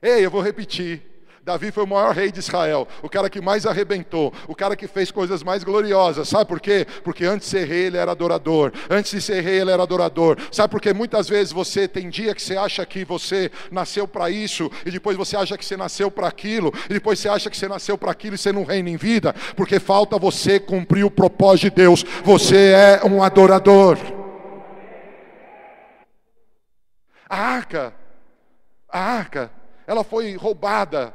Ei, 0.00 0.24
eu 0.24 0.30
vou 0.30 0.40
repetir. 0.40 1.17
Davi 1.44 1.70
foi 1.70 1.84
o 1.84 1.86
maior 1.86 2.14
rei 2.14 2.30
de 2.30 2.40
Israel, 2.40 2.86
o 3.02 3.08
cara 3.08 3.30
que 3.30 3.40
mais 3.40 3.64
arrebentou, 3.64 4.32
o 4.46 4.54
cara 4.54 4.76
que 4.76 4.86
fez 4.86 5.10
coisas 5.10 5.42
mais 5.42 5.64
gloriosas. 5.64 6.28
Sabe 6.28 6.44
por 6.46 6.60
quê? 6.60 6.86
Porque 7.02 7.24
antes 7.24 7.48
de 7.48 7.58
ser 7.58 7.66
rei 7.66 7.86
ele 7.86 7.96
era 7.96 8.12
adorador. 8.12 8.72
Antes 8.90 9.12
de 9.12 9.20
ser 9.20 9.40
rei 9.40 9.60
ele 9.60 9.70
era 9.70 9.82
adorador. 9.82 10.36
Sabe 10.50 10.70
por 10.70 10.80
quê? 10.80 10.92
Muitas 10.92 11.28
vezes 11.28 11.52
você 11.52 11.86
tem 11.88 12.10
dia 12.10 12.34
que 12.34 12.42
você 12.42 12.56
acha 12.56 12.84
que 12.84 13.04
você 13.04 13.50
nasceu 13.70 14.06
para 14.06 14.30
isso 14.30 14.70
e 14.84 14.90
depois 14.90 15.16
você 15.16 15.36
acha 15.36 15.56
que 15.56 15.64
você 15.64 15.76
nasceu 15.76 16.10
para 16.10 16.28
aquilo 16.28 16.72
e 16.88 16.94
depois 16.94 17.18
você 17.18 17.28
acha 17.28 17.48
que 17.48 17.56
você 17.56 17.68
nasceu 17.68 17.96
para 17.96 18.10
aquilo 18.10 18.34
e 18.34 18.38
você 18.38 18.52
não 18.52 18.64
reina 18.64 18.90
em 18.90 18.96
vida, 18.96 19.34
porque 19.56 19.78
falta 19.80 20.18
você 20.18 20.58
cumprir 20.60 21.04
o 21.04 21.10
propósito 21.10 21.70
de 21.70 21.70
Deus. 21.70 22.04
Você 22.24 22.72
é 22.72 23.00
um 23.04 23.22
adorador. 23.22 23.96
A 27.28 27.36
arca, 27.36 27.94
a 28.88 28.98
arca, 28.98 29.50
ela 29.86 30.02
foi 30.02 30.34
roubada 30.34 31.12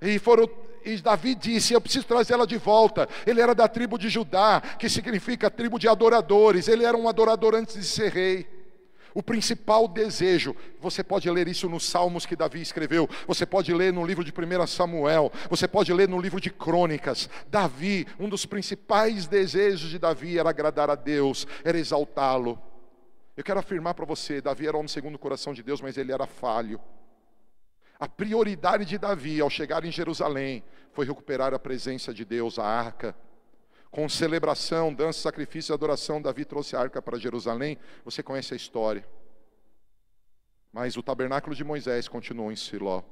e 0.00 0.18
foram 0.18 0.48
e 0.86 0.96
Davi 0.98 1.34
disse: 1.34 1.74
Eu 1.74 1.80
preciso 1.80 2.06
trazer 2.06 2.34
ela 2.34 2.46
de 2.46 2.56
volta. 2.56 3.08
Ele 3.26 3.40
era 3.40 3.54
da 3.54 3.66
tribo 3.66 3.98
de 3.98 4.08
Judá, 4.08 4.60
que 4.78 4.88
significa 4.88 5.50
tribo 5.50 5.80
de 5.80 5.88
adoradores. 5.88 6.68
Ele 6.68 6.84
era 6.84 6.96
um 6.96 7.08
adorador 7.08 7.56
antes 7.56 7.74
de 7.74 7.84
ser 7.84 8.12
rei. 8.12 8.46
O 9.12 9.22
principal 9.22 9.88
desejo, 9.88 10.54
você 10.78 11.02
pode 11.02 11.28
ler 11.30 11.48
isso 11.48 11.70
nos 11.70 11.84
Salmos 11.84 12.26
que 12.26 12.36
Davi 12.36 12.60
escreveu, 12.60 13.08
você 13.26 13.46
pode 13.46 13.72
ler 13.72 13.90
no 13.90 14.04
livro 14.04 14.22
de 14.22 14.30
1 14.30 14.66
Samuel, 14.66 15.32
você 15.48 15.66
pode 15.66 15.90
ler 15.90 16.06
no 16.06 16.20
livro 16.20 16.38
de 16.38 16.50
Crônicas. 16.50 17.30
Davi, 17.48 18.06
um 18.20 18.28
dos 18.28 18.44
principais 18.44 19.26
desejos 19.26 19.88
de 19.88 19.98
Davi 19.98 20.38
era 20.38 20.50
agradar 20.50 20.90
a 20.90 20.94
Deus, 20.94 21.46
era 21.64 21.78
exaltá-lo. 21.78 22.60
Eu 23.34 23.42
quero 23.42 23.58
afirmar 23.58 23.94
para 23.94 24.04
você: 24.04 24.42
Davi 24.42 24.68
era 24.68 24.76
homem 24.76 24.86
segundo 24.86 25.14
o 25.14 25.18
coração 25.18 25.54
de 25.54 25.62
Deus, 25.62 25.80
mas 25.80 25.96
ele 25.96 26.12
era 26.12 26.26
falho. 26.26 26.78
A 27.98 28.08
prioridade 28.08 28.84
de 28.84 28.98
Davi 28.98 29.40
ao 29.40 29.48
chegar 29.48 29.84
em 29.84 29.90
Jerusalém 29.90 30.62
foi 30.92 31.06
recuperar 31.06 31.54
a 31.54 31.58
presença 31.58 32.12
de 32.12 32.24
Deus, 32.24 32.58
a 32.58 32.64
arca. 32.64 33.16
com 33.90 34.08
celebração, 34.08 34.92
dança, 34.92 35.20
sacrifício 35.20 35.72
e 35.72 35.74
adoração, 35.74 36.20
Davi 36.20 36.44
trouxe 36.44 36.76
a 36.76 36.80
arca 36.80 37.00
para 37.00 37.18
Jerusalém. 37.18 37.78
Você 38.04 38.22
conhece 38.22 38.52
a 38.52 38.56
história. 38.56 39.08
Mas 40.70 40.98
o 40.98 41.02
tabernáculo 41.02 41.56
de 41.56 41.64
Moisés 41.64 42.06
continuou 42.06 42.52
em 42.52 42.56
Siló. 42.56 43.02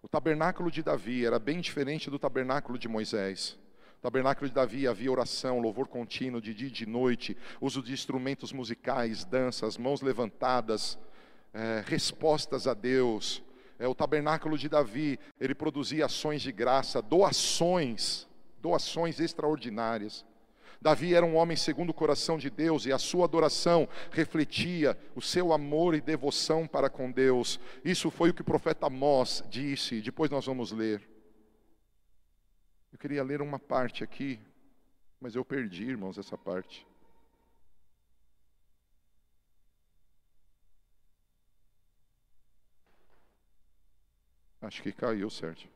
O 0.00 0.08
tabernáculo 0.08 0.70
de 0.70 0.84
Davi 0.84 1.26
era 1.26 1.36
bem 1.40 1.60
diferente 1.60 2.08
do 2.08 2.16
tabernáculo 2.16 2.78
de 2.78 2.86
Moisés. 2.86 3.58
No 3.96 4.02
tabernáculo 4.02 4.48
de 4.48 4.54
Davi 4.54 4.86
havia 4.86 5.10
oração, 5.10 5.58
louvor 5.58 5.88
contínuo 5.88 6.40
de 6.40 6.54
dia 6.54 6.68
e 6.68 6.70
de 6.70 6.86
noite, 6.86 7.36
uso 7.60 7.82
de 7.82 7.92
instrumentos 7.92 8.52
musicais, 8.52 9.24
danças, 9.24 9.76
mãos 9.76 10.00
levantadas, 10.00 10.96
é, 11.56 11.82
respostas 11.86 12.66
a 12.66 12.74
Deus. 12.74 13.42
É, 13.78 13.88
o 13.88 13.94
tabernáculo 13.94 14.58
de 14.58 14.68
Davi, 14.68 15.18
ele 15.40 15.54
produzia 15.54 16.04
ações 16.04 16.42
de 16.42 16.52
graça, 16.52 17.00
doações, 17.00 18.28
doações 18.60 19.18
extraordinárias. 19.20 20.24
Davi 20.80 21.14
era 21.14 21.24
um 21.24 21.36
homem 21.36 21.56
segundo 21.56 21.90
o 21.90 21.94
coração 21.94 22.36
de 22.36 22.50
Deus 22.50 22.84
e 22.84 22.92
a 22.92 22.98
sua 22.98 23.24
adoração 23.24 23.88
refletia 24.12 24.96
o 25.14 25.22
seu 25.22 25.52
amor 25.52 25.94
e 25.94 26.00
devoção 26.00 26.66
para 26.66 26.90
com 26.90 27.10
Deus. 27.10 27.58
Isso 27.82 28.10
foi 28.10 28.30
o 28.30 28.34
que 28.34 28.42
o 28.42 28.44
profeta 28.44 28.86
Amós 28.86 29.42
disse, 29.48 30.02
depois 30.02 30.30
nós 30.30 30.44
vamos 30.44 30.72
ler. 30.72 31.02
Eu 32.92 32.98
queria 32.98 33.24
ler 33.24 33.40
uma 33.40 33.58
parte 33.58 34.04
aqui, 34.04 34.38
mas 35.18 35.34
eu 35.34 35.44
perdi, 35.44 35.84
irmãos, 35.84 36.18
essa 36.18 36.36
parte. 36.36 36.86
Acho 44.60 44.82
que 44.82 44.92
caiu, 44.92 45.28
certo? 45.30 45.68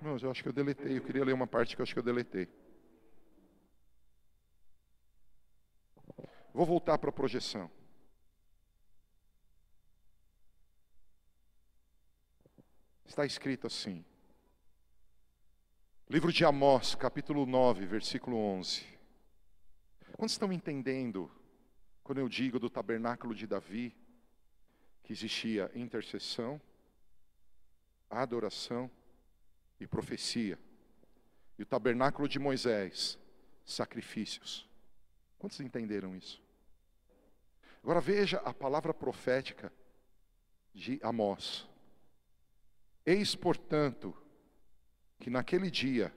Não, 0.00 0.16
eu 0.16 0.30
acho 0.30 0.42
que 0.42 0.48
eu 0.48 0.52
deletei. 0.52 0.96
Eu 0.96 1.02
queria 1.02 1.24
ler 1.24 1.34
uma 1.34 1.46
parte 1.46 1.76
que 1.76 1.82
eu 1.82 1.84
acho 1.84 1.92
que 1.92 1.98
eu 1.98 2.04
deletei. 2.04 2.48
Vou 6.54 6.64
voltar 6.64 6.96
para 6.98 7.10
a 7.10 7.12
projeção. 7.12 7.70
Está 13.04 13.26
escrito 13.26 13.66
assim. 13.66 14.04
Livro 16.08 16.32
de 16.32 16.44
Amós, 16.44 16.94
capítulo 16.94 17.44
9, 17.44 17.86
versículo 17.86 18.36
11. 18.36 18.86
Quantos 20.16 20.32
estão 20.32 20.52
entendendo 20.52 21.30
quando 22.10 22.18
eu 22.18 22.28
digo 22.28 22.58
do 22.58 22.68
tabernáculo 22.68 23.32
de 23.32 23.46
Davi, 23.46 23.94
que 25.04 25.12
existia 25.12 25.70
intercessão, 25.76 26.60
adoração 28.10 28.90
e 29.78 29.86
profecia. 29.86 30.58
E 31.56 31.62
o 31.62 31.66
tabernáculo 31.66 32.28
de 32.28 32.36
Moisés, 32.36 33.16
sacrifícios. 33.64 34.68
Quantos 35.38 35.60
entenderam 35.60 36.16
isso? 36.16 36.42
Agora 37.80 38.00
veja 38.00 38.38
a 38.38 38.52
palavra 38.52 38.92
profética 38.92 39.72
de 40.74 40.98
Amós. 41.04 41.68
Eis, 43.06 43.36
portanto, 43.36 44.12
que 45.20 45.30
naquele 45.30 45.70
dia 45.70 46.12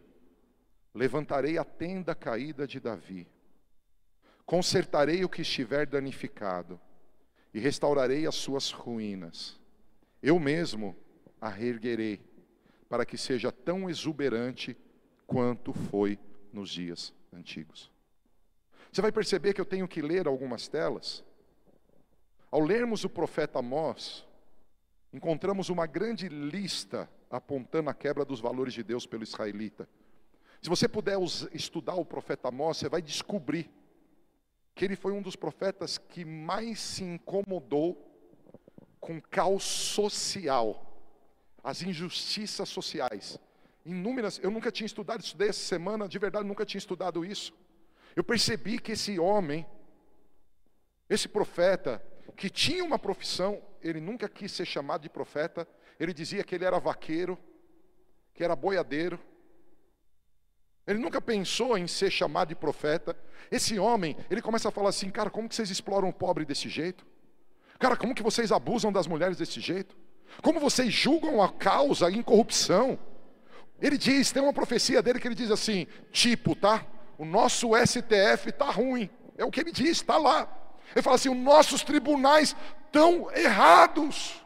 levantarei 0.92 1.60
a 1.60 1.64
tenda 1.64 2.16
caída 2.16 2.66
de 2.66 2.80
Davi, 2.80 3.28
consertarei 4.46 5.24
o 5.24 5.30
que 5.30 5.42
estiver 5.42 5.86
danificado 5.86 6.80
e 7.54 7.60
restaurarei 7.60 8.26
as 8.26 8.36
suas 8.36 8.72
ruínas. 8.72 9.60
Eu 10.22 10.40
mesmo 10.40 10.96
a 11.40 11.50
reerguerei 11.50 12.22
para 12.90 13.06
que 13.06 13.18
seja 13.18 13.52
tão 13.52 13.90
exuberante 13.90 14.78
quanto 15.26 15.74
foi 15.74 16.20
nos 16.52 16.70
dias 16.70 17.14
antigos. 17.34 17.92
Você 18.92 19.02
vai 19.02 19.12
perceber 19.12 19.54
que 19.54 19.62
eu 19.62 19.66
tenho 19.66 19.88
que 19.88 20.02
ler 20.02 20.28
algumas 20.28 20.68
telas. 20.68 21.24
Ao 22.52 22.60
lermos 22.62 23.04
o 23.04 23.10
profeta 23.10 23.60
Amós, 23.60 24.26
encontramos 25.12 25.70
uma 25.70 25.88
grande 25.88 26.30
lista 26.30 27.10
apontando 27.30 27.90
a 27.90 27.94
quebra 27.94 28.24
dos 28.24 28.40
valores 28.40 28.74
de 28.74 28.84
Deus 28.84 29.08
pelo 29.08 29.24
israelita. 29.24 29.90
Se 30.62 30.70
você 30.70 30.88
puder 30.88 31.18
estudar 31.52 31.96
o 31.96 32.06
profeta 32.06 32.50
Amós, 32.50 32.78
você 32.78 32.88
vai 32.88 33.02
descobrir 33.02 33.70
que 34.76 34.86
ele 34.86 34.96
foi 34.96 35.12
um 35.14 35.22
dos 35.22 35.36
profetas 35.36 35.98
que 35.98 36.26
mais 36.26 36.80
se 36.80 37.04
incomodou 37.04 38.10
com 39.00 39.22
caos 39.22 39.64
social 39.64 40.90
as 41.64 41.82
injustiças 41.82 42.68
sociais. 42.68 43.40
Inúmeras, 43.86 44.40
eu 44.44 44.52
nunca 44.52 44.72
tinha 44.72 44.86
estudado 44.86 45.22
isso 45.22 45.36
essa 45.42 45.54
semana, 45.54 46.08
de 46.08 46.20
verdade 46.20 46.48
nunca 46.48 46.66
tinha 46.66 46.80
estudado 46.80 47.24
isso. 47.24 47.54
Eu 48.16 48.24
percebi 48.24 48.80
que 48.80 48.92
esse 48.92 49.18
homem, 49.18 49.66
esse 51.10 51.28
profeta, 51.28 52.04
que 52.36 52.50
tinha 52.50 52.84
uma 52.84 53.00
profissão, 53.00 53.62
ele 53.82 54.00
nunca 54.00 54.28
quis 54.28 54.52
ser 54.52 54.66
chamado 54.66 55.02
de 55.02 55.10
profeta, 55.10 55.68
ele 56.00 56.14
dizia 56.14 56.44
que 56.44 56.56
ele 56.56 56.66
era 56.66 56.80
vaqueiro, 56.80 57.38
que 58.34 58.44
era 58.44 58.56
boiadeiro. 58.56 59.20
Ele 60.86 61.00
nunca 61.00 61.22
pensou 61.22 61.78
em 61.78 61.88
ser 61.88 62.12
chamado 62.12 62.50
de 62.50 62.56
profeta. 62.56 63.16
Esse 63.50 63.80
homem, 63.80 64.18
ele 64.30 64.42
começa 64.42 64.70
a 64.70 64.72
falar 64.72 64.90
assim: 64.90 65.10
"Cara, 65.10 65.30
como 65.30 65.48
que 65.48 65.56
vocês 65.56 65.70
exploram 65.70 66.10
o 66.10 66.14
pobre 66.14 66.46
desse 66.46 66.68
jeito? 66.70 67.06
Cara, 67.80 67.98
como 67.98 68.16
que 68.16 68.24
vocês 68.24 68.52
abusam 68.52 68.92
das 68.92 69.08
mulheres 69.08 69.38
desse 69.38 69.60
jeito? 69.60 69.96
Como 70.42 70.60
vocês 70.60 70.94
julgam 70.94 71.42
a 71.42 71.50
causa 71.50 72.10
em 72.10 72.22
corrupção? 72.22 72.98
Ele 73.82 73.98
diz, 73.98 74.32
tem 74.32 74.42
uma 74.42 74.54
profecia 74.54 75.02
dele 75.02 75.20
que 75.20 75.28
ele 75.28 75.36
diz 75.36 75.52
assim: 75.52 75.88
tipo, 76.12 76.56
tá? 76.56 76.86
O 77.18 77.26
nosso 77.26 77.72
STF 77.76 78.52
tá 78.54 78.70
ruim. 78.72 79.10
É 79.38 79.44
o 79.44 79.52
que 79.52 79.60
ele 79.60 79.72
diz, 79.72 79.90
está 79.90 80.18
lá. 80.18 80.48
Ele 80.94 81.02
fala 81.02 81.16
assim: 81.16 81.30
os 81.30 81.38
nossos 81.38 81.84
tribunais 81.84 82.56
estão 82.86 83.30
errados. 83.36 84.43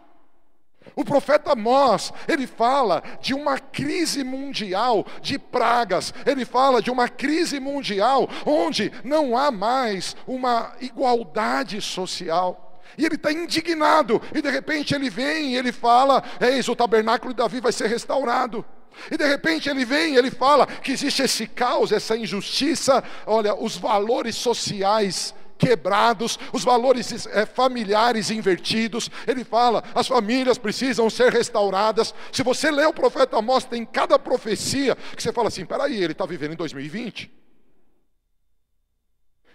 O 0.97 1.05
profeta 1.05 1.51
Amós, 1.51 2.11
ele 2.27 2.47
fala 2.47 3.03
de 3.21 3.35
uma 3.35 3.59
crise 3.59 4.23
mundial 4.23 5.05
de 5.21 5.37
pragas, 5.37 6.11
ele 6.25 6.43
fala 6.43 6.81
de 6.81 6.89
uma 6.89 7.07
crise 7.07 7.59
mundial 7.59 8.27
onde 8.43 8.91
não 9.03 9.37
há 9.37 9.51
mais 9.51 10.15
uma 10.25 10.73
igualdade 10.81 11.79
social. 11.83 12.81
E 12.97 13.05
ele 13.05 13.13
está 13.13 13.31
indignado. 13.31 14.19
E 14.33 14.41
de 14.41 14.49
repente 14.49 14.95
ele 14.95 15.07
vem 15.07 15.53
e 15.53 15.55
ele 15.55 15.71
fala: 15.71 16.23
Eis, 16.41 16.67
o 16.67 16.75
tabernáculo 16.75 17.31
de 17.31 17.37
Davi 17.37 17.59
vai 17.59 17.71
ser 17.71 17.85
restaurado. 17.85 18.65
E 19.11 19.17
de 19.17 19.27
repente 19.27 19.69
ele 19.69 19.85
vem 19.85 20.15
e 20.15 20.17
ele 20.17 20.31
fala 20.31 20.65
que 20.65 20.93
existe 20.93 21.21
esse 21.21 21.45
caos, 21.45 21.91
essa 21.91 22.17
injustiça, 22.17 23.03
olha, 23.27 23.53
os 23.53 23.77
valores 23.77 24.35
sociais 24.35 25.35
quebrados, 25.57 26.37
os 26.53 26.63
valores 26.63 27.25
é, 27.27 27.45
familiares 27.45 28.29
invertidos. 28.29 29.09
Ele 29.25 29.43
fala, 29.43 29.83
as 29.95 30.07
famílias 30.07 30.57
precisam 30.57 31.09
ser 31.09 31.31
restauradas. 31.31 32.13
Se 32.31 32.43
você 32.43 32.69
lê 32.71 32.85
o 32.85 32.93
profeta 32.93 33.37
Amós, 33.37 33.65
tem 33.65 33.85
cada 33.85 34.19
profecia 34.19 34.95
que 35.15 35.21
você 35.21 35.33
fala 35.33 35.47
assim: 35.47 35.65
peraí, 35.65 36.01
ele 36.01 36.13
está 36.13 36.25
vivendo 36.25 36.53
em 36.53 36.57
2020. 36.57 37.31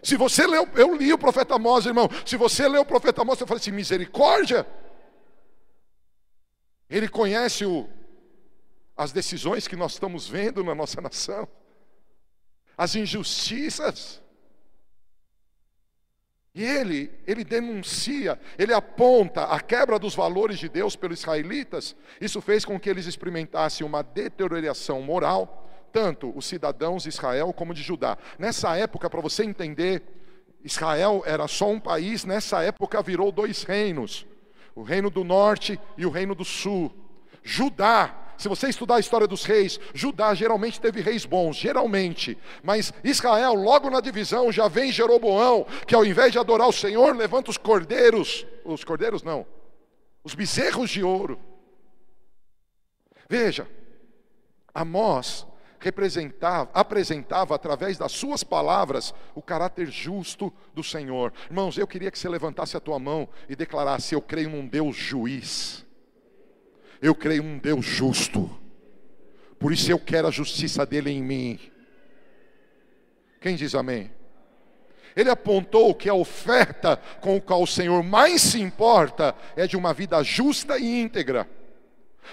Se 0.02 0.16
você 0.16 0.46
leu, 0.46 0.68
eu 0.74 0.94
li 0.94 1.12
o 1.12 1.18
profeta 1.18 1.54
Amós, 1.54 1.86
irmão. 1.86 2.08
Se 2.26 2.36
você 2.36 2.68
leu 2.68 2.82
o 2.82 2.86
profeta 2.86 3.22
Amós, 3.22 3.38
você 3.38 3.46
fala 3.46 3.60
assim: 3.60 3.70
misericórdia. 3.70 4.66
Ele 6.90 7.08
conhece 7.08 7.64
o, 7.64 7.88
as 8.96 9.12
decisões 9.12 9.66
que 9.66 9.76
nós 9.76 9.92
estamos 9.92 10.28
vendo 10.28 10.62
na 10.62 10.74
nossa 10.74 11.00
nação, 11.00 11.48
as 12.76 12.94
injustiças. 12.94 14.21
E 16.54 16.62
ele, 16.62 17.10
ele 17.26 17.44
denuncia, 17.44 18.38
ele 18.58 18.74
aponta 18.74 19.44
a 19.44 19.58
quebra 19.58 19.98
dos 19.98 20.14
valores 20.14 20.58
de 20.58 20.68
Deus 20.68 20.94
pelos 20.94 21.20
israelitas. 21.20 21.96
Isso 22.20 22.42
fez 22.42 22.64
com 22.64 22.78
que 22.78 22.90
eles 22.90 23.06
experimentassem 23.06 23.86
uma 23.86 24.02
deterioração 24.02 25.00
moral 25.00 25.60
tanto 25.92 26.32
os 26.36 26.46
cidadãos 26.46 27.02
de 27.02 27.10
Israel 27.10 27.52
como 27.52 27.74
de 27.74 27.82
Judá. 27.82 28.16
Nessa 28.38 28.76
época, 28.76 29.10
para 29.10 29.20
você 29.20 29.44
entender, 29.44 30.02
Israel 30.64 31.22
era 31.26 31.46
só 31.46 31.70
um 31.70 31.78
país, 31.78 32.24
nessa 32.24 32.62
época 32.62 33.02
virou 33.02 33.30
dois 33.30 33.62
reinos: 33.62 34.26
o 34.74 34.82
reino 34.82 35.10
do 35.10 35.22
norte 35.22 35.78
e 35.96 36.06
o 36.06 36.10
reino 36.10 36.34
do 36.34 36.44
sul. 36.44 36.90
Judá, 37.42 38.21
se 38.42 38.48
você 38.48 38.68
estudar 38.68 38.96
a 38.96 39.00
história 39.00 39.26
dos 39.26 39.44
reis, 39.44 39.78
Judá 39.94 40.34
geralmente 40.34 40.80
teve 40.80 41.00
reis 41.00 41.24
bons, 41.24 41.56
geralmente. 41.56 42.36
Mas 42.62 42.92
Israel, 43.04 43.54
logo 43.54 43.88
na 43.88 44.00
divisão, 44.00 44.50
já 44.50 44.66
vem 44.66 44.90
Jeroboão, 44.90 45.64
que 45.86 45.94
ao 45.94 46.04
invés 46.04 46.32
de 46.32 46.38
adorar 46.38 46.68
o 46.68 46.72
Senhor, 46.72 47.14
levanta 47.14 47.50
os 47.50 47.56
cordeiros, 47.56 48.44
os 48.64 48.82
cordeiros 48.82 49.22
não, 49.22 49.46
os 50.24 50.34
bezerros 50.34 50.90
de 50.90 51.04
ouro. 51.04 51.38
Veja, 53.28 53.68
Amós 54.74 55.46
representava, 55.78 56.68
apresentava 56.74 57.54
através 57.54 57.96
das 57.96 58.10
suas 58.10 58.42
palavras 58.42 59.14
o 59.34 59.42
caráter 59.42 59.86
justo 59.86 60.52
do 60.74 60.82
Senhor. 60.82 61.32
Irmãos, 61.46 61.78
eu 61.78 61.86
queria 61.86 62.10
que 62.10 62.18
você 62.18 62.28
levantasse 62.28 62.76
a 62.76 62.80
tua 62.80 62.98
mão 62.98 63.28
e 63.48 63.54
declarasse: 63.54 64.14
Eu 64.14 64.20
creio 64.20 64.50
num 64.50 64.66
Deus 64.66 64.96
juiz. 64.96 65.86
Eu 67.02 67.16
creio 67.16 67.42
um 67.42 67.58
Deus 67.58 67.84
justo. 67.84 68.48
Por 69.58 69.72
isso 69.72 69.90
eu 69.90 69.98
quero 69.98 70.28
a 70.28 70.30
justiça 70.30 70.86
dele 70.86 71.10
em 71.10 71.20
mim. 71.20 71.58
Quem 73.40 73.56
diz 73.56 73.74
amém? 73.74 74.10
Ele 75.16 75.28
apontou 75.28 75.94
que 75.94 76.08
a 76.08 76.14
oferta 76.14 76.96
com 77.20 77.36
a 77.36 77.40
qual 77.40 77.62
o 77.62 77.66
Senhor 77.66 78.02
mais 78.04 78.40
se 78.40 78.60
importa 78.60 79.34
é 79.56 79.66
de 79.66 79.76
uma 79.76 79.92
vida 79.92 80.22
justa 80.22 80.78
e 80.78 81.02
íntegra. 81.02 81.48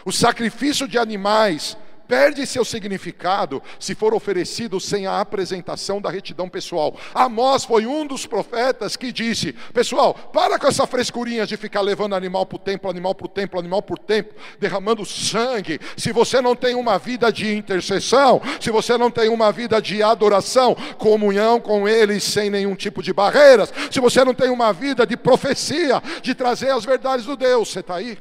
O 0.06 0.12
sacrifício 0.12 0.88
de 0.88 1.00
animais 1.00 1.76
perde 2.10 2.48
seu 2.48 2.66
significado 2.66 3.62
se 3.80 3.94
for 3.94 4.16
oferecido 4.16 4.80
sem 4.80 5.06
a 5.06 5.22
apresentação 5.22 6.02
da 6.02 6.10
retidão 6.10 6.50
pessoal. 6.50 6.98
Amós 7.14 7.64
foi 7.64 7.86
um 7.86 8.06
dos 8.08 8.26
profetas 8.26 8.98
que 8.98 9.12
disse: 9.12 9.54
Pessoal, 9.72 10.16
para 10.16 10.58
com 10.58 10.68
essa 10.68 10.88
frescurinha 10.88 11.46
de 11.46 11.56
ficar 11.56 11.82
levando 11.82 12.16
animal 12.16 12.48
para 12.48 12.56
o 12.56 12.60
templo, 12.60 12.90
animal 12.90 13.14
para 13.14 13.28
o 13.28 13.30
templo, 13.30 13.60
animal 13.60 13.84
por 13.84 14.00
templo, 14.00 14.34
derramando 14.60 15.06
sangue. 15.06 15.80
Se 15.96 16.12
você 16.12 16.42
não 16.42 16.56
tem 16.56 16.74
uma 16.74 16.98
vida 16.98 17.32
de 17.32 17.56
intercessão, 17.56 18.42
se 18.60 18.72
você 18.72 18.98
não 18.98 19.12
tem 19.12 19.30
uma 19.30 19.52
vida 19.52 19.80
de 19.80 20.02
adoração, 20.02 20.76
comunhão 20.98 21.62
com 21.62 21.88
Ele 21.88 22.20
sem 22.20 22.50
nenhum 22.50 22.76
tipo 22.76 23.04
de 23.04 23.14
barreiras, 23.14 23.72
se 23.92 24.00
você 24.00 24.26
não 24.26 24.34
tem 24.34 24.50
uma 24.50 24.74
vida 24.74 25.06
de 25.06 25.16
profecia, 25.16 26.02
de 26.24 26.34
trazer 26.34 26.72
as 26.72 26.84
verdades 26.84 27.28
do 27.28 27.38
Deus, 27.38 27.70
você 27.70 27.82
está 27.82 27.96
aí? 27.96 28.18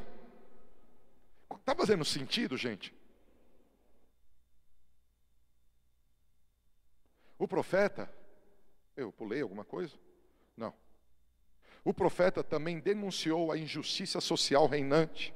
Está 1.59 1.73
fazendo 1.75 2.05
sentido, 2.05 2.55
gente? 2.55 2.98
O 7.39 7.47
profeta, 7.47 8.11
eu 8.97 9.13
pulei 9.13 9.41
alguma 9.41 9.63
coisa? 9.63 9.95
Não. 10.57 10.73
O 11.85 11.93
profeta 11.93 12.43
também 12.43 12.79
denunciou 12.79 13.49
a 13.49 13.57
injustiça 13.57 14.19
social 14.19 14.67
reinante, 14.67 15.33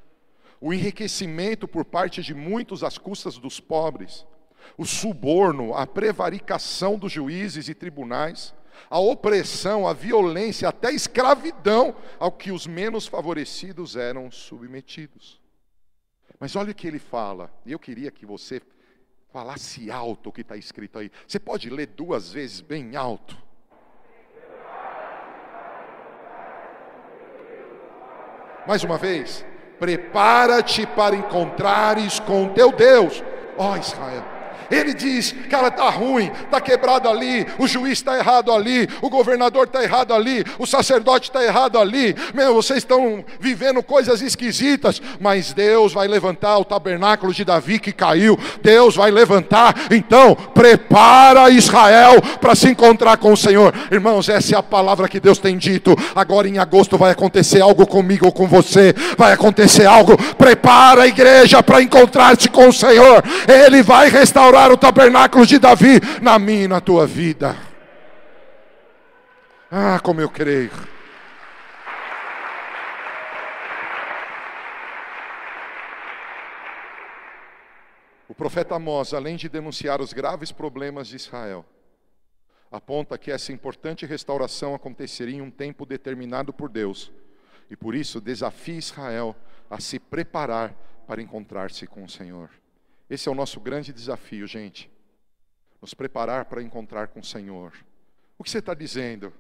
o 0.60 0.74
enriquecimento 0.74 1.66
por 1.66 1.86
parte 1.86 2.22
de 2.22 2.34
muitos 2.34 2.84
às 2.84 2.98
custas 2.98 3.38
dos 3.38 3.62
pobres, 3.62 4.26
o 4.78 4.86
suborno, 4.86 5.74
a 5.74 5.88
prevaricação 5.88 7.00
dos 7.00 7.12
juízes 7.12 7.70
e 7.70 7.74
tribunais, 7.74 8.54
a 8.90 9.00
opressão, 9.00 9.88
a 9.88 9.94
violência, 9.94 10.68
até 10.68 10.90
a 10.90 10.94
escravidão 10.94 11.96
ao 12.20 12.32
que 12.34 12.52
os 12.52 12.68
menos 12.68 13.08
favorecidos 13.08 13.96
eram 13.96 14.30
submetidos. 14.30 15.42
Mas 16.38 16.56
olha 16.58 16.72
o 16.72 16.76
que 16.76 16.88
ele 16.88 17.00
fala, 17.00 17.50
e 17.66 17.72
eu 17.72 17.80
queria 17.80 18.12
que 18.12 18.26
você 18.26 18.62
falasse 19.34 19.90
alto 19.90 20.30
o 20.30 20.32
que 20.32 20.42
está 20.42 20.56
escrito 20.56 21.00
aí. 21.00 21.12
Você 21.28 21.40
pode 21.40 21.68
ler 21.68 21.88
duas 21.88 22.32
vezes 22.32 22.62
bem 22.62 22.96
alto. 22.96 23.36
Mais 28.68 28.84
uma 28.84 29.00
vez. 29.00 29.44
Prepara-te 29.80 30.86
para 30.86 31.16
encontrares 31.16 32.20
com 32.20 32.54
teu 32.54 32.72
Deus, 32.72 33.24
ó 33.58 33.76
Israel. 33.76 34.33
Ele 34.74 34.94
diz, 34.94 35.36
cara, 35.50 35.70
tá 35.70 35.90
ruim, 35.90 36.32
tá 36.50 36.60
quebrado 36.60 37.08
ali, 37.08 37.46
o 37.60 37.68
juiz 37.68 37.94
está 37.94 38.18
errado 38.18 38.52
ali, 38.52 38.90
o 39.02 39.10
governador 39.10 39.66
está 39.66 39.84
errado 39.84 40.14
ali, 40.14 40.44
o 40.58 40.66
sacerdote 40.66 41.30
está 41.30 41.44
errado 41.44 41.78
ali. 41.78 42.16
Meu, 42.34 42.56
vocês 42.56 42.80
estão 42.80 43.24
vivendo 43.40 43.84
coisas 43.84 44.22
esquisitas, 44.22 45.00
mas 45.20 45.54
Deus 45.54 45.94
vai 45.94 46.08
levantar 46.08 46.58
o 46.58 46.66
tabernáculo 46.66 47.32
de 47.32 47.46
Davi 47.46 47.78
que 47.78 47.92
caiu. 47.92 48.38
Deus 48.64 48.96
vai 48.96 49.12
levantar. 49.12 49.76
Então, 49.92 50.36
prepara 50.36 51.52
Israel 51.52 52.20
para 52.42 52.56
se 52.56 52.70
encontrar 52.70 53.18
com 53.18 53.32
o 53.32 53.38
Senhor. 53.38 53.74
Irmãos, 53.92 54.28
essa 54.28 54.56
é 54.56 54.58
a 54.58 54.64
palavra 54.64 55.08
que 55.08 55.20
Deus 55.20 55.38
tem 55.38 55.56
dito. 55.58 55.96
Agora 56.16 56.48
em 56.48 56.58
agosto 56.58 56.98
vai 56.98 57.12
acontecer 57.12 57.62
algo 57.62 57.86
comigo 57.86 58.26
ou 58.26 58.32
com 58.32 58.48
você. 58.48 58.94
Vai 59.18 59.34
acontecer 59.34 59.86
algo. 59.86 60.18
Prepara 60.36 61.04
a 61.04 61.08
igreja 61.08 61.62
para 61.62 61.82
encontrar-se 61.82 62.50
com 62.50 62.70
o 62.70 62.74
Senhor. 62.74 63.24
Ele 63.48 63.84
vai 63.84 64.10
restaurar 64.10 64.63
o 64.72 64.78
tabernáculo 64.78 65.46
de 65.46 65.60
Davi 65.60 66.00
na 66.22 66.38
minha 66.38 66.64
e 66.64 66.68
na 66.68 66.80
tua 66.80 67.06
vida. 67.06 67.56
Ah, 69.72 70.00
como 70.00 70.22
eu 70.22 70.30
creio. 70.30 70.72
O 78.34 78.36
profeta 78.36 78.76
Amós, 78.76 79.14
além 79.14 79.36
de 79.36 79.48
denunciar 79.48 80.02
os 80.02 80.12
graves 80.12 80.52
problemas 80.52 81.08
de 81.08 81.18
Israel, 81.18 81.66
aponta 82.72 83.18
que 83.18 83.32
essa 83.32 83.52
importante 83.52 84.06
restauração 84.06 84.74
aconteceria 84.74 85.36
em 85.36 85.42
um 85.42 85.52
tempo 85.52 85.86
determinado 85.86 86.52
por 86.52 86.68
Deus, 86.68 87.12
e 87.70 87.76
por 87.76 87.94
isso 87.94 88.20
desafia 88.20 88.80
Israel 88.80 89.36
a 89.70 89.80
se 89.80 90.00
preparar 90.00 90.74
para 91.06 91.22
encontrar-se 91.22 91.86
com 91.86 92.04
o 92.04 92.10
Senhor. 92.10 92.50
Esse 93.14 93.30
é 93.30 93.32
o 93.32 93.36
nosso 93.36 93.60
grande 93.60 93.94
desafio, 93.94 94.48
gente. 94.48 94.90
Nos 95.80 95.94
preparar 95.94 96.46
para 96.46 96.64
encontrar 96.64 97.10
com 97.10 97.20
o 97.20 97.24
Senhor. 97.24 97.72
O 98.40 98.44
que 98.44 98.50
você 98.50 98.58
está 98.58 98.74
dizendo? 98.74 99.32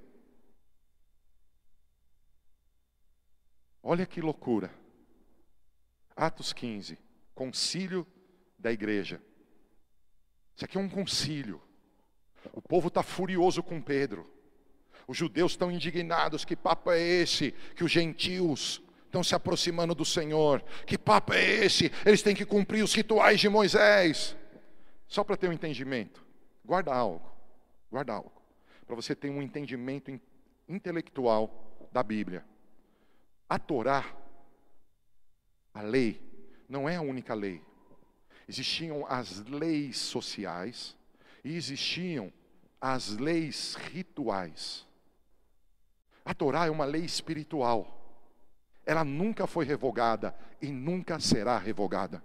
Olha 3.81 4.05
que 4.05 4.21
loucura. 4.21 4.71
Atos 6.15 6.53
15, 6.53 6.99
concílio 7.33 8.05
da 8.59 8.71
igreja. 8.71 9.19
Isso 10.55 10.65
aqui 10.65 10.77
é 10.77 10.79
um 10.79 10.87
concílio. 10.87 11.59
O 12.53 12.61
povo 12.61 12.89
está 12.89 13.01
furioso 13.01 13.63
com 13.63 13.81
Pedro. 13.81 14.31
Os 15.07 15.17
judeus 15.17 15.53
estão 15.53 15.71
indignados. 15.71 16.45
Que 16.45 16.55
papo 16.55 16.91
é 16.91 17.01
esse? 17.01 17.53
Que 17.75 17.83
os 17.83 17.91
gentios 17.91 18.83
estão 19.13 19.23
se 19.23 19.35
aproximando 19.35 19.93
do 19.93 20.03
Senhor. 20.03 20.63
Que 20.87 20.97
papo 20.97 21.33
é 21.33 21.43
esse? 21.43 21.91
Eles 22.03 22.23
têm 22.23 22.35
que 22.35 22.45
cumprir 22.45 22.83
os 22.83 22.95
rituais 22.95 23.39
de 23.39 23.47
Moisés. 23.47 24.35
Só 25.07 25.23
para 25.23 25.37
ter 25.37 25.47
um 25.47 25.53
entendimento, 25.53 26.25
guarda 26.65 26.91
algo, 26.91 27.31
guarda 27.91 28.13
algo, 28.13 28.31
para 28.87 28.95
você 28.95 29.13
ter 29.13 29.29
um 29.29 29.39
entendimento 29.39 30.19
intelectual 30.67 31.87
da 31.91 32.01
Bíblia. 32.01 32.43
A 33.47 33.59
Torá, 33.59 34.03
a 35.71 35.81
lei, 35.83 36.19
não 36.67 36.89
é 36.89 36.95
a 36.95 37.01
única 37.01 37.35
lei. 37.35 37.61
Existiam 38.47 39.05
as 39.07 39.45
leis 39.45 39.97
sociais 39.97 40.97
e 41.43 41.55
existiam 41.55 42.33
as 42.81 43.09
leis 43.09 43.75
rituais. 43.75 44.87
A 46.25 46.33
Torá 46.33 46.65
é 46.65 46.71
uma 46.71 46.85
lei 46.85 47.05
espiritual 47.05 48.02
ela 48.85 49.03
nunca 49.03 49.47
foi 49.47 49.65
revogada 49.65 50.35
e 50.61 50.67
nunca 50.67 51.19
será 51.19 51.57
revogada. 51.57 52.23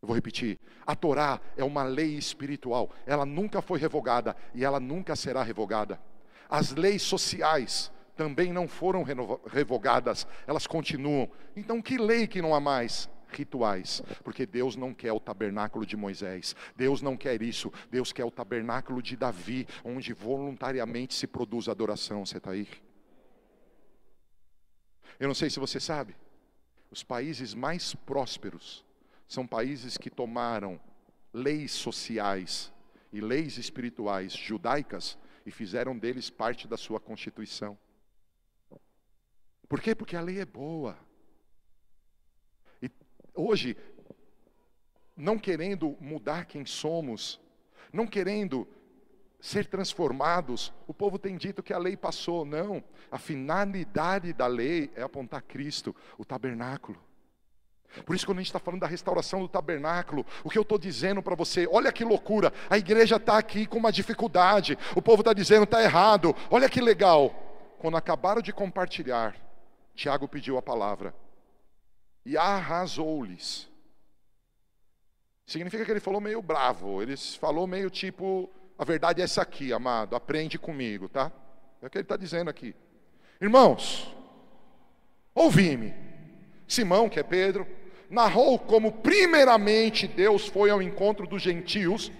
Eu 0.00 0.08
vou 0.08 0.14
repetir: 0.14 0.58
a 0.86 0.94
Torá 0.94 1.40
é 1.56 1.64
uma 1.64 1.82
lei 1.82 2.14
espiritual, 2.14 2.90
ela 3.06 3.24
nunca 3.24 3.62
foi 3.62 3.78
revogada 3.78 4.36
e 4.54 4.64
ela 4.64 4.78
nunca 4.78 5.16
será 5.16 5.42
revogada. 5.42 5.98
As 6.48 6.72
leis 6.72 7.02
sociais 7.02 7.90
também 8.14 8.52
não 8.52 8.68
foram 8.68 9.02
revogadas, 9.46 10.26
elas 10.46 10.66
continuam. 10.66 11.28
Então, 11.56 11.82
que 11.82 11.98
lei 11.98 12.26
que 12.26 12.42
não 12.42 12.54
há 12.54 12.60
mais? 12.60 13.08
Rituais, 13.30 14.00
porque 14.22 14.46
Deus 14.46 14.76
não 14.76 14.94
quer 14.94 15.12
o 15.12 15.18
tabernáculo 15.18 15.84
de 15.84 15.96
Moisés, 15.96 16.54
Deus 16.76 17.02
não 17.02 17.16
quer 17.16 17.42
isso, 17.42 17.72
Deus 17.90 18.12
quer 18.12 18.24
o 18.24 18.30
tabernáculo 18.30 19.02
de 19.02 19.16
Davi, 19.16 19.66
onde 19.84 20.12
voluntariamente 20.12 21.14
se 21.14 21.26
produz 21.26 21.68
adoração. 21.68 22.24
Você 22.24 22.36
está 22.36 22.52
aí? 22.52 22.68
Eu 25.18 25.28
não 25.28 25.34
sei 25.34 25.48
se 25.50 25.60
você 25.60 25.78
sabe, 25.78 26.16
os 26.90 27.02
países 27.02 27.54
mais 27.54 27.94
prósperos 27.94 28.84
são 29.26 29.46
países 29.46 29.96
que 29.96 30.10
tomaram 30.10 30.80
leis 31.32 31.72
sociais 31.72 32.72
e 33.12 33.20
leis 33.20 33.58
espirituais 33.58 34.32
judaicas 34.32 35.18
e 35.46 35.50
fizeram 35.50 35.96
deles 35.98 36.30
parte 36.30 36.66
da 36.66 36.76
sua 36.76 37.00
constituição. 37.00 37.78
Por 39.68 39.80
quê? 39.80 39.94
Porque 39.94 40.16
a 40.16 40.20
lei 40.20 40.40
é 40.40 40.44
boa. 40.44 40.96
E 42.82 42.90
hoje, 43.34 43.76
não 45.16 45.38
querendo 45.38 45.96
mudar 46.00 46.46
quem 46.46 46.64
somos, 46.64 47.40
não 47.92 48.06
querendo 48.06 48.68
ser 49.44 49.66
transformados, 49.66 50.72
o 50.86 50.94
povo 50.94 51.18
tem 51.18 51.36
dito 51.36 51.62
que 51.62 51.74
a 51.74 51.78
lei 51.78 51.98
passou. 51.98 52.46
Não, 52.46 52.82
a 53.10 53.18
finalidade 53.18 54.32
da 54.32 54.46
lei 54.46 54.90
é 54.96 55.02
apontar 55.02 55.42
Cristo, 55.42 55.94
o 56.16 56.24
tabernáculo. 56.24 56.98
Por 58.06 58.16
isso, 58.16 58.24
quando 58.24 58.38
a 58.38 58.40
gente 58.40 58.48
está 58.48 58.58
falando 58.58 58.80
da 58.80 58.86
restauração 58.86 59.42
do 59.42 59.48
tabernáculo, 59.48 60.24
o 60.42 60.48
que 60.48 60.56
eu 60.56 60.62
estou 60.62 60.78
dizendo 60.78 61.22
para 61.22 61.34
você, 61.34 61.68
olha 61.70 61.92
que 61.92 62.06
loucura, 62.06 62.54
a 62.70 62.78
igreja 62.78 63.16
está 63.16 63.36
aqui 63.36 63.66
com 63.66 63.76
uma 63.76 63.92
dificuldade, 63.92 64.78
o 64.96 65.02
povo 65.02 65.20
está 65.20 65.34
dizendo 65.34 65.64
está 65.64 65.82
errado, 65.82 66.34
olha 66.50 66.66
que 66.66 66.80
legal. 66.80 67.28
Quando 67.78 67.98
acabaram 67.98 68.40
de 68.40 68.50
compartilhar, 68.50 69.36
Tiago 69.94 70.26
pediu 70.26 70.56
a 70.56 70.62
palavra 70.62 71.14
e 72.24 72.34
arrasou-lhes. 72.34 73.68
Significa 75.44 75.84
que 75.84 75.90
ele 75.90 76.00
falou 76.00 76.18
meio 76.18 76.40
bravo, 76.40 77.02
ele 77.02 77.14
falou 77.14 77.66
meio 77.66 77.90
tipo, 77.90 78.50
a 78.78 78.84
verdade 78.84 79.20
é 79.20 79.24
essa 79.24 79.42
aqui, 79.42 79.72
amado, 79.72 80.16
aprende 80.16 80.58
comigo, 80.58 81.08
tá? 81.08 81.30
É 81.80 81.86
o 81.86 81.90
que 81.90 81.98
ele 81.98 82.04
está 82.04 82.16
dizendo 82.16 82.50
aqui. 82.50 82.74
Irmãos, 83.40 84.12
ouvi-me. 85.34 85.94
Simão, 86.66 87.08
que 87.08 87.20
é 87.20 87.22
Pedro, 87.22 87.66
narrou 88.10 88.58
como, 88.58 88.90
primeiramente, 88.90 90.08
Deus 90.08 90.46
foi 90.46 90.70
ao 90.70 90.82
encontro 90.82 91.26
dos 91.26 91.42
gentios 91.42 92.10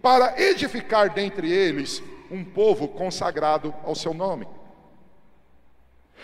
para 0.00 0.40
edificar 0.40 1.12
dentre 1.12 1.50
eles 1.50 2.02
um 2.30 2.44
povo 2.44 2.88
consagrado 2.88 3.74
ao 3.84 3.94
seu 3.94 4.12
nome. 4.12 4.46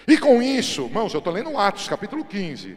E 0.07 0.16
com 0.18 0.43
isso, 0.43 0.86
irmãos, 0.86 1.12
eu 1.14 1.18
estou 1.18 1.32
lendo 1.32 1.57
Atos 1.57 1.89
capítulo 1.89 2.24
15, 2.24 2.76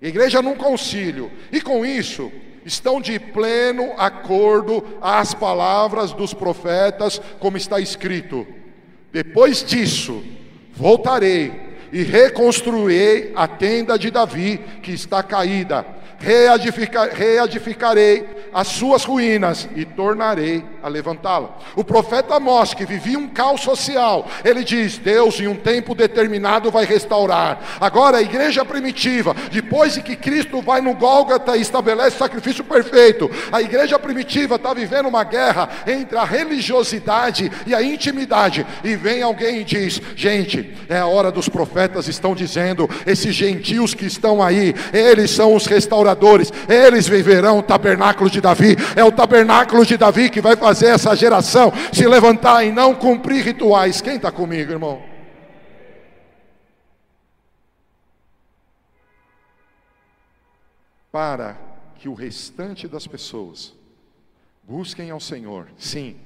igreja 0.00 0.42
num 0.42 0.56
concílio, 0.56 1.30
e 1.52 1.60
com 1.60 1.84
isso, 1.84 2.30
estão 2.68 3.00
de 3.00 3.18
pleno 3.18 3.94
acordo 3.96 4.84
às 5.00 5.32
palavras 5.32 6.12
dos 6.12 6.34
profetas, 6.34 7.20
como 7.40 7.56
está 7.56 7.80
escrito: 7.80 8.46
depois 9.10 9.64
disso, 9.64 10.22
voltarei 10.74 11.68
e 11.90 12.02
reconstruirei 12.02 13.32
a 13.34 13.48
tenda 13.48 13.98
de 13.98 14.10
Davi, 14.10 14.58
que 14.82 14.92
está 14.92 15.22
caída, 15.22 15.84
reedificar, 16.18 17.10
reedificarei 17.12 18.26
as 18.52 18.68
suas 18.68 19.04
ruínas 19.04 19.68
e 19.76 19.84
tornarei 19.84 20.64
a 20.82 20.88
levantá-la. 20.88 21.58
O 21.76 21.84
profeta 21.84 22.34
Amós, 22.34 22.74
que 22.74 22.84
vivia 22.84 23.18
um 23.18 23.28
caos 23.28 23.60
social, 23.60 24.26
ele 24.44 24.64
diz: 24.64 24.98
Deus, 24.98 25.38
em 25.40 25.46
um 25.46 25.54
tempo 25.54 25.94
determinado, 25.94 26.70
vai 26.70 26.84
restaurar. 26.84 27.60
Agora, 27.80 28.18
a 28.18 28.22
igreja 28.22 28.64
primitiva, 28.64 29.34
depois 29.52 29.94
de 29.94 30.02
que 30.02 30.16
Cristo 30.16 30.60
vai 30.60 30.80
no 30.80 30.94
Gólgota 30.94 31.56
e 31.56 31.60
estabelece 31.60 32.16
o 32.16 32.18
sacrifício 32.18 32.64
perfeito, 32.64 33.30
a 33.52 33.62
igreja 33.62 33.98
primitiva 33.98 34.56
está 34.56 34.74
vivendo 34.74 35.06
uma 35.06 35.24
guerra 35.24 35.68
entre 35.86 36.16
a 36.16 36.24
religiosidade 36.24 37.50
e 37.66 37.74
a 37.74 37.82
intimidade. 37.82 38.66
E 38.82 38.96
vem 38.96 39.22
alguém 39.22 39.60
e 39.60 39.64
diz: 39.64 40.00
Gente, 40.16 40.74
é 40.88 40.98
a 40.98 41.06
hora 41.06 41.30
dos 41.30 41.48
profetas 41.48 42.08
estão 42.08 42.34
dizendo, 42.34 42.88
esses 43.06 43.34
gentios 43.34 43.94
que 43.94 44.06
estão 44.06 44.42
aí, 44.42 44.74
eles 44.92 45.30
são 45.30 45.54
os 45.54 45.66
restauradores, 45.66 46.07
eles 46.68 47.08
viverão 47.08 47.58
o 47.58 47.62
tabernáculo 47.62 48.30
de 48.30 48.40
Davi. 48.40 48.76
É 48.94 49.04
o 49.04 49.12
tabernáculo 49.12 49.84
de 49.84 49.96
Davi 49.96 50.30
que 50.30 50.40
vai 50.40 50.56
fazer 50.56 50.86
essa 50.86 51.14
geração 51.16 51.72
se 51.92 52.06
levantar 52.06 52.64
e 52.64 52.72
não 52.72 52.94
cumprir 52.94 53.44
rituais. 53.44 54.00
Quem 54.00 54.16
está 54.16 54.30
comigo, 54.30 54.72
irmão? 54.72 55.02
Para 61.10 61.56
que 61.96 62.08
o 62.08 62.14
restante 62.14 62.86
das 62.86 63.06
pessoas 63.06 63.74
busquem 64.62 65.10
ao 65.10 65.18
Senhor, 65.18 65.66
sim, 65.76 66.16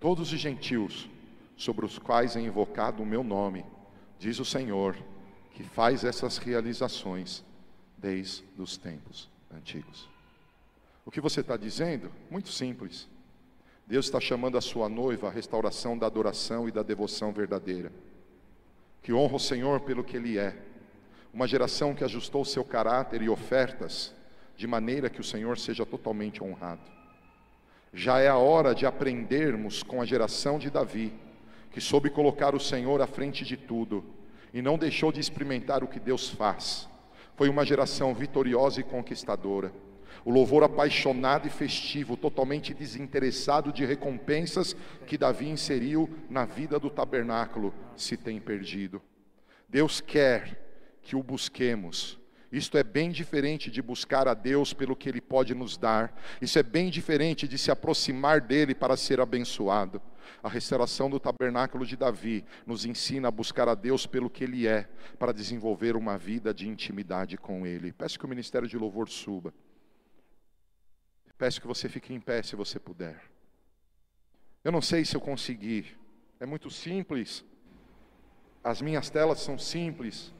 todos 0.00 0.32
os 0.32 0.38
gentios 0.38 1.08
sobre 1.56 1.86
os 1.86 1.98
quais 1.98 2.36
é 2.36 2.40
invocado 2.40 3.02
o 3.02 3.06
meu 3.06 3.22
nome, 3.22 3.64
diz 4.18 4.38
o 4.40 4.44
Senhor, 4.44 4.96
que 5.54 5.62
faz 5.62 6.04
essas 6.04 6.36
realizações 6.36 7.44
desde 8.04 8.44
os 8.58 8.76
tempos 8.76 9.30
antigos. 9.50 10.06
O 11.06 11.10
que 11.10 11.22
você 11.22 11.40
está 11.40 11.56
dizendo? 11.56 12.12
Muito 12.30 12.50
simples. 12.50 13.08
Deus 13.86 14.04
está 14.04 14.20
chamando 14.20 14.58
a 14.58 14.60
sua 14.60 14.90
noiva 14.90 15.28
à 15.28 15.30
restauração 15.30 15.96
da 15.96 16.06
adoração 16.06 16.68
e 16.68 16.70
da 16.70 16.82
devoção 16.82 17.32
verdadeira. 17.32 17.90
Que 19.02 19.10
honra 19.10 19.36
o 19.36 19.40
Senhor 19.40 19.80
pelo 19.80 20.04
que 20.04 20.18
Ele 20.18 20.36
é. 20.36 20.54
Uma 21.32 21.48
geração 21.48 21.94
que 21.94 22.04
ajustou 22.04 22.44
seu 22.44 22.62
caráter 22.62 23.22
e 23.22 23.30
ofertas 23.30 24.14
de 24.54 24.66
maneira 24.66 25.08
que 25.08 25.22
o 25.22 25.24
Senhor 25.24 25.58
seja 25.58 25.86
totalmente 25.86 26.44
honrado. 26.44 26.82
Já 27.90 28.18
é 28.18 28.28
a 28.28 28.36
hora 28.36 28.74
de 28.74 28.84
aprendermos 28.84 29.82
com 29.82 30.02
a 30.02 30.04
geração 30.04 30.58
de 30.58 30.68
Davi, 30.68 31.10
que 31.70 31.80
soube 31.80 32.10
colocar 32.10 32.54
o 32.54 32.60
Senhor 32.60 33.00
à 33.00 33.06
frente 33.06 33.46
de 33.46 33.56
tudo 33.56 34.04
e 34.52 34.60
não 34.60 34.76
deixou 34.76 35.10
de 35.10 35.20
experimentar 35.20 35.82
o 35.82 35.88
que 35.88 35.98
Deus 35.98 36.28
faz. 36.28 36.92
Foi 37.36 37.48
uma 37.48 37.64
geração 37.64 38.14
vitoriosa 38.14 38.80
e 38.80 38.84
conquistadora. 38.84 39.72
O 40.24 40.30
louvor 40.30 40.62
apaixonado 40.62 41.46
e 41.46 41.50
festivo, 41.50 42.16
totalmente 42.16 42.72
desinteressado 42.72 43.72
de 43.72 43.84
recompensas 43.84 44.74
que 45.06 45.18
Davi 45.18 45.48
inseriu 45.48 46.08
na 46.30 46.44
vida 46.44 46.78
do 46.78 46.88
tabernáculo, 46.88 47.74
se 47.96 48.16
tem 48.16 48.40
perdido. 48.40 49.02
Deus 49.68 50.00
quer 50.00 50.98
que 51.02 51.14
o 51.16 51.22
busquemos. 51.22 52.18
Isto 52.50 52.78
é 52.78 52.84
bem 52.84 53.10
diferente 53.10 53.70
de 53.70 53.82
buscar 53.82 54.28
a 54.28 54.32
Deus 54.32 54.72
pelo 54.72 54.94
que 54.94 55.08
Ele 55.08 55.20
pode 55.20 55.54
nos 55.54 55.76
dar. 55.76 56.16
Isso 56.40 56.58
é 56.58 56.62
bem 56.62 56.88
diferente 56.88 57.48
de 57.48 57.58
se 57.58 57.70
aproximar 57.70 58.40
dEle 58.40 58.74
para 58.74 58.96
ser 58.96 59.20
abençoado. 59.20 60.00
A 60.42 60.48
restauração 60.48 61.10
do 61.10 61.20
tabernáculo 61.20 61.86
de 61.86 61.96
Davi 61.96 62.44
nos 62.66 62.84
ensina 62.84 63.28
a 63.28 63.30
buscar 63.30 63.68
a 63.68 63.74
Deus 63.74 64.06
pelo 64.06 64.30
que 64.30 64.44
Ele 64.44 64.66
é, 64.66 64.88
para 65.18 65.32
desenvolver 65.32 65.96
uma 65.96 66.18
vida 66.18 66.52
de 66.52 66.68
intimidade 66.68 67.36
com 67.36 67.66
Ele. 67.66 67.92
Peço 67.92 68.18
que 68.18 68.24
o 68.24 68.28
ministério 68.28 68.68
de 68.68 68.76
louvor 68.76 69.08
suba. 69.08 69.52
Peço 71.36 71.60
que 71.60 71.66
você 71.66 71.88
fique 71.88 72.14
em 72.14 72.20
pé 72.20 72.42
se 72.42 72.56
você 72.56 72.78
puder. 72.78 73.20
Eu 74.62 74.72
não 74.72 74.80
sei 74.80 75.04
se 75.04 75.16
eu 75.16 75.20
consegui. 75.20 75.86
É 76.40 76.46
muito 76.46 76.70
simples. 76.70 77.44
As 78.62 78.80
minhas 78.80 79.10
telas 79.10 79.40
são 79.40 79.58
simples, 79.58 80.32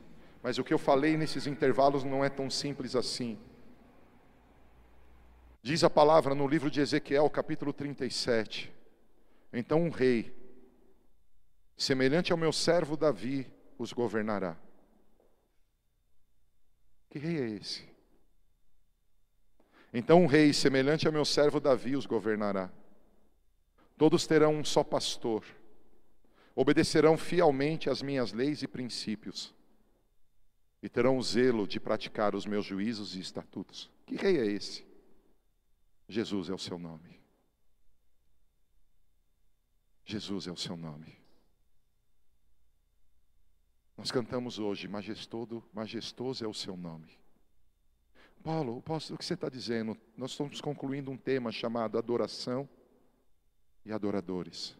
mas 0.43 0.59
o 0.59 0.65
que 0.65 0.73
eu 0.73 0.79
falei 0.79 1.17
nesses 1.17 1.47
intervalos 1.47 2.05
não 2.05 2.25
é 2.25 2.31
tão 2.31 2.49
simples 2.49 2.97
assim. 2.97 3.39
Diz 5.63 5.85
a 5.85 5.89
palavra 5.89 6.35
no 6.35 6.47
livro 6.47 6.71
de 6.71 6.81
Ezequiel, 6.81 7.29
capítulo 7.31 7.73
37. 7.73 8.74
Então 9.55 9.85
um 9.85 9.89
rei, 9.89 10.35
semelhante 11.77 12.33
ao 12.33 12.39
meu 12.39 12.53
servo 12.53 12.97
Davi, 12.97 13.47
os 13.79 13.93
governará. 13.93 14.57
Que 17.09 17.21
rei 17.21 17.39
é 17.41 17.49
esse? 17.51 17.89
Então 19.93 20.23
um 20.23 20.27
rei 20.27 20.53
semelhante 20.53 21.07
ao 21.07 21.13
meu 21.13 21.25
servo 21.25 21.61
Davi 21.61 21.95
os 21.95 22.05
governará. 22.05 22.69
Todos 23.97 24.27
terão 24.27 24.57
um 24.57 24.65
só 24.65 24.83
pastor, 24.83 25.45
obedecerão 26.57 27.17
fielmente 27.17 27.89
às 27.89 28.03
minhas 28.03 28.33
leis 28.33 28.61
e 28.63 28.67
princípios, 28.67 29.55
e 30.83 30.89
terão 30.89 31.17
o 31.17 31.23
zelo 31.23 31.65
de 31.69 31.79
praticar 31.79 32.35
os 32.35 32.45
meus 32.45 32.67
juízos 32.67 33.15
e 33.15 33.21
estatutos. 33.21 33.89
Que 34.05 34.17
rei 34.17 34.41
é 34.41 34.47
esse? 34.47 34.85
Jesus 36.09 36.51
é 36.51 36.53
o 36.53 36.59
seu 36.59 36.77
nome. 36.77 37.24
Jesus 40.05 40.47
é 40.47 40.53
o 40.53 40.57
seu 40.57 40.77
nome. 40.77 41.19
Nós 43.97 44.11
cantamos 44.11 44.59
hoje, 44.59 44.89
majestoso, 44.89 45.63
majestoso 45.73 46.45
é 46.45 46.49
o 46.49 46.55
seu 46.55 46.77
nome. 46.77 47.19
Paulo, 48.43 48.83
o 48.87 49.17
que 49.17 49.25
você 49.25 49.35
está 49.35 49.49
dizendo? 49.49 49.97
Nós 50.17 50.33
estamos 50.33 50.61
concluindo 50.61 51.11
um 51.11 51.17
tema 51.17 51.51
chamado 51.51 51.97
adoração 51.97 52.69
e 53.85 53.93
adoradores. 53.93 54.77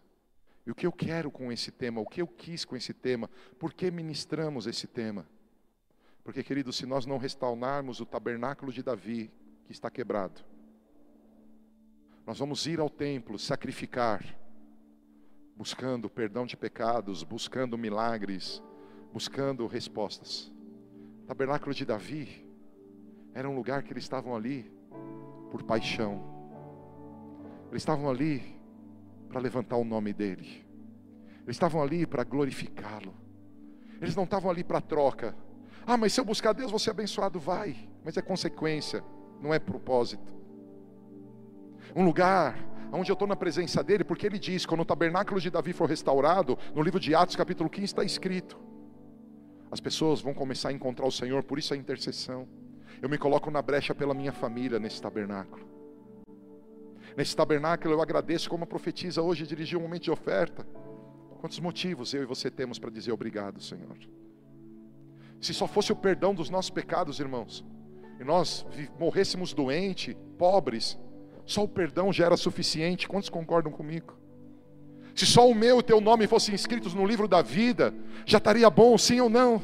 E 0.65 0.71
o 0.71 0.75
que 0.75 0.85
eu 0.85 0.91
quero 0.91 1.31
com 1.31 1.51
esse 1.51 1.71
tema, 1.71 2.01
o 2.01 2.05
que 2.05 2.21
eu 2.21 2.27
quis 2.27 2.65
com 2.65 2.75
esse 2.75 2.93
tema, 2.93 3.29
por 3.57 3.73
que 3.73 3.89
ministramos 3.89 4.67
esse 4.67 4.85
tema? 4.85 5.27
Porque, 6.23 6.43
querido, 6.43 6.73
se 6.73 6.85
nós 6.85 7.05
não 7.05 7.17
restaurarmos 7.17 7.99
o 7.99 8.05
tabernáculo 8.05 8.71
de 8.71 8.81
Davi, 8.81 9.31
que 9.65 9.71
está 9.71 9.89
quebrado, 9.89 10.43
nós 12.25 12.39
vamos 12.39 12.65
ir 12.65 12.79
ao 12.79 12.89
templo 12.89 13.37
sacrificar, 13.37 14.23
buscando 15.55 16.09
perdão 16.09 16.45
de 16.45 16.57
pecados, 16.57 17.23
buscando 17.23 17.77
milagres, 17.77 18.61
buscando 19.13 19.65
respostas. 19.67 20.51
Tabernáculo 21.25 21.73
de 21.73 21.85
Davi 21.85 22.45
era 23.33 23.49
um 23.49 23.55
lugar 23.55 23.83
que 23.83 23.93
eles 23.93 24.03
estavam 24.03 24.35
ali 24.35 24.71
por 25.49 25.63
paixão. 25.63 26.21
Eles 27.69 27.81
estavam 27.81 28.09
ali 28.09 28.59
para 29.29 29.39
levantar 29.39 29.77
o 29.77 29.85
nome 29.85 30.13
dele. 30.13 30.65
Eles 31.43 31.55
estavam 31.55 31.81
ali 31.81 32.05
para 32.05 32.23
glorificá-lo. 32.23 33.13
Eles 34.01 34.15
não 34.15 34.23
estavam 34.25 34.51
ali 34.51 34.63
para 34.63 34.81
troca. 34.81 35.35
Ah, 35.85 35.97
mas 35.97 36.13
se 36.13 36.19
eu 36.19 36.25
buscar 36.25 36.53
Deus, 36.53 36.71
vou 36.71 36.79
ser 36.79 36.91
abençoado. 36.91 37.39
Vai, 37.39 37.89
mas 38.03 38.17
é 38.17 38.21
consequência, 38.21 39.03
não 39.41 39.53
é 39.53 39.59
propósito. 39.59 40.33
Um 41.95 42.03
lugar 42.03 42.57
onde 42.91 43.11
eu 43.11 43.13
estou 43.13 43.27
na 43.27 43.35
presença 43.35 43.83
dele, 43.83 44.03
porque 44.03 44.25
ele 44.25 44.39
diz: 44.39 44.65
quando 44.65 44.81
o 44.81 44.85
tabernáculo 44.85 45.39
de 45.39 45.49
Davi 45.49 45.73
for 45.73 45.87
restaurado, 45.87 46.57
no 46.73 46.81
livro 46.81 46.99
de 46.99 47.13
Atos, 47.13 47.35
capítulo 47.35 47.69
15, 47.69 47.85
está 47.85 48.03
escrito: 48.03 48.57
as 49.71 49.79
pessoas 49.79 50.21
vão 50.21 50.33
começar 50.33 50.69
a 50.69 50.73
encontrar 50.73 51.05
o 51.05 51.11
Senhor, 51.11 51.43
por 51.43 51.59
isso 51.59 51.73
a 51.73 51.77
intercessão. 51.77 52.47
Eu 53.01 53.09
me 53.09 53.17
coloco 53.17 53.51
na 53.51 53.61
brecha 53.61 53.93
pela 53.93 54.13
minha 54.13 54.31
família 54.31 54.79
nesse 54.79 55.01
tabernáculo. 55.01 55.67
Nesse 57.17 57.35
tabernáculo 57.35 57.93
eu 57.93 58.01
agradeço 58.01 58.49
como 58.49 58.63
a 58.63 58.67
profetiza 58.67 59.21
hoje 59.21 59.45
dirigiu 59.45 59.79
um 59.79 59.81
momento 59.83 60.03
de 60.03 60.11
oferta. 60.11 60.65
Quantos 61.39 61.59
motivos 61.59 62.13
eu 62.13 62.23
e 62.23 62.25
você 62.25 62.49
temos 62.49 62.79
para 62.79 62.89
dizer 62.89 63.11
obrigado, 63.11 63.61
Senhor? 63.61 63.97
Se 65.41 65.53
só 65.53 65.67
fosse 65.67 65.91
o 65.91 65.95
perdão 65.95 66.33
dos 66.33 66.49
nossos 66.49 66.71
pecados, 66.71 67.19
irmãos, 67.19 67.65
e 68.19 68.23
nós 68.23 68.65
morrêssemos 68.97 69.53
doentes, 69.53 70.15
pobres, 70.37 70.97
só 71.45 71.63
o 71.63 71.67
perdão 71.67 72.11
já 72.11 72.25
era 72.25 72.37
suficiente. 72.37 73.07
Quantos 73.07 73.29
concordam 73.29 73.71
comigo? 73.71 74.13
Se 75.13 75.25
só 75.25 75.49
o 75.49 75.55
meu 75.55 75.77
e 75.77 75.79
o 75.79 75.83
teu 75.83 76.01
nome 76.01 76.27
fossem 76.27 76.53
inscritos 76.53 76.93
no 76.93 77.05
livro 77.05 77.27
da 77.27 77.41
vida, 77.41 77.93
já 78.25 78.37
estaria 78.37 78.69
bom, 78.69 78.97
sim 78.97 79.21
ou 79.21 79.29
não? 79.29 79.61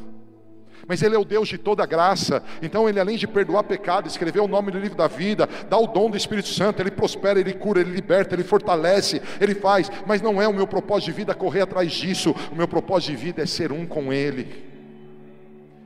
Mas 0.88 1.02
Ele 1.02 1.16
é 1.16 1.20
o 1.20 1.26
Deus 1.26 1.48
de 1.48 1.58
toda 1.58 1.86
graça. 1.86 2.42
Então, 2.62 2.88
Ele, 2.88 3.00
além 3.00 3.18
de 3.18 3.28
perdoar 3.28 3.64
pecado, 3.64 4.08
escrever 4.08 4.40
o 4.40 4.48
nome 4.48 4.72
do 4.72 4.80
livro 4.80 4.98
da 4.98 5.08
vida, 5.08 5.48
dá 5.70 5.78
o 5.78 5.88
dom 5.88 6.10
do 6.10 6.18
Espírito 6.18 6.48
Santo, 6.48 6.82
Ele 6.82 6.90
prospera, 6.90 7.40
Ele 7.40 7.54
cura, 7.54 7.82
Ele 7.82 7.92
liberta, 7.92 8.34
Ele 8.34 8.44
fortalece, 8.44 9.22
Ele 9.40 9.54
faz. 9.54 9.92
Mas 10.08 10.22
não 10.22 10.42
é 10.42 10.48
o 10.48 10.54
meu 10.54 10.66
propósito 10.66 11.08
de 11.08 11.18
vida 11.18 11.36
correr 11.36 11.62
atrás 11.62 11.92
disso. 11.92 12.34
O 12.52 12.56
meu 12.56 12.68
propósito 12.68 13.12
de 13.12 13.18
vida 13.18 13.44
é 13.44 13.46
ser 13.46 13.72
um 13.72 13.86
com 13.86 14.12
Ele. 14.12 14.66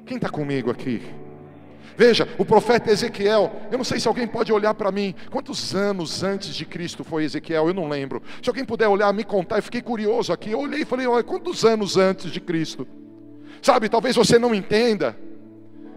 Quem 0.06 0.18
está 0.18 0.30
comigo 0.30 0.70
aqui? 0.70 1.02
Veja, 1.98 2.28
o 2.38 2.46
profeta 2.46 2.92
Ezequiel, 2.92 3.52
eu 3.72 3.78
não 3.78 3.86
sei 3.86 4.00
se 4.00 4.08
alguém 4.08 4.28
pode 4.28 4.52
olhar 4.52 4.74
para 4.74 4.92
mim, 4.92 5.16
quantos 5.30 5.74
anos 5.76 6.24
antes 6.24 6.56
de 6.56 6.66
Cristo 6.66 7.04
foi 7.04 7.24
Ezequiel, 7.24 7.68
eu 7.68 7.74
não 7.74 7.88
lembro. 7.88 8.22
Se 8.42 8.50
alguém 8.50 8.66
puder 8.66 8.88
olhar, 8.88 9.12
me 9.14 9.24
contar, 9.24 9.58
eu 9.58 9.64
fiquei 9.64 9.82
curioso 9.82 10.34
aqui. 10.34 10.52
Eu 10.52 10.60
olhei 10.60 10.82
e 10.82 10.86
falei, 10.86 11.08
olha, 11.08 11.24
quantos 11.24 11.64
anos 11.64 11.98
antes 11.98 12.32
de 12.32 12.40
Cristo? 12.40 12.88
Sabe, 13.62 13.90
talvez 13.90 14.16
você 14.16 14.38
não 14.38 14.54
entenda, 14.54 15.18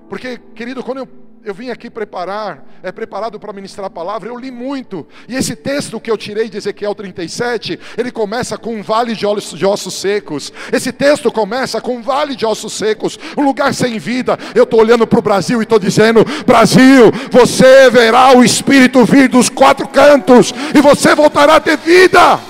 porque, 0.09 0.39
querido, 0.55 0.83
quando 0.83 0.99
eu 0.99 1.09
eu 1.45 1.55
vim 1.55 1.71
aqui 1.71 1.89
preparar, 1.89 2.65
é 2.83 2.91
preparado 2.93 3.39
para 3.39 3.53
ministrar 3.53 3.87
a 3.87 3.91
palavra, 3.91 4.29
eu 4.29 4.37
li 4.37 4.51
muito. 4.51 5.07
E 5.29 5.35
esse 5.35 5.55
texto 5.57 6.01
que 6.01 6.11
eu 6.11 6.17
tirei 6.17 6.49
de 6.49 6.57
Ezequiel 6.57 6.95
37, 6.95 7.79
ele 7.97 8.11
começa 8.11 8.59
com 8.59 8.75
um 8.75 8.83
vale 8.83 9.15
de 9.15 9.25
ossos, 9.27 9.59
de 9.59 9.65
ossos 9.65 9.95
secos. 9.95 10.53
Esse 10.73 10.93
texto 10.93 11.31
começa 11.31 11.81
com 11.81 11.97
um 11.97 12.03
vale 12.03 12.35
de 12.35 12.45
ossos 12.45 12.73
secos, 12.73 13.19
um 13.37 13.43
lugar 13.43 13.73
sem 13.73 13.99
vida. 13.99 14.39
Eu 14.55 14.65
estou 14.65 14.81
olhando 14.81 15.07
para 15.07 15.19
o 15.19 15.23
Brasil 15.23 15.61
e 15.61 15.63
estou 15.63 15.79
dizendo: 15.79 16.25
Brasil, 16.45 17.11
você 17.31 17.89
verá 17.89 18.37
o 18.37 18.45
Espírito 18.45 19.05
vir 19.05 19.29
dos 19.29 19.49
quatro 19.49 19.89
cantos 19.89 20.53
e 20.75 20.81
você 20.81 21.15
voltará 21.15 21.57
a 21.57 21.61
ter 21.61 21.79
vida. 21.79 22.41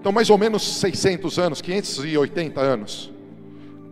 Então, 0.00 0.12
mais 0.12 0.28
ou 0.28 0.36
menos 0.36 0.80
600 0.80 1.38
anos, 1.38 1.62
580 1.62 2.60
anos. 2.60 3.13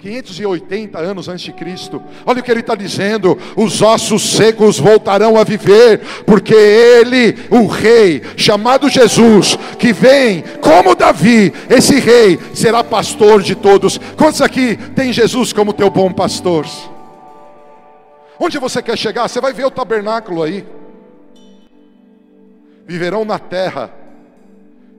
580 0.02 0.98
anos 0.98 1.28
antes 1.28 1.44
de 1.44 1.52
Cristo. 1.52 2.02
Olha 2.26 2.40
o 2.40 2.42
que 2.42 2.50
ele 2.50 2.60
está 2.60 2.74
dizendo: 2.74 3.38
os 3.56 3.80
ossos 3.80 4.34
secos 4.34 4.78
voltarão 4.78 5.36
a 5.36 5.44
viver, 5.44 6.00
porque 6.26 6.54
ele, 6.54 7.38
o 7.48 7.66
rei, 7.66 8.20
chamado 8.36 8.88
Jesus, 8.88 9.56
que 9.78 9.92
vem 9.92 10.42
como 10.60 10.96
Davi, 10.96 11.52
esse 11.70 12.00
rei 12.00 12.38
será 12.52 12.82
pastor 12.82 13.42
de 13.42 13.54
todos. 13.54 13.98
Quantos 14.16 14.42
aqui 14.42 14.76
tem 14.96 15.12
Jesus 15.12 15.52
como 15.52 15.72
teu 15.72 15.88
bom 15.88 16.12
pastor? 16.12 16.66
Onde 18.40 18.58
você 18.58 18.82
quer 18.82 18.98
chegar? 18.98 19.28
Você 19.28 19.40
vai 19.40 19.52
ver 19.52 19.66
o 19.66 19.70
tabernáculo 19.70 20.42
aí. 20.42 20.66
Viverão 22.84 23.24
na 23.24 23.38
terra 23.38 23.92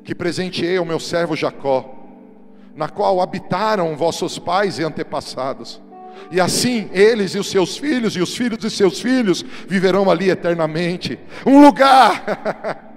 que 0.06 0.16
presenteei 0.16 0.78
ao 0.78 0.86
meu 0.86 1.00
servo 1.00 1.36
Jacó 1.36 2.03
na 2.76 2.90
qual 2.90 3.22
habitaram 3.22 3.96
vossos 3.96 4.40
pais 4.40 4.80
e 4.80 4.84
antepassados. 4.84 5.82
E 6.32 6.40
assim 6.40 6.90
eles 6.92 7.34
e 7.36 7.40
os 7.40 7.50
seus 7.50 7.78
filhos 7.78 8.16
e 8.16 8.22
os 8.22 8.36
filhos 8.36 8.60
de 8.60 8.70
seus 8.70 9.00
filhos 9.02 9.44
viverão 9.68 10.10
ali 10.10 10.30
eternamente. 10.30 11.20
Um 11.46 11.62
lugar. 11.62 12.92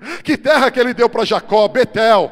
que 0.22 0.36
terra 0.36 0.70
que 0.70 0.80
ele 0.80 0.94
deu 0.94 1.08
para 1.08 1.24
Jacó? 1.24 1.68
Betel. 1.68 2.30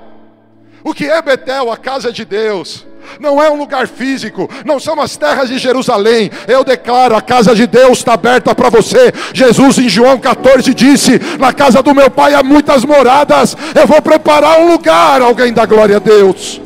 O 0.85 0.95
que 0.95 1.07
é 1.07 1.21
Betel? 1.21 1.71
A 1.71 1.77
casa 1.77 2.13
de 2.13 2.25
Deus 2.25 2.87
não 3.21 3.43
é 3.43 3.51
um 3.51 3.57
lugar 3.57 3.87
físico, 3.87 4.49
não 4.65 4.79
são 4.79 5.01
as 5.01 5.17
terras 5.17 5.49
de 5.49 5.59
Jerusalém. 5.59 6.31
Eu 6.47 6.65
declaro: 6.65 7.17
a 7.17 7.21
casa 7.21 7.55
de 7.55 7.67
Deus 7.67 7.99
está 7.99 8.15
aberta 8.15 8.55
para 8.55 8.71
você. 8.71 9.13
Jesus, 9.33 9.79
em 9.79 9.89
João 9.89 10.19
14, 10.19 10.75
disse: 10.75 11.21
Na 11.39 11.53
casa 11.53 11.83
do 11.83 11.95
meu 11.95 12.11
pai 12.11 12.35
há 12.35 12.43
muitas 12.43 12.85
moradas, 12.85 13.57
eu 13.75 13.87
vou 13.87 14.03
preparar 14.03 14.61
um 14.61 14.73
lugar. 14.73 15.21
Alguém 15.23 15.53
dá 15.53 15.67
glória 15.67 15.97
a 15.97 16.01
Deus. 16.01 16.66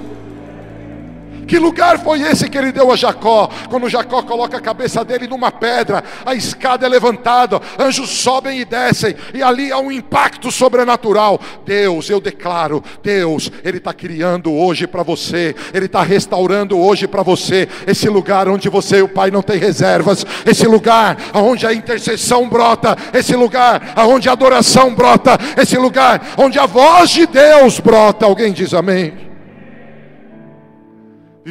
Que 1.50 1.58
lugar 1.58 1.98
foi 1.98 2.20
esse 2.20 2.48
que 2.48 2.56
ele 2.56 2.70
deu 2.70 2.92
a 2.92 2.96
Jacó? 2.96 3.50
Quando 3.68 3.88
Jacó 3.88 4.22
coloca 4.22 4.56
a 4.56 4.60
cabeça 4.60 5.04
dele 5.04 5.26
numa 5.26 5.50
pedra, 5.50 6.04
a 6.24 6.32
escada 6.32 6.86
é 6.86 6.88
levantada, 6.88 7.60
anjos 7.76 8.08
sobem 8.08 8.60
e 8.60 8.64
descem, 8.64 9.16
e 9.34 9.42
ali 9.42 9.72
há 9.72 9.78
um 9.78 9.90
impacto 9.90 10.52
sobrenatural. 10.52 11.40
Deus, 11.66 12.08
eu 12.08 12.20
declaro, 12.20 12.84
Deus, 13.02 13.50
Ele 13.64 13.78
está 13.78 13.92
criando 13.92 14.54
hoje 14.54 14.86
para 14.86 15.02
você, 15.02 15.52
Ele 15.74 15.86
está 15.86 16.04
restaurando 16.04 16.78
hoje 16.78 17.08
para 17.08 17.24
você 17.24 17.68
esse 17.84 18.08
lugar 18.08 18.48
onde 18.48 18.68
você 18.68 18.98
e 18.98 19.02
o 19.02 19.08
Pai 19.08 19.32
não 19.32 19.42
tem 19.42 19.58
reservas, 19.58 20.24
esse 20.46 20.68
lugar 20.68 21.16
onde 21.34 21.66
a 21.66 21.74
intercessão 21.74 22.48
brota, 22.48 22.96
esse 23.12 23.34
lugar 23.34 23.94
onde 23.96 24.28
a 24.28 24.32
adoração 24.34 24.94
brota, 24.94 25.36
esse 25.60 25.76
lugar 25.76 26.22
onde 26.38 26.60
a 26.60 26.66
voz 26.66 27.10
de 27.10 27.26
Deus 27.26 27.80
brota. 27.80 28.24
Alguém 28.24 28.52
diz 28.52 28.72
amém? 28.72 29.29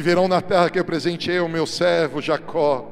Viverão 0.00 0.26
na 0.26 0.40
terra 0.40 0.70
que 0.70 0.78
eu 0.78 0.84
presenteei 0.84 1.40
o 1.40 1.48
meu 1.48 1.66
servo 1.66 2.22
Jacó, 2.22 2.90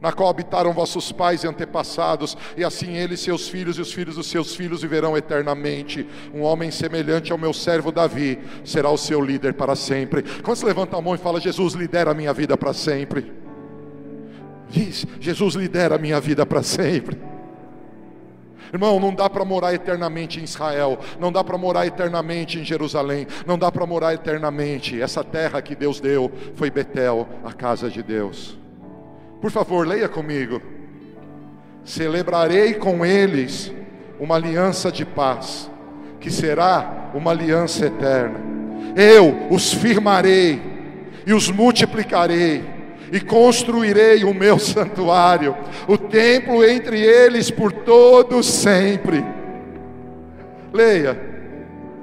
na 0.00 0.12
qual 0.12 0.30
habitaram 0.30 0.72
vossos 0.72 1.12
pais 1.12 1.44
e 1.44 1.46
antepassados, 1.46 2.38
e 2.56 2.64
assim 2.64 2.96
eles, 2.96 3.20
seus 3.20 3.50
filhos 3.50 3.76
e 3.76 3.82
os 3.82 3.92
filhos 3.92 4.14
dos 4.14 4.28
seus 4.28 4.56
filhos 4.56 4.80
viverão 4.80 5.14
eternamente. 5.14 6.08
Um 6.32 6.40
homem 6.40 6.70
semelhante 6.70 7.32
ao 7.32 7.36
meu 7.36 7.52
servo 7.52 7.92
Davi 7.92 8.38
será 8.64 8.88
o 8.88 8.96
seu 8.96 9.20
líder 9.20 9.52
para 9.52 9.76
sempre. 9.76 10.24
Quando 10.42 10.56
se 10.56 10.64
levanta 10.64 10.96
a 10.96 11.02
mão 11.02 11.14
e 11.14 11.18
fala, 11.18 11.38
Jesus 11.38 11.74
lidera 11.74 12.12
a 12.12 12.14
minha 12.14 12.32
vida 12.32 12.56
para 12.56 12.72
sempre. 12.72 13.30
Diz, 14.70 15.04
Jesus 15.20 15.54
lidera 15.54 15.96
a 15.96 15.98
minha 15.98 16.18
vida 16.18 16.46
para 16.46 16.62
sempre. 16.62 17.18
Irmão, 18.72 19.00
não 19.00 19.14
dá 19.14 19.28
para 19.28 19.44
morar 19.44 19.74
eternamente 19.74 20.40
em 20.40 20.44
Israel, 20.44 20.98
não 21.18 21.32
dá 21.32 21.42
para 21.42 21.56
morar 21.56 21.86
eternamente 21.86 22.58
em 22.58 22.64
Jerusalém, 22.64 23.26
não 23.46 23.58
dá 23.58 23.72
para 23.72 23.86
morar 23.86 24.14
eternamente. 24.14 25.00
Essa 25.00 25.24
terra 25.24 25.62
que 25.62 25.74
Deus 25.74 26.00
deu 26.00 26.30
foi 26.54 26.70
Betel, 26.70 27.28
a 27.44 27.52
casa 27.52 27.88
de 27.88 28.02
Deus. 28.02 28.58
Por 29.40 29.50
favor, 29.50 29.86
leia 29.86 30.08
comigo. 30.08 30.60
Celebrarei 31.84 32.74
com 32.74 33.04
eles 33.04 33.72
uma 34.20 34.34
aliança 34.34 34.92
de 34.92 35.04
paz, 35.04 35.70
que 36.20 36.30
será 36.30 37.10
uma 37.14 37.30
aliança 37.30 37.86
eterna. 37.86 38.40
Eu 38.96 39.48
os 39.50 39.72
firmarei 39.72 40.60
e 41.26 41.32
os 41.32 41.50
multiplicarei 41.50 42.77
e 43.12 43.20
construirei 43.20 44.24
o 44.24 44.34
meu 44.34 44.58
santuário, 44.58 45.56
o 45.86 45.96
templo 45.96 46.64
entre 46.64 47.00
eles 47.00 47.50
por 47.50 47.72
todos 47.72 48.46
sempre. 48.46 49.24
Leia. 50.72 51.20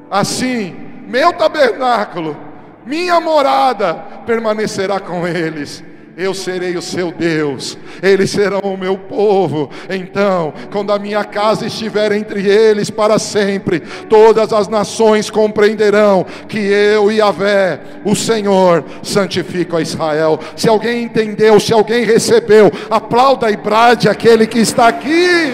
Assim, 0.09 0.75
meu 1.07 1.33
tabernáculo, 1.33 2.37
minha 2.85 3.19
morada 3.19 3.93
permanecerá 4.25 4.99
com 4.99 5.27
eles 5.27 5.83
eu 6.17 6.33
serei 6.33 6.77
o 6.77 6.81
seu 6.81 7.11
Deus, 7.11 7.77
eles 8.01 8.31
serão 8.31 8.59
o 8.59 8.77
meu 8.77 8.97
povo. 8.97 9.69
Então, 9.89 10.53
quando 10.71 10.91
a 10.91 10.99
minha 10.99 11.23
casa 11.23 11.67
estiver 11.67 12.11
entre 12.13 12.47
eles 12.47 12.89
para 12.89 13.19
sempre, 13.19 13.81
todas 14.09 14.53
as 14.53 14.67
nações 14.67 15.29
compreenderão 15.29 16.25
que 16.47 16.57
eu 16.57 17.11
e 17.11 17.17
Yahvé, 17.17 17.81
o 18.05 18.15
Senhor, 18.15 18.83
santifico 19.03 19.75
a 19.75 19.81
Israel. 19.81 20.39
Se 20.55 20.69
alguém 20.69 21.03
entendeu, 21.03 21.59
se 21.59 21.73
alguém 21.73 22.05
recebeu, 22.05 22.71
aplauda 22.89 23.51
e 23.51 23.57
brade 23.57 24.07
aquele 24.07 24.47
que 24.47 24.59
está 24.59 24.87
aqui. 24.87 25.53